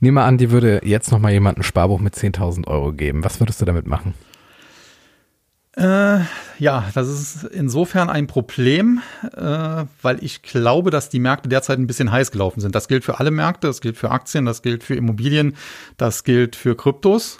Nehme 0.00 0.22
an, 0.22 0.38
die 0.38 0.50
würde 0.50 0.80
jetzt 0.84 1.12
noch 1.12 1.18
mal 1.18 1.32
jemand 1.32 1.58
ein 1.58 1.62
Sparbuch 1.62 2.00
mit 2.00 2.14
10.000 2.14 2.66
Euro 2.66 2.92
geben. 2.92 3.24
Was 3.24 3.40
würdest 3.40 3.60
du 3.60 3.64
damit 3.64 3.86
machen? 3.86 4.14
Äh, 5.76 6.20
ja, 6.58 6.90
das 6.94 7.08
ist 7.08 7.44
insofern 7.44 8.10
ein 8.10 8.26
Problem, 8.26 9.00
äh, 9.36 9.84
weil 10.02 10.22
ich 10.22 10.42
glaube, 10.42 10.90
dass 10.90 11.08
die 11.08 11.20
Märkte 11.20 11.48
derzeit 11.48 11.78
ein 11.78 11.86
bisschen 11.86 12.10
heiß 12.10 12.32
gelaufen 12.32 12.60
sind. 12.60 12.74
Das 12.74 12.88
gilt 12.88 13.04
für 13.04 13.20
alle 13.20 13.30
Märkte, 13.30 13.68
das 13.68 13.80
gilt 13.80 13.96
für 13.96 14.10
Aktien, 14.10 14.44
das 14.44 14.62
gilt 14.62 14.82
für 14.82 14.96
Immobilien, 14.96 15.56
das 15.96 16.24
gilt 16.24 16.56
für 16.56 16.76
Kryptos. 16.76 17.38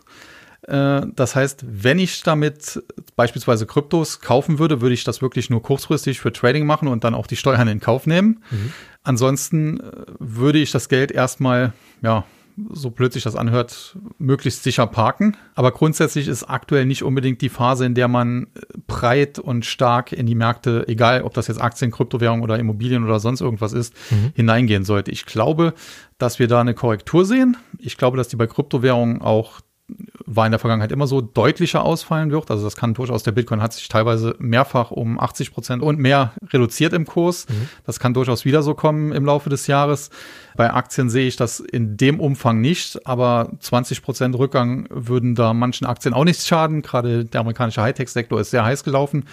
Äh, 0.70 1.06
das 1.14 1.34
heißt, 1.34 1.64
wenn 1.66 1.98
ich 1.98 2.22
damit 2.22 2.82
beispielsweise 3.16 3.66
Kryptos 3.66 4.20
kaufen 4.20 4.58
würde, 4.58 4.80
würde 4.80 4.94
ich 4.94 5.04
das 5.04 5.20
wirklich 5.20 5.50
nur 5.50 5.62
kurzfristig 5.62 6.20
für 6.20 6.32
Trading 6.32 6.64
machen 6.64 6.88
und 6.88 7.04
dann 7.04 7.14
auch 7.14 7.26
die 7.26 7.36
Steuern 7.36 7.68
in 7.68 7.80
Kauf 7.80 8.06
nehmen. 8.06 8.42
Mhm. 8.50 8.72
Ansonsten 9.02 9.80
äh, 9.80 9.92
würde 10.18 10.58
ich 10.58 10.70
das 10.70 10.88
Geld 10.88 11.10
erstmal, 11.10 11.72
ja, 12.02 12.24
so 12.72 12.90
blöd 12.90 13.12
sich 13.12 13.22
das 13.22 13.36
anhört, 13.36 13.96
möglichst 14.18 14.62
sicher 14.62 14.86
parken. 14.86 15.36
Aber 15.54 15.72
grundsätzlich 15.72 16.28
ist 16.28 16.44
aktuell 16.44 16.84
nicht 16.84 17.02
unbedingt 17.02 17.40
die 17.40 17.48
Phase, 17.48 17.86
in 17.86 17.94
der 17.94 18.06
man 18.06 18.48
breit 18.86 19.38
und 19.38 19.64
stark 19.64 20.12
in 20.12 20.26
die 20.26 20.34
Märkte, 20.34 20.84
egal 20.86 21.22
ob 21.22 21.32
das 21.34 21.46
jetzt 21.48 21.60
Aktien, 21.60 21.90
Kryptowährung 21.90 22.42
oder 22.42 22.58
Immobilien 22.58 23.04
oder 23.04 23.18
sonst 23.18 23.40
irgendwas 23.40 23.72
ist, 23.72 23.94
mhm. 24.10 24.32
hineingehen 24.34 24.84
sollte. 24.84 25.10
Ich 25.10 25.24
glaube, 25.26 25.74
dass 26.18 26.38
wir 26.38 26.48
da 26.48 26.60
eine 26.60 26.74
Korrektur 26.74 27.24
sehen. 27.24 27.56
Ich 27.78 27.96
glaube, 27.96 28.18
dass 28.18 28.28
die 28.28 28.36
bei 28.36 28.46
Kryptowährungen 28.46 29.22
auch 29.22 29.60
war 30.26 30.46
in 30.46 30.52
der 30.52 30.58
Vergangenheit 30.58 30.92
immer 30.92 31.06
so, 31.06 31.20
deutlicher 31.20 31.84
ausfallen 31.84 32.30
wird. 32.30 32.50
Also 32.50 32.64
das 32.64 32.76
kann 32.76 32.94
durchaus, 32.94 33.22
der 33.22 33.32
Bitcoin 33.32 33.60
hat 33.60 33.72
sich 33.72 33.88
teilweise 33.88 34.36
mehrfach 34.38 34.90
um 34.90 35.18
80 35.18 35.52
Prozent 35.52 35.82
und 35.82 35.98
mehr 35.98 36.32
reduziert 36.52 36.92
im 36.92 37.06
Kurs. 37.06 37.48
Mhm. 37.48 37.68
Das 37.86 37.98
kann 37.98 38.14
durchaus 38.14 38.44
wieder 38.44 38.62
so 38.62 38.74
kommen 38.74 39.12
im 39.12 39.24
Laufe 39.24 39.50
des 39.50 39.66
Jahres. 39.66 40.10
Bei 40.56 40.72
Aktien 40.72 41.10
sehe 41.10 41.26
ich 41.26 41.36
das 41.36 41.60
in 41.60 41.96
dem 41.96 42.20
Umfang 42.20 42.60
nicht, 42.60 43.06
aber 43.06 43.50
20 43.60 44.02
Prozent 44.02 44.38
Rückgang 44.38 44.86
würden 44.90 45.34
da 45.34 45.54
manchen 45.54 45.86
Aktien 45.86 46.14
auch 46.14 46.24
nichts 46.24 46.46
schaden. 46.46 46.82
Gerade 46.82 47.24
der 47.24 47.40
amerikanische 47.40 47.82
Hightech-Sektor 47.82 48.40
ist 48.40 48.50
sehr 48.50 48.64
heiß 48.64 48.84
gelaufen. 48.84 49.24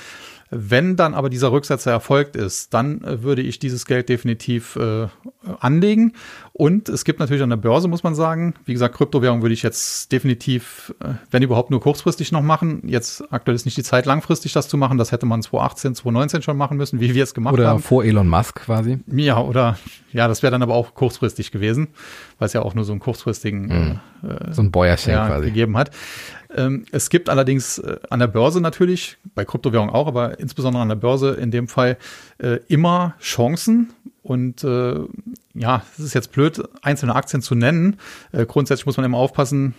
Wenn 0.50 0.96
dann 0.96 1.14
aber 1.14 1.30
dieser 1.30 1.52
Rücksetzer 1.52 1.92
erfolgt 1.92 2.36
ist, 2.36 2.74
dann 2.74 3.04
äh, 3.04 3.22
würde 3.22 3.42
ich 3.42 3.60
dieses 3.60 3.86
Geld 3.86 4.08
definitiv 4.08 4.78
äh, 4.78 5.08
anlegen. 5.60 6.14
Und 6.60 6.90
es 6.90 7.06
gibt 7.06 7.20
natürlich 7.20 7.44
an 7.44 7.52
der 7.52 7.58
Börse, 7.58 7.88
muss 7.88 8.02
man 8.02 8.16
sagen, 8.16 8.56
wie 8.66 8.74
gesagt, 8.74 8.96
Kryptowährung 8.96 9.44
würde 9.44 9.54
ich 9.54 9.62
jetzt 9.62 10.12
definitiv, 10.12 10.92
äh, 11.04 11.10
wenn 11.30 11.44
überhaupt, 11.44 11.70
nur 11.70 11.80
kurzfristig 11.80 12.32
noch 12.32 12.42
machen. 12.42 12.82
Jetzt 12.88 13.24
aktuell 13.32 13.54
ist 13.54 13.66
nicht 13.66 13.78
die 13.78 13.84
Zeit, 13.84 14.08
langfristig 14.08 14.54
das 14.54 14.68
zu 14.68 14.76
machen. 14.76 14.98
Das 14.98 15.12
hätte 15.12 15.28
man 15.28 15.44
2018, 15.44 15.94
2019 15.94 16.42
schon 16.42 16.58
machen 16.58 16.78
müssen, 16.78 17.00
wie 17.00 17.14
wir 17.14 17.22
es 17.22 17.36
gemacht 17.36 17.54
oder 17.54 17.68
haben. 17.68 17.76
Oder 17.76 17.84
vor 17.84 18.04
Elon 18.04 18.28
Musk 18.28 18.56
quasi. 18.62 18.98
Ja, 19.06 19.40
oder 19.40 19.78
ja, 20.14 20.28
das 20.28 20.42
wäre 20.42 20.50
dann 20.50 20.64
aber 20.64 20.74
auch 20.74 20.96
kurzfristig 20.96 21.52
gewesen, 21.52 21.90
weil 22.40 22.48
es 22.48 22.54
ja 22.54 22.64
auch 22.64 22.74
nur 22.74 22.86
so 22.86 22.92
einen 22.92 23.02
kurzfristigen 23.02 24.00
mhm. 24.24 24.28
äh, 24.28 24.52
so 24.52 24.64
ein 24.64 24.72
Bäuerchen 24.72 25.14
ja, 25.14 25.28
quasi 25.28 25.50
gegeben 25.50 25.78
hat. 25.78 25.92
Ähm, 26.56 26.86
es 26.92 27.10
gibt 27.10 27.30
allerdings 27.30 27.78
äh, 27.78 27.98
an 28.10 28.20
der 28.20 28.28
Börse 28.28 28.62
natürlich, 28.62 29.18
bei 29.36 29.46
Kryptowährungen 29.46 29.94
auch, 29.94 30.08
aber 30.08 30.40
insbesondere 30.40 30.82
an 30.82 30.90
der 30.90 30.96
Börse 30.96 31.36
in 31.36 31.52
dem 31.52 31.68
Fall 31.68 31.98
äh, 32.40 32.58
immer 32.68 33.16
Chancen. 33.22 33.94
Und 34.28 34.62
äh, 34.66 35.00
ja, 35.54 35.84
es 35.98 36.04
ist 36.04 36.14
jetzt 36.14 36.34
blöd, 36.34 36.62
einzelne 36.82 37.16
Aktien 37.16 37.42
zu 37.42 37.56
nennen. 37.56 37.96
Äh, 38.34 38.46
grundsätzlich 38.46 38.86
muss 38.86 38.98
man 38.98 39.06
immer 39.06 39.20
aufpassen, 39.20 39.74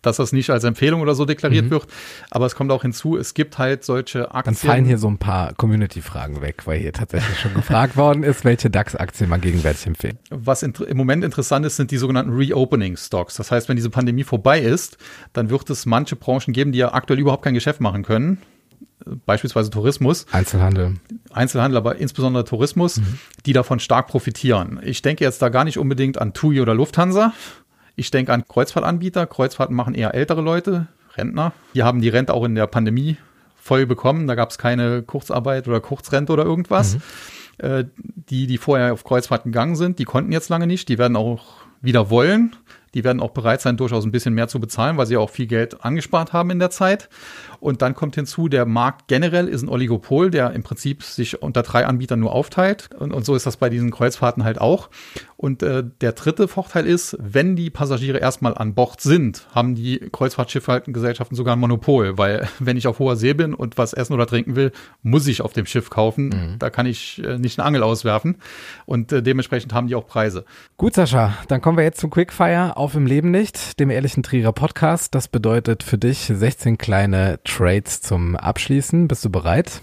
dass 0.00 0.18
das 0.18 0.32
nicht 0.32 0.50
als 0.50 0.62
Empfehlung 0.62 1.00
oder 1.00 1.16
so 1.16 1.24
deklariert 1.24 1.64
mhm. 1.64 1.70
wird. 1.70 1.86
Aber 2.30 2.46
es 2.46 2.54
kommt 2.54 2.70
auch 2.70 2.82
hinzu, 2.82 3.16
es 3.16 3.34
gibt 3.34 3.58
halt 3.58 3.82
solche 3.82 4.32
Aktien. 4.32 4.54
Dann 4.54 4.70
fallen 4.70 4.84
hier 4.84 4.96
so 4.96 5.08
ein 5.08 5.18
paar 5.18 5.54
Community-Fragen 5.54 6.40
weg, 6.40 6.68
weil 6.68 6.78
hier 6.78 6.92
tatsächlich 6.92 7.40
schon 7.40 7.52
gefragt 7.52 7.96
worden 7.96 8.22
ist, 8.22 8.44
welche 8.44 8.70
DAX-Aktien 8.70 9.28
man 9.28 9.40
gegenwärtig 9.40 9.88
empfehlen. 9.88 10.20
Was 10.30 10.62
im 10.62 10.96
Moment 10.96 11.24
interessant 11.24 11.66
ist, 11.66 11.74
sind 11.74 11.90
die 11.90 11.96
sogenannten 11.96 12.32
Reopening-Stocks. 12.32 13.34
Das 13.34 13.50
heißt, 13.50 13.68
wenn 13.68 13.74
diese 13.74 13.90
Pandemie 13.90 14.22
vorbei 14.22 14.60
ist, 14.60 14.98
dann 15.32 15.50
wird 15.50 15.68
es 15.68 15.84
manche 15.84 16.14
Branchen 16.14 16.52
geben, 16.52 16.70
die 16.70 16.78
ja 16.78 16.94
aktuell 16.94 17.18
überhaupt 17.18 17.42
kein 17.42 17.54
Geschäft 17.54 17.80
machen 17.80 18.04
können 18.04 18.38
beispielsweise 19.26 19.70
Tourismus. 19.70 20.26
Einzelhandel. 20.32 20.96
Einzelhandel, 21.32 21.76
aber 21.78 21.96
insbesondere 21.96 22.44
Tourismus, 22.44 22.98
mhm. 22.98 23.18
die 23.46 23.52
davon 23.52 23.80
stark 23.80 24.08
profitieren. 24.08 24.80
Ich 24.82 25.02
denke 25.02 25.24
jetzt 25.24 25.42
da 25.42 25.48
gar 25.48 25.64
nicht 25.64 25.78
unbedingt 25.78 26.18
an 26.18 26.32
TUI 26.32 26.60
oder 26.60 26.74
Lufthansa. 26.74 27.32
Ich 27.96 28.10
denke 28.10 28.32
an 28.32 28.46
Kreuzfahrtanbieter. 28.46 29.26
Kreuzfahrten 29.26 29.74
machen 29.74 29.94
eher 29.94 30.14
ältere 30.14 30.40
Leute, 30.40 30.88
Rentner. 31.16 31.52
Die 31.74 31.82
haben 31.82 32.00
die 32.00 32.08
Rente 32.08 32.34
auch 32.34 32.44
in 32.44 32.54
der 32.54 32.66
Pandemie 32.66 33.16
voll 33.56 33.86
bekommen. 33.86 34.26
Da 34.26 34.34
gab 34.34 34.50
es 34.50 34.58
keine 34.58 35.02
Kurzarbeit 35.02 35.68
oder 35.68 35.80
Kurzrente 35.80 36.32
oder 36.32 36.44
irgendwas. 36.44 36.94
Mhm. 36.94 37.02
Äh, 37.58 37.84
die, 37.96 38.46
die 38.46 38.58
vorher 38.58 38.92
auf 38.92 39.04
Kreuzfahrt 39.04 39.44
gegangen 39.44 39.76
sind, 39.76 39.98
die 39.98 40.04
konnten 40.04 40.32
jetzt 40.32 40.48
lange 40.48 40.66
nicht. 40.66 40.88
Die 40.88 40.98
werden 40.98 41.16
auch 41.16 41.44
wieder 41.82 42.10
wollen. 42.10 42.56
Die 42.94 43.04
werden 43.04 43.20
auch 43.20 43.30
bereit 43.30 43.60
sein, 43.60 43.76
durchaus 43.76 44.04
ein 44.04 44.10
bisschen 44.10 44.34
mehr 44.34 44.48
zu 44.48 44.58
bezahlen, 44.58 44.96
weil 44.96 45.06
sie 45.06 45.16
auch 45.16 45.30
viel 45.30 45.46
Geld 45.46 45.84
angespart 45.84 46.32
haben 46.32 46.50
in 46.50 46.58
der 46.58 46.70
Zeit. 46.70 47.08
Und 47.60 47.82
dann 47.82 47.94
kommt 47.94 48.14
hinzu, 48.14 48.48
der 48.48 48.66
Markt 48.66 49.06
generell 49.06 49.46
ist 49.46 49.62
ein 49.62 49.68
Oligopol, 49.68 50.30
der 50.30 50.52
im 50.52 50.62
Prinzip 50.62 51.02
sich 51.02 51.42
unter 51.42 51.62
drei 51.62 51.86
Anbietern 51.86 52.18
nur 52.18 52.32
aufteilt. 52.32 52.90
Und, 52.98 53.12
und 53.12 53.24
so 53.24 53.34
ist 53.34 53.46
das 53.46 53.58
bei 53.58 53.68
diesen 53.68 53.90
Kreuzfahrten 53.90 54.44
halt 54.44 54.60
auch. 54.60 54.88
Und 55.36 55.62
äh, 55.62 55.84
der 56.00 56.12
dritte 56.12 56.48
Vorteil 56.48 56.86
ist, 56.86 57.16
wenn 57.18 57.56
die 57.56 57.70
Passagiere 57.70 58.18
erstmal 58.18 58.54
an 58.56 58.74
Bord 58.74 59.00
sind, 59.00 59.46
haben 59.54 59.74
die 59.74 59.98
Kreuzfahrtschiffgesellschaften 59.98 61.34
sogar 61.34 61.56
ein 61.56 61.60
Monopol, 61.60 62.18
weil 62.18 62.48
wenn 62.58 62.76
ich 62.76 62.86
auf 62.86 62.98
hoher 62.98 63.16
See 63.16 63.32
bin 63.32 63.54
und 63.54 63.78
was 63.78 63.92
essen 63.92 64.12
oder 64.12 64.26
trinken 64.26 64.56
will, 64.56 64.72
muss 65.02 65.26
ich 65.26 65.42
auf 65.42 65.52
dem 65.52 65.66
Schiff 65.66 65.90
kaufen. 65.90 66.28
Mhm. 66.28 66.58
Da 66.58 66.70
kann 66.70 66.86
ich 66.86 67.22
äh, 67.24 67.38
nicht 67.38 67.58
eine 67.58 67.66
Angel 67.66 67.82
auswerfen. 67.82 68.36
Und 68.86 69.12
äh, 69.12 69.22
dementsprechend 69.22 69.72
haben 69.72 69.86
die 69.86 69.94
auch 69.94 70.06
Preise. 70.06 70.44
Gut, 70.76 70.94
Sascha, 70.94 71.34
dann 71.48 71.60
kommen 71.60 71.78
wir 71.78 71.84
jetzt 71.84 72.00
zum 72.00 72.10
Quickfire 72.10 72.76
auf 72.76 72.94
im 72.94 73.06
Leben 73.06 73.30
nicht, 73.30 73.80
dem 73.80 73.90
ehrlichen 73.90 74.22
Trierer 74.22 74.52
Podcast. 74.52 75.14
Das 75.14 75.28
bedeutet 75.28 75.82
für 75.82 75.98
dich 75.98 76.18
16 76.18 76.78
kleine 76.78 77.38
Trades 77.50 78.00
zum 78.00 78.36
Abschließen. 78.36 79.08
Bist 79.08 79.24
du 79.24 79.30
bereit? 79.30 79.82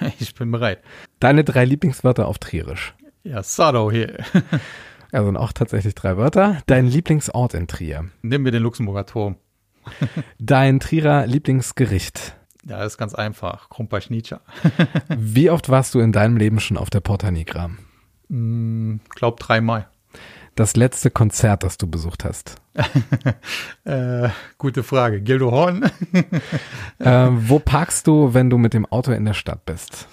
Ich 0.20 0.34
bin 0.34 0.50
bereit. 0.50 0.82
Deine 1.18 1.42
drei 1.42 1.64
Lieblingswörter 1.64 2.28
auf 2.28 2.38
Trierisch. 2.38 2.94
Ja, 3.24 3.42
Sado 3.42 3.90
hier. 3.90 4.18
Sind 5.10 5.36
auch 5.36 5.52
tatsächlich 5.52 5.94
drei 5.94 6.16
Wörter. 6.18 6.62
Dein 6.66 6.86
Lieblingsort 6.86 7.54
in 7.54 7.66
Trier. 7.66 8.04
Nimm 8.22 8.42
mir 8.42 8.52
den 8.52 8.62
Luxemburger 8.62 9.06
Turm. 9.06 9.36
Dein 10.38 10.78
Trierer 10.78 11.26
Lieblingsgericht. 11.26 12.36
Ja, 12.66 12.78
das 12.78 12.92
ist 12.92 12.98
ganz 12.98 13.14
einfach. 13.14 13.70
Krumpay 13.70 14.02
Schnietscher. 14.02 14.42
Wie 15.08 15.50
oft 15.50 15.68
warst 15.70 15.94
du 15.94 16.00
in 16.00 16.12
deinem 16.12 16.36
Leben 16.36 16.60
schon 16.60 16.76
auf 16.76 16.90
der 16.90 17.00
Porta 17.00 17.30
Nigra? 17.30 17.70
Mm, 18.28 18.96
glaub 19.08 19.40
dreimal. 19.40 19.88
Das 20.58 20.74
letzte 20.74 21.12
Konzert, 21.12 21.62
das 21.62 21.78
du 21.78 21.86
besucht 21.86 22.24
hast? 22.24 22.56
äh, 23.84 24.28
gute 24.58 24.82
Frage. 24.82 25.20
Gildo 25.20 25.52
Horn. 25.52 25.84
äh, 26.98 27.28
wo 27.30 27.60
parkst 27.60 28.04
du, 28.08 28.34
wenn 28.34 28.50
du 28.50 28.58
mit 28.58 28.74
dem 28.74 28.84
Auto 28.84 29.12
in 29.12 29.24
der 29.24 29.34
Stadt 29.34 29.64
bist? 29.66 30.08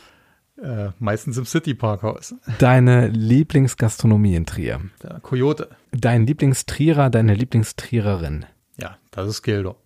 Äh, 0.62 0.90
meistens 1.00 1.40
im 1.40 1.46
City 1.48 1.74
Parkhaus. 1.74 2.36
Deine 2.60 3.08
Lieblingsgastronomie 3.08 4.36
in 4.36 4.46
Trier? 4.46 4.82
Der 5.02 5.20
Coyote. 5.20 5.70
Dein 5.92 6.28
Lieblingstrierer, 6.28 7.10
deine 7.10 7.34
Lieblingstriererin? 7.34 8.46
Ja, 8.80 8.98
das 9.10 9.28
ist 9.28 9.42
Gildo. 9.42 9.78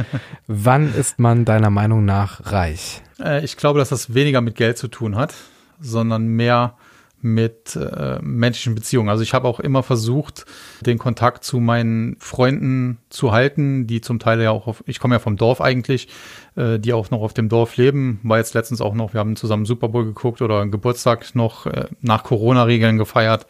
Wann 0.48 0.92
ist 0.96 1.20
man 1.20 1.44
deiner 1.44 1.70
Meinung 1.70 2.04
nach 2.04 2.52
reich? 2.52 3.04
Äh, 3.20 3.44
ich 3.44 3.56
glaube, 3.56 3.78
dass 3.78 3.90
das 3.90 4.14
weniger 4.14 4.40
mit 4.40 4.56
Geld 4.56 4.78
zu 4.78 4.88
tun 4.88 5.14
hat, 5.14 5.32
sondern 5.78 6.26
mehr 6.26 6.74
mit 7.20 7.76
äh, 7.76 8.18
menschlichen 8.22 8.74
Beziehungen. 8.74 9.08
Also 9.08 9.22
ich 9.22 9.34
habe 9.34 9.48
auch 9.48 9.60
immer 9.60 9.82
versucht, 9.82 10.44
den 10.80 10.98
Kontakt 10.98 11.44
zu 11.44 11.58
meinen 11.58 12.16
Freunden 12.20 12.98
zu 13.10 13.32
halten, 13.32 13.86
die 13.86 14.00
zum 14.00 14.18
Teil 14.18 14.40
ja 14.40 14.50
auch 14.50 14.66
auf, 14.66 14.84
ich 14.86 15.00
komme 15.00 15.16
ja 15.16 15.18
vom 15.18 15.36
Dorf 15.36 15.60
eigentlich, 15.60 16.08
äh, 16.56 16.78
die 16.78 16.92
auch 16.92 17.10
noch 17.10 17.20
auf 17.20 17.34
dem 17.34 17.48
Dorf 17.48 17.76
leben. 17.76 18.20
War 18.22 18.38
jetzt 18.38 18.54
letztens 18.54 18.80
auch 18.80 18.94
noch, 18.94 19.14
wir 19.14 19.20
haben 19.20 19.36
zusammen 19.36 19.64
Super 19.64 19.88
Bowl 19.88 20.04
geguckt 20.04 20.42
oder 20.42 20.66
Geburtstag 20.66 21.34
noch 21.34 21.66
äh, 21.66 21.86
nach 22.00 22.22
Corona-Regeln 22.22 22.98
gefeiert. 22.98 23.46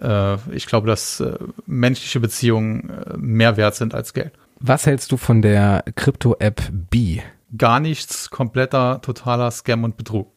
Äh, 0.00 0.36
ich 0.52 0.66
glaube, 0.66 0.86
dass 0.86 1.20
äh, 1.20 1.38
menschliche 1.66 2.20
Beziehungen 2.20 2.90
äh, 2.90 3.16
mehr 3.16 3.56
wert 3.56 3.74
sind 3.74 3.94
als 3.94 4.12
Geld. 4.12 4.32
Was 4.60 4.86
hältst 4.86 5.12
du 5.12 5.16
von 5.16 5.40
der 5.40 5.84
Krypto-App 5.94 6.62
B? 6.90 7.20
Gar 7.56 7.80
nichts, 7.80 8.28
kompletter, 8.28 9.00
totaler 9.00 9.50
Scam 9.50 9.84
und 9.84 9.96
Betrug. 9.96 10.32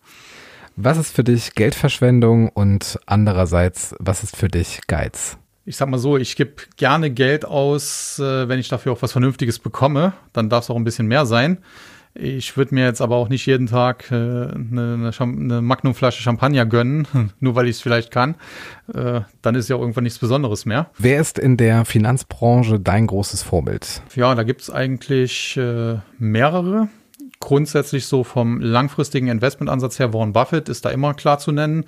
Was 0.84 0.98
ist 0.98 1.16
für 1.16 1.24
dich 1.24 1.54
Geldverschwendung 1.54 2.50
und 2.50 3.00
andererseits, 3.06 3.94
was 4.00 4.24
ist 4.24 4.36
für 4.36 4.48
dich 4.48 4.80
Geiz? 4.88 5.38
Ich 5.64 5.78
sag 5.78 5.90
mal 5.90 6.00
so, 6.00 6.18
ich 6.18 6.36
gebe 6.36 6.54
gerne 6.76 7.12
Geld 7.12 7.46
aus, 7.46 8.18
äh, 8.18 8.50
wenn 8.50 8.60
ich 8.60 8.68
dafür 8.68 8.94
auch 8.94 9.02
was 9.04 9.12
Vernünftiges 9.12 9.60
bekomme. 9.60 10.14
Dann 10.34 10.50
darf 10.50 10.64
es 10.64 10.72
auch 10.72 10.76
ein 10.76 10.84
bisschen 10.84 11.06
mehr 11.06 11.28
sein. 11.28 11.60
Ich 12.16 12.58
würde 12.58 12.74
mir 12.74 12.84
jetzt 12.84 13.00
aber 13.00 13.18
auch 13.18 13.30
nicht 13.30 13.46
jeden 13.46 13.68
Tag 13.68 14.10
äh, 14.10 14.16
eine, 14.16 15.12
eine 15.20 15.62
Magnumflasche 15.62 16.24
Champagner 16.24 16.66
gönnen, 16.66 17.08
nur 17.40 17.54
weil 17.54 17.68
ich 17.68 17.76
es 17.76 17.82
vielleicht 17.84 18.10
kann. 18.10 18.34
Äh, 18.92 19.22
dann 19.44 19.54
ist 19.54 19.70
ja 19.70 19.76
auch 19.76 19.82
irgendwann 19.82 20.06
nichts 20.06 20.18
Besonderes 20.18 20.66
mehr. 20.66 20.90
Wer 20.98 21.22
ist 21.22 21.38
in 21.38 21.58
der 21.58 21.86
Finanzbranche 21.86 22.80
dein 22.80 23.06
großes 23.06 23.44
Vorbild? 23.44 24.02
Ja, 24.16 24.34
da 24.34 24.42
gibt 24.42 24.62
es 24.62 24.72
eigentlich 24.72 25.60
mehrere 26.18 26.90
grundsätzlich 27.42 28.06
so 28.06 28.24
vom 28.24 28.62
langfristigen 28.62 29.28
Investmentansatz 29.28 30.00
her, 30.00 30.14
Warren 30.14 30.32
Buffett 30.32 30.70
ist 30.70 30.86
da 30.86 30.90
immer 30.90 31.14
klar 31.14 31.40
zu 31.40 31.52
nennen. 31.52 31.84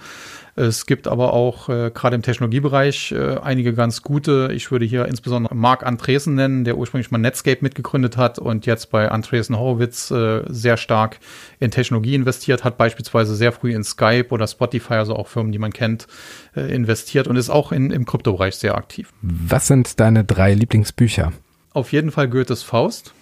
Es 0.55 0.85
gibt 0.85 1.07
aber 1.07 1.33
auch 1.33 1.67
äh, 1.69 1.89
gerade 1.91 2.15
im 2.15 2.21
Technologiebereich 2.21 3.11
äh, 3.11 3.37
einige 3.37 3.73
ganz 3.73 4.03
gute. 4.03 4.51
Ich 4.53 4.69
würde 4.69 4.85
hier 4.85 5.05
insbesondere 5.05 5.55
Mark 5.55 5.83
Andresen 5.83 6.35
nennen, 6.35 6.63
der 6.63 6.77
ursprünglich 6.77 7.09
mal 7.09 7.17
Netscape 7.17 7.59
mitgegründet 7.61 8.17
hat 8.17 8.37
und 8.37 8.67
jetzt 8.67 8.91
bei 8.91 9.09
Andresen 9.09 9.57
Horowitz 9.57 10.11
äh, 10.11 10.43
sehr 10.47 10.77
stark 10.77 11.19
in 11.59 11.71
Technologie 11.71 12.13
investiert 12.13 12.63
hat, 12.63 12.77
beispielsweise 12.77 13.35
sehr 13.35 13.51
früh 13.51 13.73
in 13.73 13.83
Skype 13.83 14.27
oder 14.29 14.45
Spotify, 14.45 14.95
also 14.95 15.15
auch 15.15 15.27
Firmen, 15.27 15.51
die 15.51 15.59
man 15.59 15.73
kennt, 15.73 16.07
äh, 16.55 16.71
investiert 16.73 17.27
und 17.27 17.35
ist 17.35 17.49
auch 17.49 17.71
in, 17.71 17.89
im 17.89 18.05
Kryptobereich 18.05 18.55
sehr 18.55 18.75
aktiv. 18.75 19.09
Was 19.21 19.67
sind 19.67 19.99
deine 19.99 20.23
drei 20.23 20.53
Lieblingsbücher? 20.53 21.33
Auf 21.73 21.91
jeden 21.91 22.11
Fall 22.11 22.27
Goethes 22.27 22.61
Faust. 22.61 23.13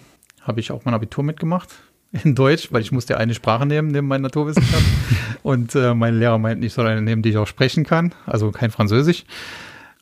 Habe 0.41 0.59
ich 0.59 0.71
auch 0.71 0.83
mein 0.83 0.93
Abitur 0.93 1.23
mitgemacht 1.23 1.69
in 2.23 2.35
Deutsch, 2.35 2.71
weil 2.71 2.81
ich 2.81 2.91
musste 2.91 3.17
eine 3.17 3.33
Sprache 3.33 3.65
nehmen 3.65 3.89
neben 3.89 4.07
meiner 4.07 4.23
Naturwissenschaft. 4.23 4.85
und 5.43 5.75
äh, 5.75 5.93
mein 5.93 6.19
Lehrer 6.19 6.37
meint, 6.37 6.63
ich 6.63 6.73
soll 6.73 6.87
eine 6.87 7.01
nehmen, 7.01 7.21
die 7.21 7.29
ich 7.29 7.37
auch 7.37 7.47
sprechen 7.47 7.85
kann, 7.85 8.13
also 8.25 8.51
kein 8.51 8.71
Französisch. 8.71 9.25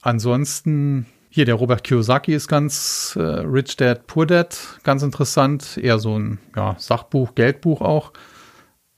Ansonsten 0.02 1.06
hier 1.30 1.46
der 1.46 1.56
Robert 1.56 1.84
Kiyosaki 1.84 2.34
ist 2.34 2.48
ganz 2.48 3.16
äh, 3.20 3.22
Rich 3.22 3.78
Dad 3.78 4.08
Poor 4.08 4.26
Dad, 4.26 4.58
ganz 4.84 5.04
interessant, 5.04 5.78
eher 5.78 6.00
so 6.00 6.18
ein 6.18 6.40
ja, 6.56 6.76
Sachbuch, 6.80 7.36
Geldbuch 7.36 7.82
auch. 7.82 8.12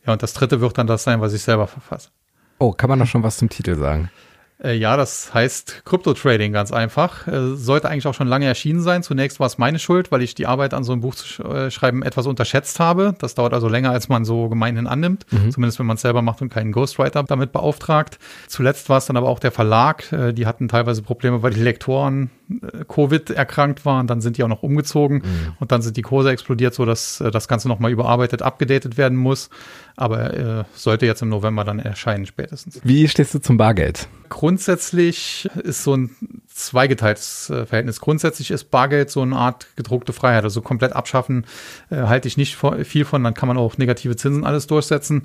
Ja, 0.06 0.14
und 0.14 0.24
das 0.24 0.34
dritte 0.34 0.62
wird 0.62 0.78
dann 0.78 0.88
das 0.88 1.04
sein, 1.04 1.22
was 1.22 1.34
ich 1.34 1.42
selber 1.42 1.68
verfasse. 1.68 2.10
Oh, 2.58 2.72
kann 2.72 2.90
man 2.90 3.00
da 3.00 3.06
schon 3.06 3.24
was 3.24 3.38
zum 3.38 3.50
Titel 3.50 3.76
sagen? 3.76 4.10
Äh, 4.64 4.74
ja, 4.74 4.96
das 4.98 5.34
heißt 5.34 5.84
Krypto-Trading 5.86 6.54
ganz 6.54 6.72
einfach. 6.72 7.28
Äh, 7.28 7.56
sollte 7.56 7.90
eigentlich 7.90 8.08
auch 8.08 8.14
schon 8.14 8.28
lange 8.28 8.46
erschienen 8.46 8.82
sein. 8.82 9.04
Zunächst 9.04 9.40
war 9.40 9.48
es 9.48 9.58
meine 9.58 9.80
Schuld, 9.80 10.12
weil 10.12 10.22
ich 10.22 10.36
die 10.36 10.46
Arbeit 10.46 10.74
an 10.74 10.84
so 10.84 10.92
einem 10.92 11.02
Buch 11.02 11.16
zu 11.16 11.26
sch 11.26 11.40
äh, 11.40 11.72
schreiben 11.72 12.04
etwas 12.04 12.28
unterschätzt 12.28 12.80
habe. 12.80 13.16
Das 13.20 13.36
dauert 13.36 13.54
also 13.54 13.68
länger, 13.68 13.92
als 13.92 14.10
man 14.10 14.26
so 14.26 14.50
gemeinhin 14.50 14.88
annimmt. 14.88 15.26
Mhm. 15.32 15.52
Zumindest 15.52 15.80
wenn 15.80 15.86
man 15.86 15.96
es 15.96 16.02
selber 16.02 16.22
macht 16.22 16.42
und 16.42 16.50
keinen 16.50 16.72
Ghostwriter 16.72 17.24
damit 17.24 17.52
beauftragt. 17.52 18.20
Zuletzt 18.48 18.90
war 18.90 18.98
es 18.98 19.06
dann 19.06 19.18
aber 19.18 19.30
auch 19.30 19.40
der 19.40 19.52
Verlag. 19.52 20.04
Die 20.34 20.46
hatten 20.46 20.68
teilweise 20.68 21.02
Probleme, 21.02 21.44
weil 21.44 21.54
die 21.54 21.62
Lektoren 21.62 22.30
Covid 22.88 23.30
erkrankt 23.32 23.86
waren. 23.86 24.08
Dann 24.08 24.22
sind 24.22 24.38
die 24.38 24.44
auch 24.44 24.48
noch 24.48 24.64
umgezogen 24.64 25.18
mhm. 25.18 25.54
und 25.60 25.72
dann 25.72 25.82
sind 25.82 25.98
die 25.98 26.02
Kurse 26.02 26.32
explodiert, 26.32 26.74
so 26.74 26.86
dass 26.86 27.24
das 27.32 27.48
Ganze 27.48 27.68
nochmal 27.68 27.92
überarbeitet, 27.92 28.42
abgedatet 28.42 28.98
werden 28.98 29.18
muss. 29.18 29.50
Aber 29.96 30.34
äh, 30.34 30.64
sollte 30.74 31.06
jetzt 31.06 31.22
im 31.22 31.30
November 31.30 31.64
dann 31.64 31.80
erscheinen 31.80 32.26
spätestens. 32.26 32.80
Wie 32.84 33.08
stehst 33.08 33.34
du 33.34 33.40
zum 33.40 33.58
Bargeld? 33.58 34.08
Grundsätzlich 34.30 35.50
ist 35.64 35.84
so 35.84 35.96
ein 35.96 36.16
zweigeteiltes 36.48 37.50
äh, 37.50 37.66
Verhältnis. 37.66 38.00
Grundsätzlich 38.00 38.52
ist 38.52 38.72
Bargeld 38.72 39.10
so 39.12 39.22
eine 39.22 39.36
Art 39.36 39.68
gedruckte 39.76 40.14
Freiheit. 40.14 40.44
Also 40.44 40.62
komplett 40.62 40.94
abschaffen 40.94 41.46
äh, 41.90 41.98
halte 42.04 42.28
ich 42.28 42.38
nicht 42.38 42.58
viel 42.84 43.06
von. 43.06 43.24
Dann 43.24 43.34
kann 43.34 43.48
man 43.48 43.58
auch 43.58 43.78
negative 43.78 44.16
Zinsen 44.16 44.46
alles 44.46 44.68
durchsetzen. 44.68 45.24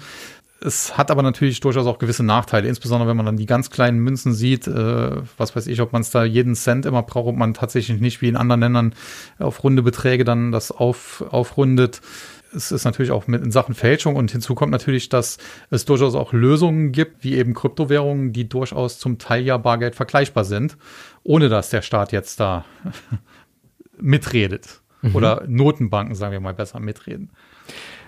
Es 0.60 0.96
hat 0.96 1.10
aber 1.10 1.22
natürlich 1.22 1.60
durchaus 1.60 1.86
auch 1.86 1.98
gewisse 1.98 2.22
Nachteile, 2.22 2.66
insbesondere 2.66 3.08
wenn 3.10 3.16
man 3.16 3.26
dann 3.26 3.36
die 3.36 3.46
ganz 3.46 3.70
kleinen 3.70 3.98
Münzen 3.98 4.32
sieht, 4.32 4.66
äh, 4.66 5.10
was 5.36 5.54
weiß 5.54 5.66
ich, 5.66 5.80
ob 5.82 5.92
man 5.92 6.00
es 6.02 6.10
da 6.10 6.24
jeden 6.24 6.54
Cent 6.54 6.86
immer 6.86 7.02
braucht, 7.02 7.28
ob 7.28 7.36
man 7.36 7.52
tatsächlich 7.52 8.00
nicht 8.00 8.22
wie 8.22 8.28
in 8.28 8.36
anderen 8.36 8.62
Ländern 8.62 8.94
auf 9.38 9.62
runde 9.62 9.82
Beträge 9.82 10.24
dann 10.24 10.52
das 10.52 10.70
auf, 10.72 11.24
aufrundet 11.28 12.00
es 12.56 12.72
ist 12.72 12.84
natürlich 12.84 13.12
auch 13.12 13.26
mit 13.26 13.44
in 13.44 13.52
Sachen 13.52 13.74
Fälschung 13.74 14.16
und 14.16 14.30
hinzu 14.30 14.54
kommt 14.54 14.72
natürlich, 14.72 15.08
dass 15.08 15.38
es 15.70 15.84
durchaus 15.84 16.14
auch 16.14 16.32
Lösungen 16.32 16.90
gibt, 16.90 17.22
wie 17.22 17.36
eben 17.36 17.54
Kryptowährungen, 17.54 18.32
die 18.32 18.48
durchaus 18.48 18.98
zum 18.98 19.18
Teil 19.18 19.44
ja 19.44 19.58
Bargeld 19.58 19.94
vergleichbar 19.94 20.44
sind, 20.44 20.76
ohne 21.22 21.48
dass 21.48 21.70
der 21.70 21.82
Staat 21.82 22.12
jetzt 22.12 22.40
da 22.40 22.64
mitredet. 24.00 24.80
Mhm. 25.02 25.14
Oder 25.14 25.44
Notenbanken, 25.46 26.14
sagen 26.14 26.32
wir 26.32 26.40
mal 26.40 26.54
besser, 26.54 26.80
mitreden. 26.80 27.30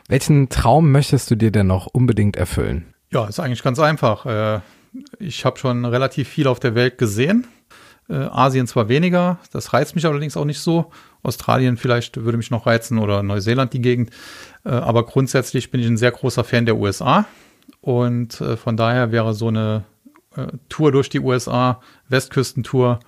Welchen 0.08 0.48
Traum 0.48 0.90
möchtest 0.90 1.30
du 1.30 1.36
dir 1.36 1.52
denn 1.52 1.66
noch 1.66 1.86
unbedingt 1.86 2.36
erfüllen? 2.36 2.94
Ja, 3.10 3.26
ist 3.26 3.40
eigentlich 3.40 3.62
ganz 3.62 3.78
einfach. 3.78 4.26
Äh, 4.26 4.60
ich 5.18 5.44
habe 5.44 5.58
schon 5.58 5.84
relativ 5.84 6.28
viel 6.28 6.46
auf 6.46 6.60
der 6.60 6.74
Welt 6.74 6.98
gesehen. 6.98 7.46
Äh, 8.08 8.14
Asien 8.14 8.66
zwar 8.66 8.88
weniger, 8.88 9.38
das 9.52 9.74
reizt 9.74 9.94
mich 9.94 10.06
allerdings 10.06 10.36
auch 10.36 10.46
nicht 10.46 10.60
so. 10.60 10.90
Australien 11.22 11.76
vielleicht 11.76 12.16
würde 12.16 12.38
mich 12.38 12.50
noch 12.50 12.66
reizen 12.66 12.98
oder 12.98 13.22
Neuseeland 13.22 13.72
die 13.72 13.80
Gegend. 13.80 14.10
Äh, 14.64 14.70
aber 14.70 15.04
grundsätzlich 15.04 15.70
bin 15.70 15.80
ich 15.80 15.86
ein 15.86 15.96
sehr 15.96 16.12
großer 16.12 16.44
Fan 16.44 16.66
der 16.66 16.76
USA. 16.76 17.26
Und 17.80 18.40
äh, 18.40 18.56
von 18.56 18.76
daher 18.76 19.12
wäre 19.12 19.34
so 19.34 19.48
eine 19.48 19.84
äh, 20.36 20.46
Tour 20.68 20.92
durch 20.92 21.08
die 21.08 21.20
USA, 21.20 21.80
Westküstentour, 22.08 23.00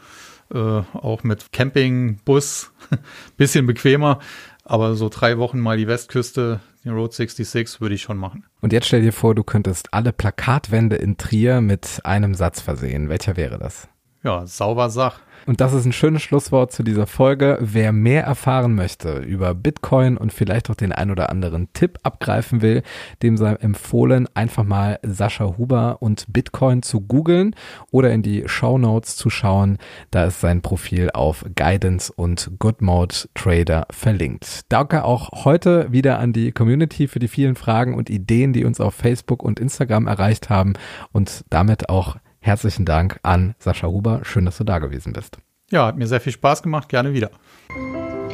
auch 0.52 1.22
mit 1.22 1.52
Camping, 1.52 2.18
Bus, 2.24 2.72
bisschen 3.36 3.66
bequemer. 3.68 4.18
Aber 4.64 4.96
so 4.96 5.08
drei 5.08 5.38
Wochen 5.38 5.60
mal 5.60 5.76
die 5.76 5.86
Westküste, 5.86 6.58
den 6.84 6.92
Road 6.92 7.12
66 7.12 7.80
würde 7.80 7.94
ich 7.94 8.02
schon 8.02 8.16
machen. 8.16 8.44
Und 8.60 8.72
jetzt 8.72 8.88
stell 8.88 9.02
dir 9.02 9.12
vor, 9.12 9.36
du 9.36 9.44
könntest 9.44 9.94
alle 9.94 10.12
Plakatwände 10.12 10.96
in 10.96 11.16
Trier 11.16 11.60
mit 11.60 12.00
einem 12.04 12.34
Satz 12.34 12.60
versehen. 12.60 13.08
Welcher 13.08 13.36
wäre 13.36 13.58
das? 13.58 13.88
Ja, 14.22 14.46
sauber 14.46 14.90
Sach. 14.90 15.20
Und 15.46 15.60
das 15.60 15.72
ist 15.72 15.84
ein 15.84 15.92
schönes 15.92 16.22
Schlusswort 16.22 16.72
zu 16.72 16.82
dieser 16.82 17.06
Folge. 17.06 17.58
Wer 17.60 17.92
mehr 17.92 18.24
erfahren 18.24 18.74
möchte 18.74 19.18
über 19.18 19.54
Bitcoin 19.54 20.16
und 20.16 20.32
vielleicht 20.32 20.70
auch 20.70 20.74
den 20.74 20.92
ein 20.92 21.10
oder 21.10 21.30
anderen 21.30 21.72
Tipp 21.72 21.98
abgreifen 22.02 22.62
will, 22.62 22.82
dem 23.22 23.36
sei 23.36 23.54
empfohlen, 23.54 24.28
einfach 24.34 24.64
mal 24.64 24.98
Sascha 25.02 25.56
Huber 25.58 25.98
und 26.00 26.26
Bitcoin 26.28 26.82
zu 26.82 27.00
googeln 27.00 27.54
oder 27.90 28.12
in 28.12 28.22
die 28.22 28.44
Show 28.46 28.78
Notes 28.78 29.16
zu 29.16 29.30
schauen. 29.30 29.78
Da 30.10 30.24
ist 30.24 30.40
sein 30.40 30.62
Profil 30.62 31.10
auf 31.12 31.44
Guidance 31.56 32.12
und 32.12 32.50
Good 32.58 32.82
Mode 32.82 33.14
Trader 33.34 33.86
verlinkt. 33.90 34.60
Danke 34.68 35.04
auch 35.04 35.44
heute 35.44 35.90
wieder 35.92 36.18
an 36.18 36.32
die 36.32 36.52
Community 36.52 37.08
für 37.08 37.18
die 37.18 37.28
vielen 37.28 37.56
Fragen 37.56 37.94
und 37.94 38.10
Ideen, 38.10 38.52
die 38.52 38.64
uns 38.64 38.80
auf 38.80 38.94
Facebook 38.94 39.42
und 39.42 39.60
Instagram 39.60 40.06
erreicht 40.06 40.50
haben 40.50 40.74
und 41.12 41.44
damit 41.50 41.88
auch 41.88 42.16
Herzlichen 42.42 42.86
Dank 42.86 43.20
an 43.22 43.54
Sascha 43.58 43.86
Huber. 43.86 44.20
Schön, 44.24 44.46
dass 44.46 44.56
du 44.56 44.64
da 44.64 44.78
gewesen 44.78 45.12
bist. 45.12 45.36
Ja, 45.70 45.86
hat 45.86 45.98
mir 45.98 46.06
sehr 46.06 46.22
viel 46.22 46.32
Spaß 46.32 46.62
gemacht. 46.62 46.88
Gerne 46.88 47.12
wieder. 47.12 47.30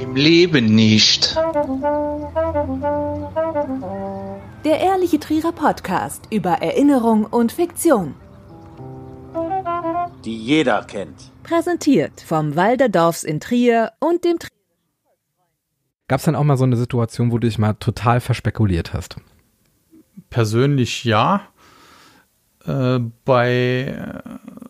Im 0.01 0.15
Leben 0.15 0.75
nicht. 0.75 1.35
Der 4.65 4.81
Ehrliche 4.81 5.19
Trierer 5.19 5.51
Podcast 5.51 6.29
über 6.31 6.51
Erinnerung 6.51 7.25
und 7.25 7.51
Fiktion. 7.51 8.15
Die 10.25 10.37
jeder 10.37 10.85
kennt. 10.85 11.33
Präsentiert 11.43 12.21
vom 12.21 12.55
Walderdorfs 12.55 13.25
in 13.25 13.41
Trier 13.41 13.93
und 13.99 14.25
dem 14.25 14.39
Trier. 14.39 14.51
Gab 16.07 16.21
es 16.21 16.27
dann 16.27 16.37
auch 16.37 16.45
mal 16.45 16.57
so 16.57 16.65
eine 16.65 16.77
Situation, 16.77 17.33
wo 17.33 17.39
du 17.39 17.49
dich 17.49 17.59
mal 17.59 17.75
total 17.75 18.21
verspekuliert 18.21 18.95
hast? 18.95 19.17
Persönlich 20.31 21.03
ja. 21.03 21.49
Äh, 22.67 23.01
bei 23.25 23.97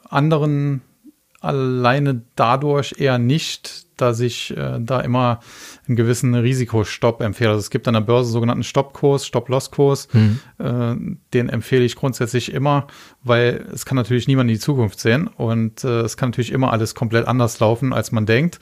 anderen 0.09 0.83
alleine 1.41 2.23
dadurch 2.35 2.95
eher 2.99 3.19
nicht, 3.19 3.87
dass 3.97 4.21
ich 4.21 4.55
äh, 4.57 4.79
da 4.81 5.01
immer 5.01 5.41
einen 5.87 5.97
gewissen 5.97 6.35
Risikostopp 6.35 7.23
empfehle. 7.23 7.51
Also 7.51 7.61
es 7.61 7.71
gibt 7.71 7.87
an 7.89 7.95
der 7.95 8.01
Börse 8.01 8.31
sogenannten 8.31 8.65
Stoppkurs, 8.65 9.27
Stop-Loss-Kurs. 9.27 10.09
Mhm. 10.13 10.41
Äh, 10.59 10.97
den 11.33 11.49
empfehle 11.49 11.85
ich 11.85 11.97
grundsätzlich 11.97 12.53
immer, 12.53 12.89
weil 13.23 13.67
es 13.73 13.87
kann 13.87 13.97
natürlich 13.97 14.27
niemand 14.27 14.51
in 14.51 14.57
die 14.57 14.61
Zukunft 14.61 15.01
sehen 15.01 15.29
und 15.29 15.85
äh, 15.85 16.01
es 16.01 16.17
kann 16.17 16.31
natürlich 16.31 16.53
immer 16.53 16.73
alles 16.73 16.95
komplett 16.95 17.27
anders 17.27 17.61
laufen, 17.61 17.93
als 17.93 18.13
man 18.13 18.27
denkt. 18.27 18.59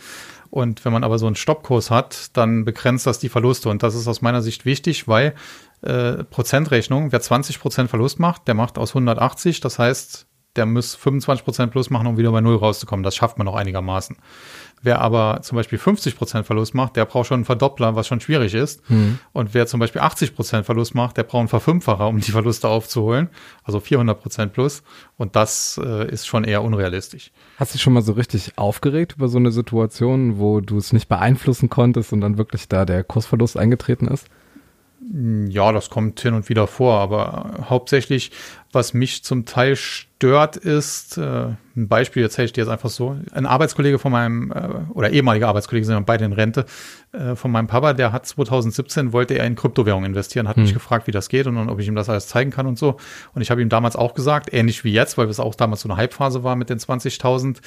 Und 0.51 0.85
wenn 0.85 0.93
man 0.93 1.03
aber 1.03 1.19
so 1.19 1.27
einen 1.27 1.35
Stoppkurs 1.35 1.91
hat, 1.91 2.37
dann 2.37 2.65
begrenzt 2.65 3.09
das 3.09 3.19
die 3.19 3.29
Verluste. 3.29 3.71
Und 3.71 3.83
das 3.83 3.97
ist 3.97 4.07
aus 4.07 4.23
meiner 4.23 4.41
Sicht 4.41 4.65
wichtig, 4.65 5.09
weil 5.09 5.35
äh, 5.83 6.25
Prozentrechnung, 6.25 7.13
wer 7.13 7.21
20 7.21 7.61
Prozent 7.61 7.91
Verlust 7.91 8.19
macht, 8.19 8.49
der 8.49 8.55
macht 8.55 8.79
aus 8.79 8.91
180, 8.91 9.61
das 9.61 9.79
heißt, 9.79 10.27
der 10.57 10.67
muss 10.67 10.95
25 10.95 11.45
Prozent 11.45 11.73
plus 11.73 11.91
machen, 11.91 12.07
um 12.07 12.17
wieder 12.17 12.31
bei 12.31 12.41
Null 12.41 12.57
rauszukommen. 12.57 13.03
Das 13.03 13.17
schafft 13.17 13.39
man 13.39 13.45
noch 13.45 13.57
einigermaßen. 13.57 14.17
Wer 14.83 15.01
aber 15.01 15.41
zum 15.43 15.57
Beispiel 15.57 15.79
50 15.79 16.17
Prozent 16.17 16.47
Verlust 16.47 16.75
macht, 16.75 16.97
der 16.97 17.07
braucht 17.07 17.27
schon 17.27 17.37
einen 17.37 17.45
Verdoppler, 17.45 17.97
was 17.97 18.07
schon 18.07 18.21
schwierig 18.21 18.55
ist. 18.55 18.89
Mhm. 18.91 19.19
Und 19.33 19.55
wer 19.55 19.67
zum 19.67 19.81
Beispiel 19.81 20.03
80 20.03 20.35
Prozent 20.37 20.67
Verlust 20.67 20.95
macht, 20.95 21.17
der 21.17 21.25
braucht 21.25 21.41
einen 21.41 21.49
Verfünffacher, 21.49 22.07
um 22.07 22.21
die 22.21 22.31
Verluste 22.31 22.69
aufzuholen. 22.69 23.31
Also 23.65 23.81
400 23.81 24.21
Prozent 24.21 24.53
plus. 24.53 24.83
Und 25.17 25.37
das 25.37 25.81
äh, 25.83 26.09
ist 26.11 26.27
schon 26.27 26.45
eher 26.45 26.63
unrealistisch. 26.63 27.33
Hast 27.59 27.73
du 27.73 27.77
dich 27.77 27.83
schon 27.83 27.95
mal 27.95 28.03
so 28.03 28.13
richtig 28.13 28.59
aufgeregt 28.59 29.15
über 29.17 29.29
so 29.29 29.39
eine 29.39 29.51
Situation, 29.51 30.39
wo 30.39 30.61
du 30.61 30.77
es 30.77 30.93
nicht 30.93 31.09
beeinflussen 31.09 31.71
konntest 31.71 32.13
und 32.13 32.21
dann 32.21 32.39
wirklich 32.39 32.69
da 32.69 32.85
der 32.85 33.03
Kursverlust 33.05 33.57
eingetreten 33.57 34.07
ist? 34.07 34.29
Ja, 35.13 35.73
das 35.73 35.91
kommt 35.91 36.21
hin 36.21 36.35
und 36.35 36.49
wieder 36.49 36.67
vor, 36.67 36.99
aber 36.99 37.67
hauptsächlich, 37.69 38.31
was 38.73 38.95
mich 38.95 39.23
zum 39.23 39.45
Teil 39.45 39.77
stört, 39.77 40.57
ist, 40.57 41.19
äh, 41.19 41.49
ein 41.77 41.89
Beispiel, 41.89 42.23
jetzt 42.23 42.39
hätte 42.39 42.47
ich 42.47 42.53
dir 42.55 42.63
jetzt 42.63 42.71
einfach 42.71 42.89
so, 42.89 43.17
ein 43.33 43.45
Arbeitskollege 43.45 43.99
von 43.99 44.13
meinem, 44.13 44.51
äh, 44.51 44.93
oder 44.95 45.11
ehemaliger 45.11 45.49
Arbeitskollege, 45.49 45.85
sind 45.85 45.97
wir 45.97 46.01
beide 46.01 46.25
in 46.25 46.33
Rente, 46.33 46.65
äh, 47.13 47.37
von 47.37 47.51
meinem 47.51 47.67
Papa, 47.67 47.93
der 47.93 48.13
hat 48.13 48.27
2017, 48.27 49.13
wollte 49.13 49.35
er 49.35 49.47
in 49.47 49.57
Kryptowährungen 49.57 50.09
investieren, 50.09 50.49
hat 50.49 50.57
hm. 50.57 50.63
mich 50.63 50.75
gefragt, 50.75 51.07
wie 51.07 51.13
das 51.13 51.29
geht 51.29 51.47
und, 51.47 51.59
und 51.59 51.69
ob 51.69 51.81
ich 51.81 51.87
ihm 51.87 51.97
das 51.97 52.09
alles 52.09 52.27
zeigen 52.27 52.51
kann 52.51 52.67
und 52.67 52.79
so. 52.79 52.97
Und 53.35 53.43
ich 53.43 53.51
habe 53.51 53.61
ihm 53.61 53.69
damals 53.69 53.97
auch 53.97 54.15
gesagt, 54.15 54.55
ähnlich 54.55 54.85
wie 54.85 54.93
jetzt, 54.93 55.19
weil 55.19 55.29
es 55.29 55.39
auch 55.39 55.55
damals 55.55 55.83
so 55.83 55.89
eine 55.89 56.01
Hypephase 56.01 56.43
war 56.43 56.57
mit 56.57 56.71
den 56.71 56.79
20.000, 56.79 57.59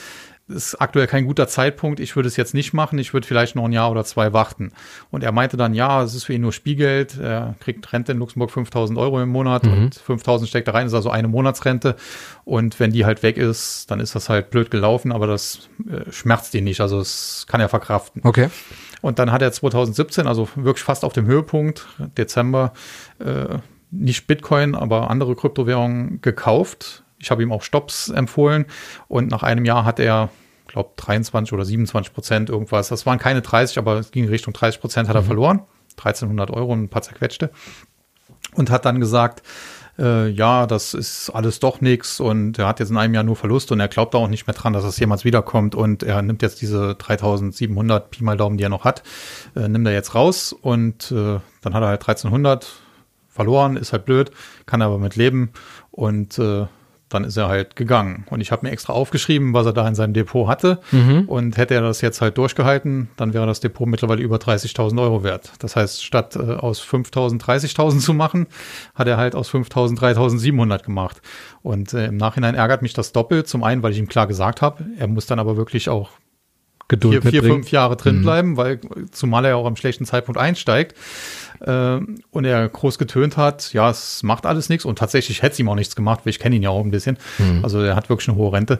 ist 0.47 0.75
aktuell 0.75 1.07
kein 1.07 1.25
guter 1.25 1.47
Zeitpunkt, 1.47 1.99
ich 1.99 2.15
würde 2.15 2.27
es 2.27 2.37
jetzt 2.37 2.53
nicht 2.53 2.73
machen, 2.73 2.97
ich 2.99 3.13
würde 3.13 3.27
vielleicht 3.27 3.55
noch 3.55 3.65
ein 3.65 3.73
Jahr 3.73 3.91
oder 3.91 4.05
zwei 4.05 4.31
warten. 4.33 4.71
Und 5.11 5.23
er 5.23 5.31
meinte 5.31 5.57
dann, 5.57 5.73
ja, 5.73 6.01
es 6.03 6.15
ist 6.15 6.23
für 6.23 6.33
ihn 6.33 6.41
nur 6.41 6.53
Spielgeld, 6.53 7.19
er 7.19 7.55
kriegt 7.59 7.91
Rente 7.91 8.13
in 8.13 8.19
Luxemburg 8.19 8.51
5000 8.51 8.97
Euro 8.97 9.21
im 9.21 9.29
Monat 9.29 9.65
mhm. 9.65 9.73
und 9.73 9.95
5000 9.95 10.49
steckt 10.49 10.67
da 10.67 10.71
rein, 10.71 10.87
ist 10.87 10.93
also 10.93 11.09
eine 11.09 11.27
Monatsrente. 11.27 11.95
Und 12.45 12.79
wenn 12.79 12.91
die 12.91 13.05
halt 13.05 13.23
weg 13.23 13.37
ist, 13.37 13.91
dann 13.91 13.99
ist 13.99 14.15
das 14.15 14.29
halt 14.29 14.49
blöd 14.49 14.71
gelaufen, 14.71 15.11
aber 15.11 15.27
das 15.27 15.69
äh, 15.89 16.11
schmerzt 16.11 16.53
ihn 16.55 16.63
nicht, 16.63 16.79
also 16.79 16.99
es 16.99 17.45
kann 17.47 17.59
er 17.59 17.69
verkraften. 17.69 18.21
Okay. 18.23 18.49
Und 19.01 19.19
dann 19.19 19.31
hat 19.31 19.41
er 19.41 19.51
2017, 19.51 20.27
also 20.27 20.47
wirklich 20.55 20.83
fast 20.83 21.03
auf 21.03 21.13
dem 21.13 21.25
Höhepunkt, 21.25 21.85
Dezember, 22.17 22.73
äh, 23.19 23.57
nicht 23.91 24.27
Bitcoin, 24.27 24.75
aber 24.75 25.09
andere 25.09 25.35
Kryptowährungen 25.35 26.21
gekauft 26.21 27.03
ich 27.19 27.31
habe 27.31 27.43
ihm 27.43 27.51
auch 27.51 27.63
Stops 27.63 28.09
empfohlen 28.09 28.65
und 29.07 29.29
nach 29.29 29.43
einem 29.43 29.65
Jahr 29.65 29.85
hat 29.85 29.99
er, 29.99 30.29
glaube 30.67 30.91
23 30.97 31.53
oder 31.53 31.65
27 31.65 32.13
Prozent 32.13 32.49
irgendwas. 32.49 32.89
Das 32.89 33.05
waren 33.05 33.19
keine 33.19 33.41
30, 33.41 33.77
aber 33.77 33.95
es 33.95 34.11
ging 34.11 34.27
Richtung 34.27 34.53
30 34.53 34.81
Prozent 34.81 35.09
hat 35.09 35.15
er 35.15 35.21
mhm. 35.21 35.27
verloren. 35.27 35.61
1300 35.97 36.51
Euro 36.51 36.73
und 36.73 36.83
ein 36.83 36.89
paar 36.89 37.01
zerquetschte. 37.01 37.49
Und 38.53 38.69
hat 38.69 38.85
dann 38.85 38.99
gesagt, 38.99 39.41
äh, 39.99 40.29
ja, 40.29 40.67
das 40.67 40.93
ist 40.93 41.29
alles 41.31 41.59
doch 41.59 41.81
nichts 41.81 42.19
und 42.19 42.59
er 42.59 42.67
hat 42.67 42.79
jetzt 42.79 42.89
in 42.89 42.97
einem 42.97 43.13
Jahr 43.13 43.23
nur 43.23 43.35
Verlust 43.35 43.71
und 43.71 43.79
er 43.79 43.87
glaubt 43.87 44.13
auch 44.15 44.27
nicht 44.27 44.47
mehr 44.47 44.53
dran, 44.53 44.73
dass 44.73 44.83
das 44.83 44.99
jemals 44.99 45.25
wiederkommt 45.25 45.75
und 45.75 46.03
er 46.03 46.21
nimmt 46.21 46.41
jetzt 46.41 46.61
diese 46.61 46.95
3700 46.95 48.11
Pi 48.11 48.23
mal 48.23 48.37
Daumen, 48.37 48.57
die 48.57 48.63
er 48.63 48.69
noch 48.69 48.83
hat, 48.83 49.03
äh, 49.55 49.67
nimmt 49.67 49.87
er 49.87 49.93
jetzt 49.93 50.13
raus 50.13 50.53
und 50.53 51.11
äh, 51.11 51.39
dann 51.61 51.73
hat 51.73 51.81
er 51.81 51.87
halt 51.87 52.01
1300 52.01 52.67
verloren, 53.29 53.75
ist 53.75 53.91
halt 53.91 54.05
blöd, 54.05 54.31
kann 54.65 54.81
aber 54.81 54.97
mit 54.97 55.15
leben 55.15 55.51
und 55.91 56.37
äh, 56.39 56.67
dann 57.09 57.23
ist 57.23 57.37
er 57.37 57.47
halt 57.47 57.75
gegangen. 57.75 58.25
Und 58.29 58.41
ich 58.41 58.51
habe 58.51 58.65
mir 58.65 58.71
extra 58.71 58.93
aufgeschrieben, 58.93 59.53
was 59.53 59.65
er 59.65 59.73
da 59.73 59.87
in 59.87 59.95
seinem 59.95 60.13
Depot 60.13 60.47
hatte. 60.47 60.79
Und 61.27 61.57
hätte 61.57 61.73
er 61.73 61.81
das 61.81 62.01
jetzt 62.01 62.21
halt 62.21 62.37
durchgehalten, 62.37 63.09
dann 63.17 63.33
wäre 63.33 63.45
das 63.45 63.59
Depot 63.59 63.87
mittlerweile 63.87 64.21
über 64.21 64.37
30.000 64.37 65.01
Euro 65.01 65.23
wert. 65.23 65.51
Das 65.59 65.75
heißt, 65.75 66.03
statt 66.03 66.35
äh, 66.35 66.53
aus 66.53 66.81
5.000 66.81 67.41
30.000 67.41 67.99
zu 67.99 68.13
machen, 68.13 68.47
hat 68.95 69.07
er 69.07 69.17
halt 69.17 69.35
aus 69.35 69.49
5.000 69.49 69.97
3.700 69.97 70.83
gemacht. 70.83 71.21
Und 71.61 71.93
äh, 71.93 72.07
im 72.07 72.17
Nachhinein 72.17 72.55
ärgert 72.55 72.81
mich 72.81 72.93
das 72.93 73.11
doppelt. 73.11 73.47
Zum 73.47 73.63
einen, 73.63 73.83
weil 73.83 73.91
ich 73.91 73.99
ihm 73.99 74.07
klar 74.07 74.27
gesagt 74.27 74.61
habe, 74.61 74.85
er 74.97 75.07
muss 75.07 75.25
dann 75.25 75.39
aber 75.39 75.57
wirklich 75.57 75.89
auch 75.89 76.11
Geduld 76.87 77.13
vier, 77.13 77.21
vier 77.21 77.31
mitbringen. 77.31 77.63
fünf 77.63 77.71
Jahre 77.71 77.97
drin 77.97 78.21
bleiben, 78.21 78.55
weil 78.55 78.79
zumal 79.11 79.43
er 79.45 79.51
ja 79.51 79.55
auch 79.57 79.65
am 79.65 79.75
schlechten 79.75 80.05
Zeitpunkt 80.05 80.39
einsteigt 80.39 80.95
äh, 81.59 81.99
und 82.31 82.45
er 82.45 82.69
groß 82.69 82.97
getönt 82.97 83.35
hat, 83.35 83.73
ja, 83.73 83.89
es 83.89 84.23
macht 84.23 84.45
alles 84.45 84.69
nichts 84.69 84.85
und 84.85 84.97
tatsächlich 84.97 85.41
hätte 85.41 85.53
es 85.53 85.59
ihm 85.59 85.69
auch 85.69 85.75
nichts 85.75 85.95
gemacht, 85.95 86.21
weil 86.23 86.29
ich 86.29 86.39
kenne 86.39 86.55
ihn 86.55 86.63
ja 86.63 86.69
auch 86.69 86.83
ein 86.83 86.91
bisschen. 86.91 87.17
Also 87.61 87.81
er 87.81 87.95
hat 87.95 88.09
wirklich 88.09 88.29
eine 88.29 88.37
hohe 88.37 88.53
Rente. 88.53 88.79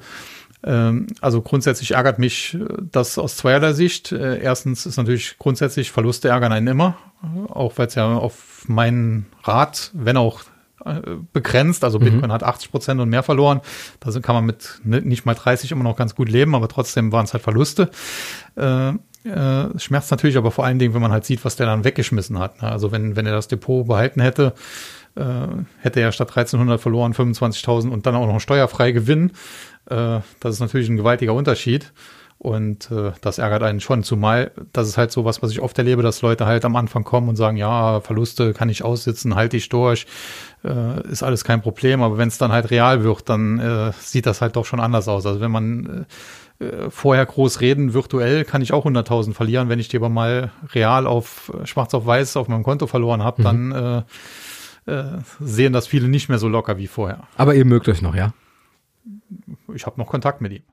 Ähm, 0.64 1.08
also 1.22 1.42
grundsätzlich 1.42 1.92
ärgert 1.92 2.20
mich 2.20 2.56
äh, 2.56 2.66
das 2.92 3.18
aus 3.18 3.38
zweierlei 3.38 3.74
Sicht. 3.74 4.12
Äh, 4.12 4.40
erstens 4.42 4.86
ist 4.86 4.98
natürlich 4.98 5.38
grundsätzlich 5.38 5.92
Verluste 5.92 6.30
ärgern 6.30 6.52
einen 6.52 6.68
immer, 6.68 6.98
auch 7.50 7.78
weil 7.78 7.88
es 7.88 7.96
ja 7.96 8.14
auf 8.16 8.64
meinen 8.68 9.28
Rat, 9.44 9.92
wenn 9.94 10.18
auch 10.18 10.42
begrenzt, 11.34 11.84
also 11.84 12.00
Bitcoin 12.00 12.32
hat 12.32 12.44
80 12.44 12.72
Prozent 12.72 13.02
und 13.02 13.10
mehr 13.10 13.24
verloren. 13.24 13.62
Da 14.00 14.12
kann 14.20 14.36
man 14.36 14.46
mit 14.46 14.80
ni- 14.84 15.02
nicht 15.02 15.26
mal 15.26 15.34
30 15.34 15.72
immer 15.72 15.84
noch 15.84 15.98
ganz 15.98 16.16
gut 16.16 16.30
leben, 16.30 16.56
aber 16.56 16.68
trotzdem 16.68 17.12
waren 17.12 17.26
es 17.26 17.34
halt 17.34 17.44
Verluste. 17.44 17.90
Äh, 18.56 18.90
äh, 19.28 19.80
schmerzt 19.80 20.12
natürlich 20.12 20.38
aber 20.38 20.52
vor 20.52 20.66
allen 20.66 20.80
Dingen, 20.80 20.94
wenn 20.94 21.02
man 21.02 21.12
halt 21.12 21.26
sieht, 21.26 21.44
was 21.44 21.56
der 21.56 21.66
dann 21.66 21.84
weggeschmissen 21.84 22.40
hat. 22.40 22.62
ne? 22.62 22.70
Also 22.72 22.92
wenn, 22.92 23.16
wenn 23.16 23.26
er 23.26 23.34
das 23.34 23.48
Depot 23.48 23.86
behalten 23.88 24.22
hätte, 24.22 24.54
äh, 25.16 25.24
hätte 25.82 26.00
er 26.00 26.12
statt 26.12 26.30
1300 26.30 26.80
verloren 26.80 27.14
25.000 27.14 27.90
und 27.90 28.06
dann 28.06 28.16
auch 28.16 28.28
noch 28.28 28.40
steuerfrei 28.40 28.92
Gewinn. 28.92 29.32
Äh, 29.90 30.20
das 30.40 30.54
ist 30.54 30.60
natürlich 30.60 30.90
ein 30.90 30.98
gewaltiger 30.98 31.34
Unterschied. 31.34 31.92
Und 32.40 32.92
äh, 32.92 33.14
das 33.22 33.40
ärgert 33.40 33.64
einen 33.64 33.80
schon, 33.80 34.04
zumal 34.04 34.52
das 34.72 34.88
ist 34.88 34.98
halt 34.98 35.12
so 35.12 35.26
was, 35.26 35.42
was 35.42 35.52
ich 35.52 35.60
oft 35.60 35.78
erlebe, 35.78 36.04
dass 36.04 36.22
Leute 36.22 36.46
halt 36.46 36.66
am 36.66 36.76
Anfang 36.76 37.04
kommen 37.04 37.30
und 37.30 37.36
sagen, 37.36 37.58
ja, 37.58 38.00
Verluste 38.02 38.54
kann 38.54 38.70
ich 38.70 38.84
aussitzen, 38.84 39.36
halte 39.36 39.58
ich 39.58 39.70
durch, 39.70 40.06
äh, 40.64 41.02
ist 41.10 41.24
alles 41.24 41.44
kein 41.44 41.62
Problem. 41.62 42.04
Aber 42.04 42.18
wenn 42.18 42.28
es 42.28 42.38
dann 42.38 42.52
halt 42.52 42.70
real 42.70 43.04
wird, 43.04 43.28
dann 43.30 43.60
äh, 43.60 43.92
sieht 44.00 44.28
das 44.28 44.42
halt 44.42 44.56
doch 44.56 44.66
schon 44.66 44.80
anders 44.80 45.08
aus. 45.08 45.26
Also 45.26 45.42
wenn 45.42 45.52
man 45.52 46.06
äh, 46.60 46.66
äh, 46.66 46.90
vorher 46.90 47.26
groß 47.26 47.62
reden, 47.62 47.94
virtuell 47.94 48.44
kann 48.44 48.62
ich 48.62 48.74
auch 48.74 48.86
100.000 48.86 49.34
verlieren. 49.34 49.70
Wenn 49.70 49.80
ich 49.80 49.90
die 49.90 49.98
aber 49.98 50.10
mal 50.10 50.52
real 50.74 51.06
auf 51.06 51.52
schwarz 51.66 51.94
auf 51.94 52.06
weiß 52.06 52.38
auf 52.38 52.48
meinem 52.48 52.64
Konto 52.64 52.88
verloren 52.88 53.24
habe, 53.24 53.44
dann 53.44 53.72
äh, 54.88 54.92
äh, 54.92 55.20
sehen 55.40 55.74
das 55.74 55.86
viele 55.86 56.08
nicht 56.08 56.30
mehr 56.30 56.40
so 56.40 56.48
locker 56.48 56.78
wie 56.78 56.88
vorher. 56.88 57.28
Aber 57.36 57.54
ihr 57.54 57.66
mögt 57.66 57.88
euch 57.90 58.02
noch, 58.02 58.16
ja? 58.16 58.34
Ich 59.74 59.86
habe 59.86 60.00
noch 60.00 60.08
Kontakt 60.08 60.42
mit 60.42 60.52
ihm. 60.52 60.64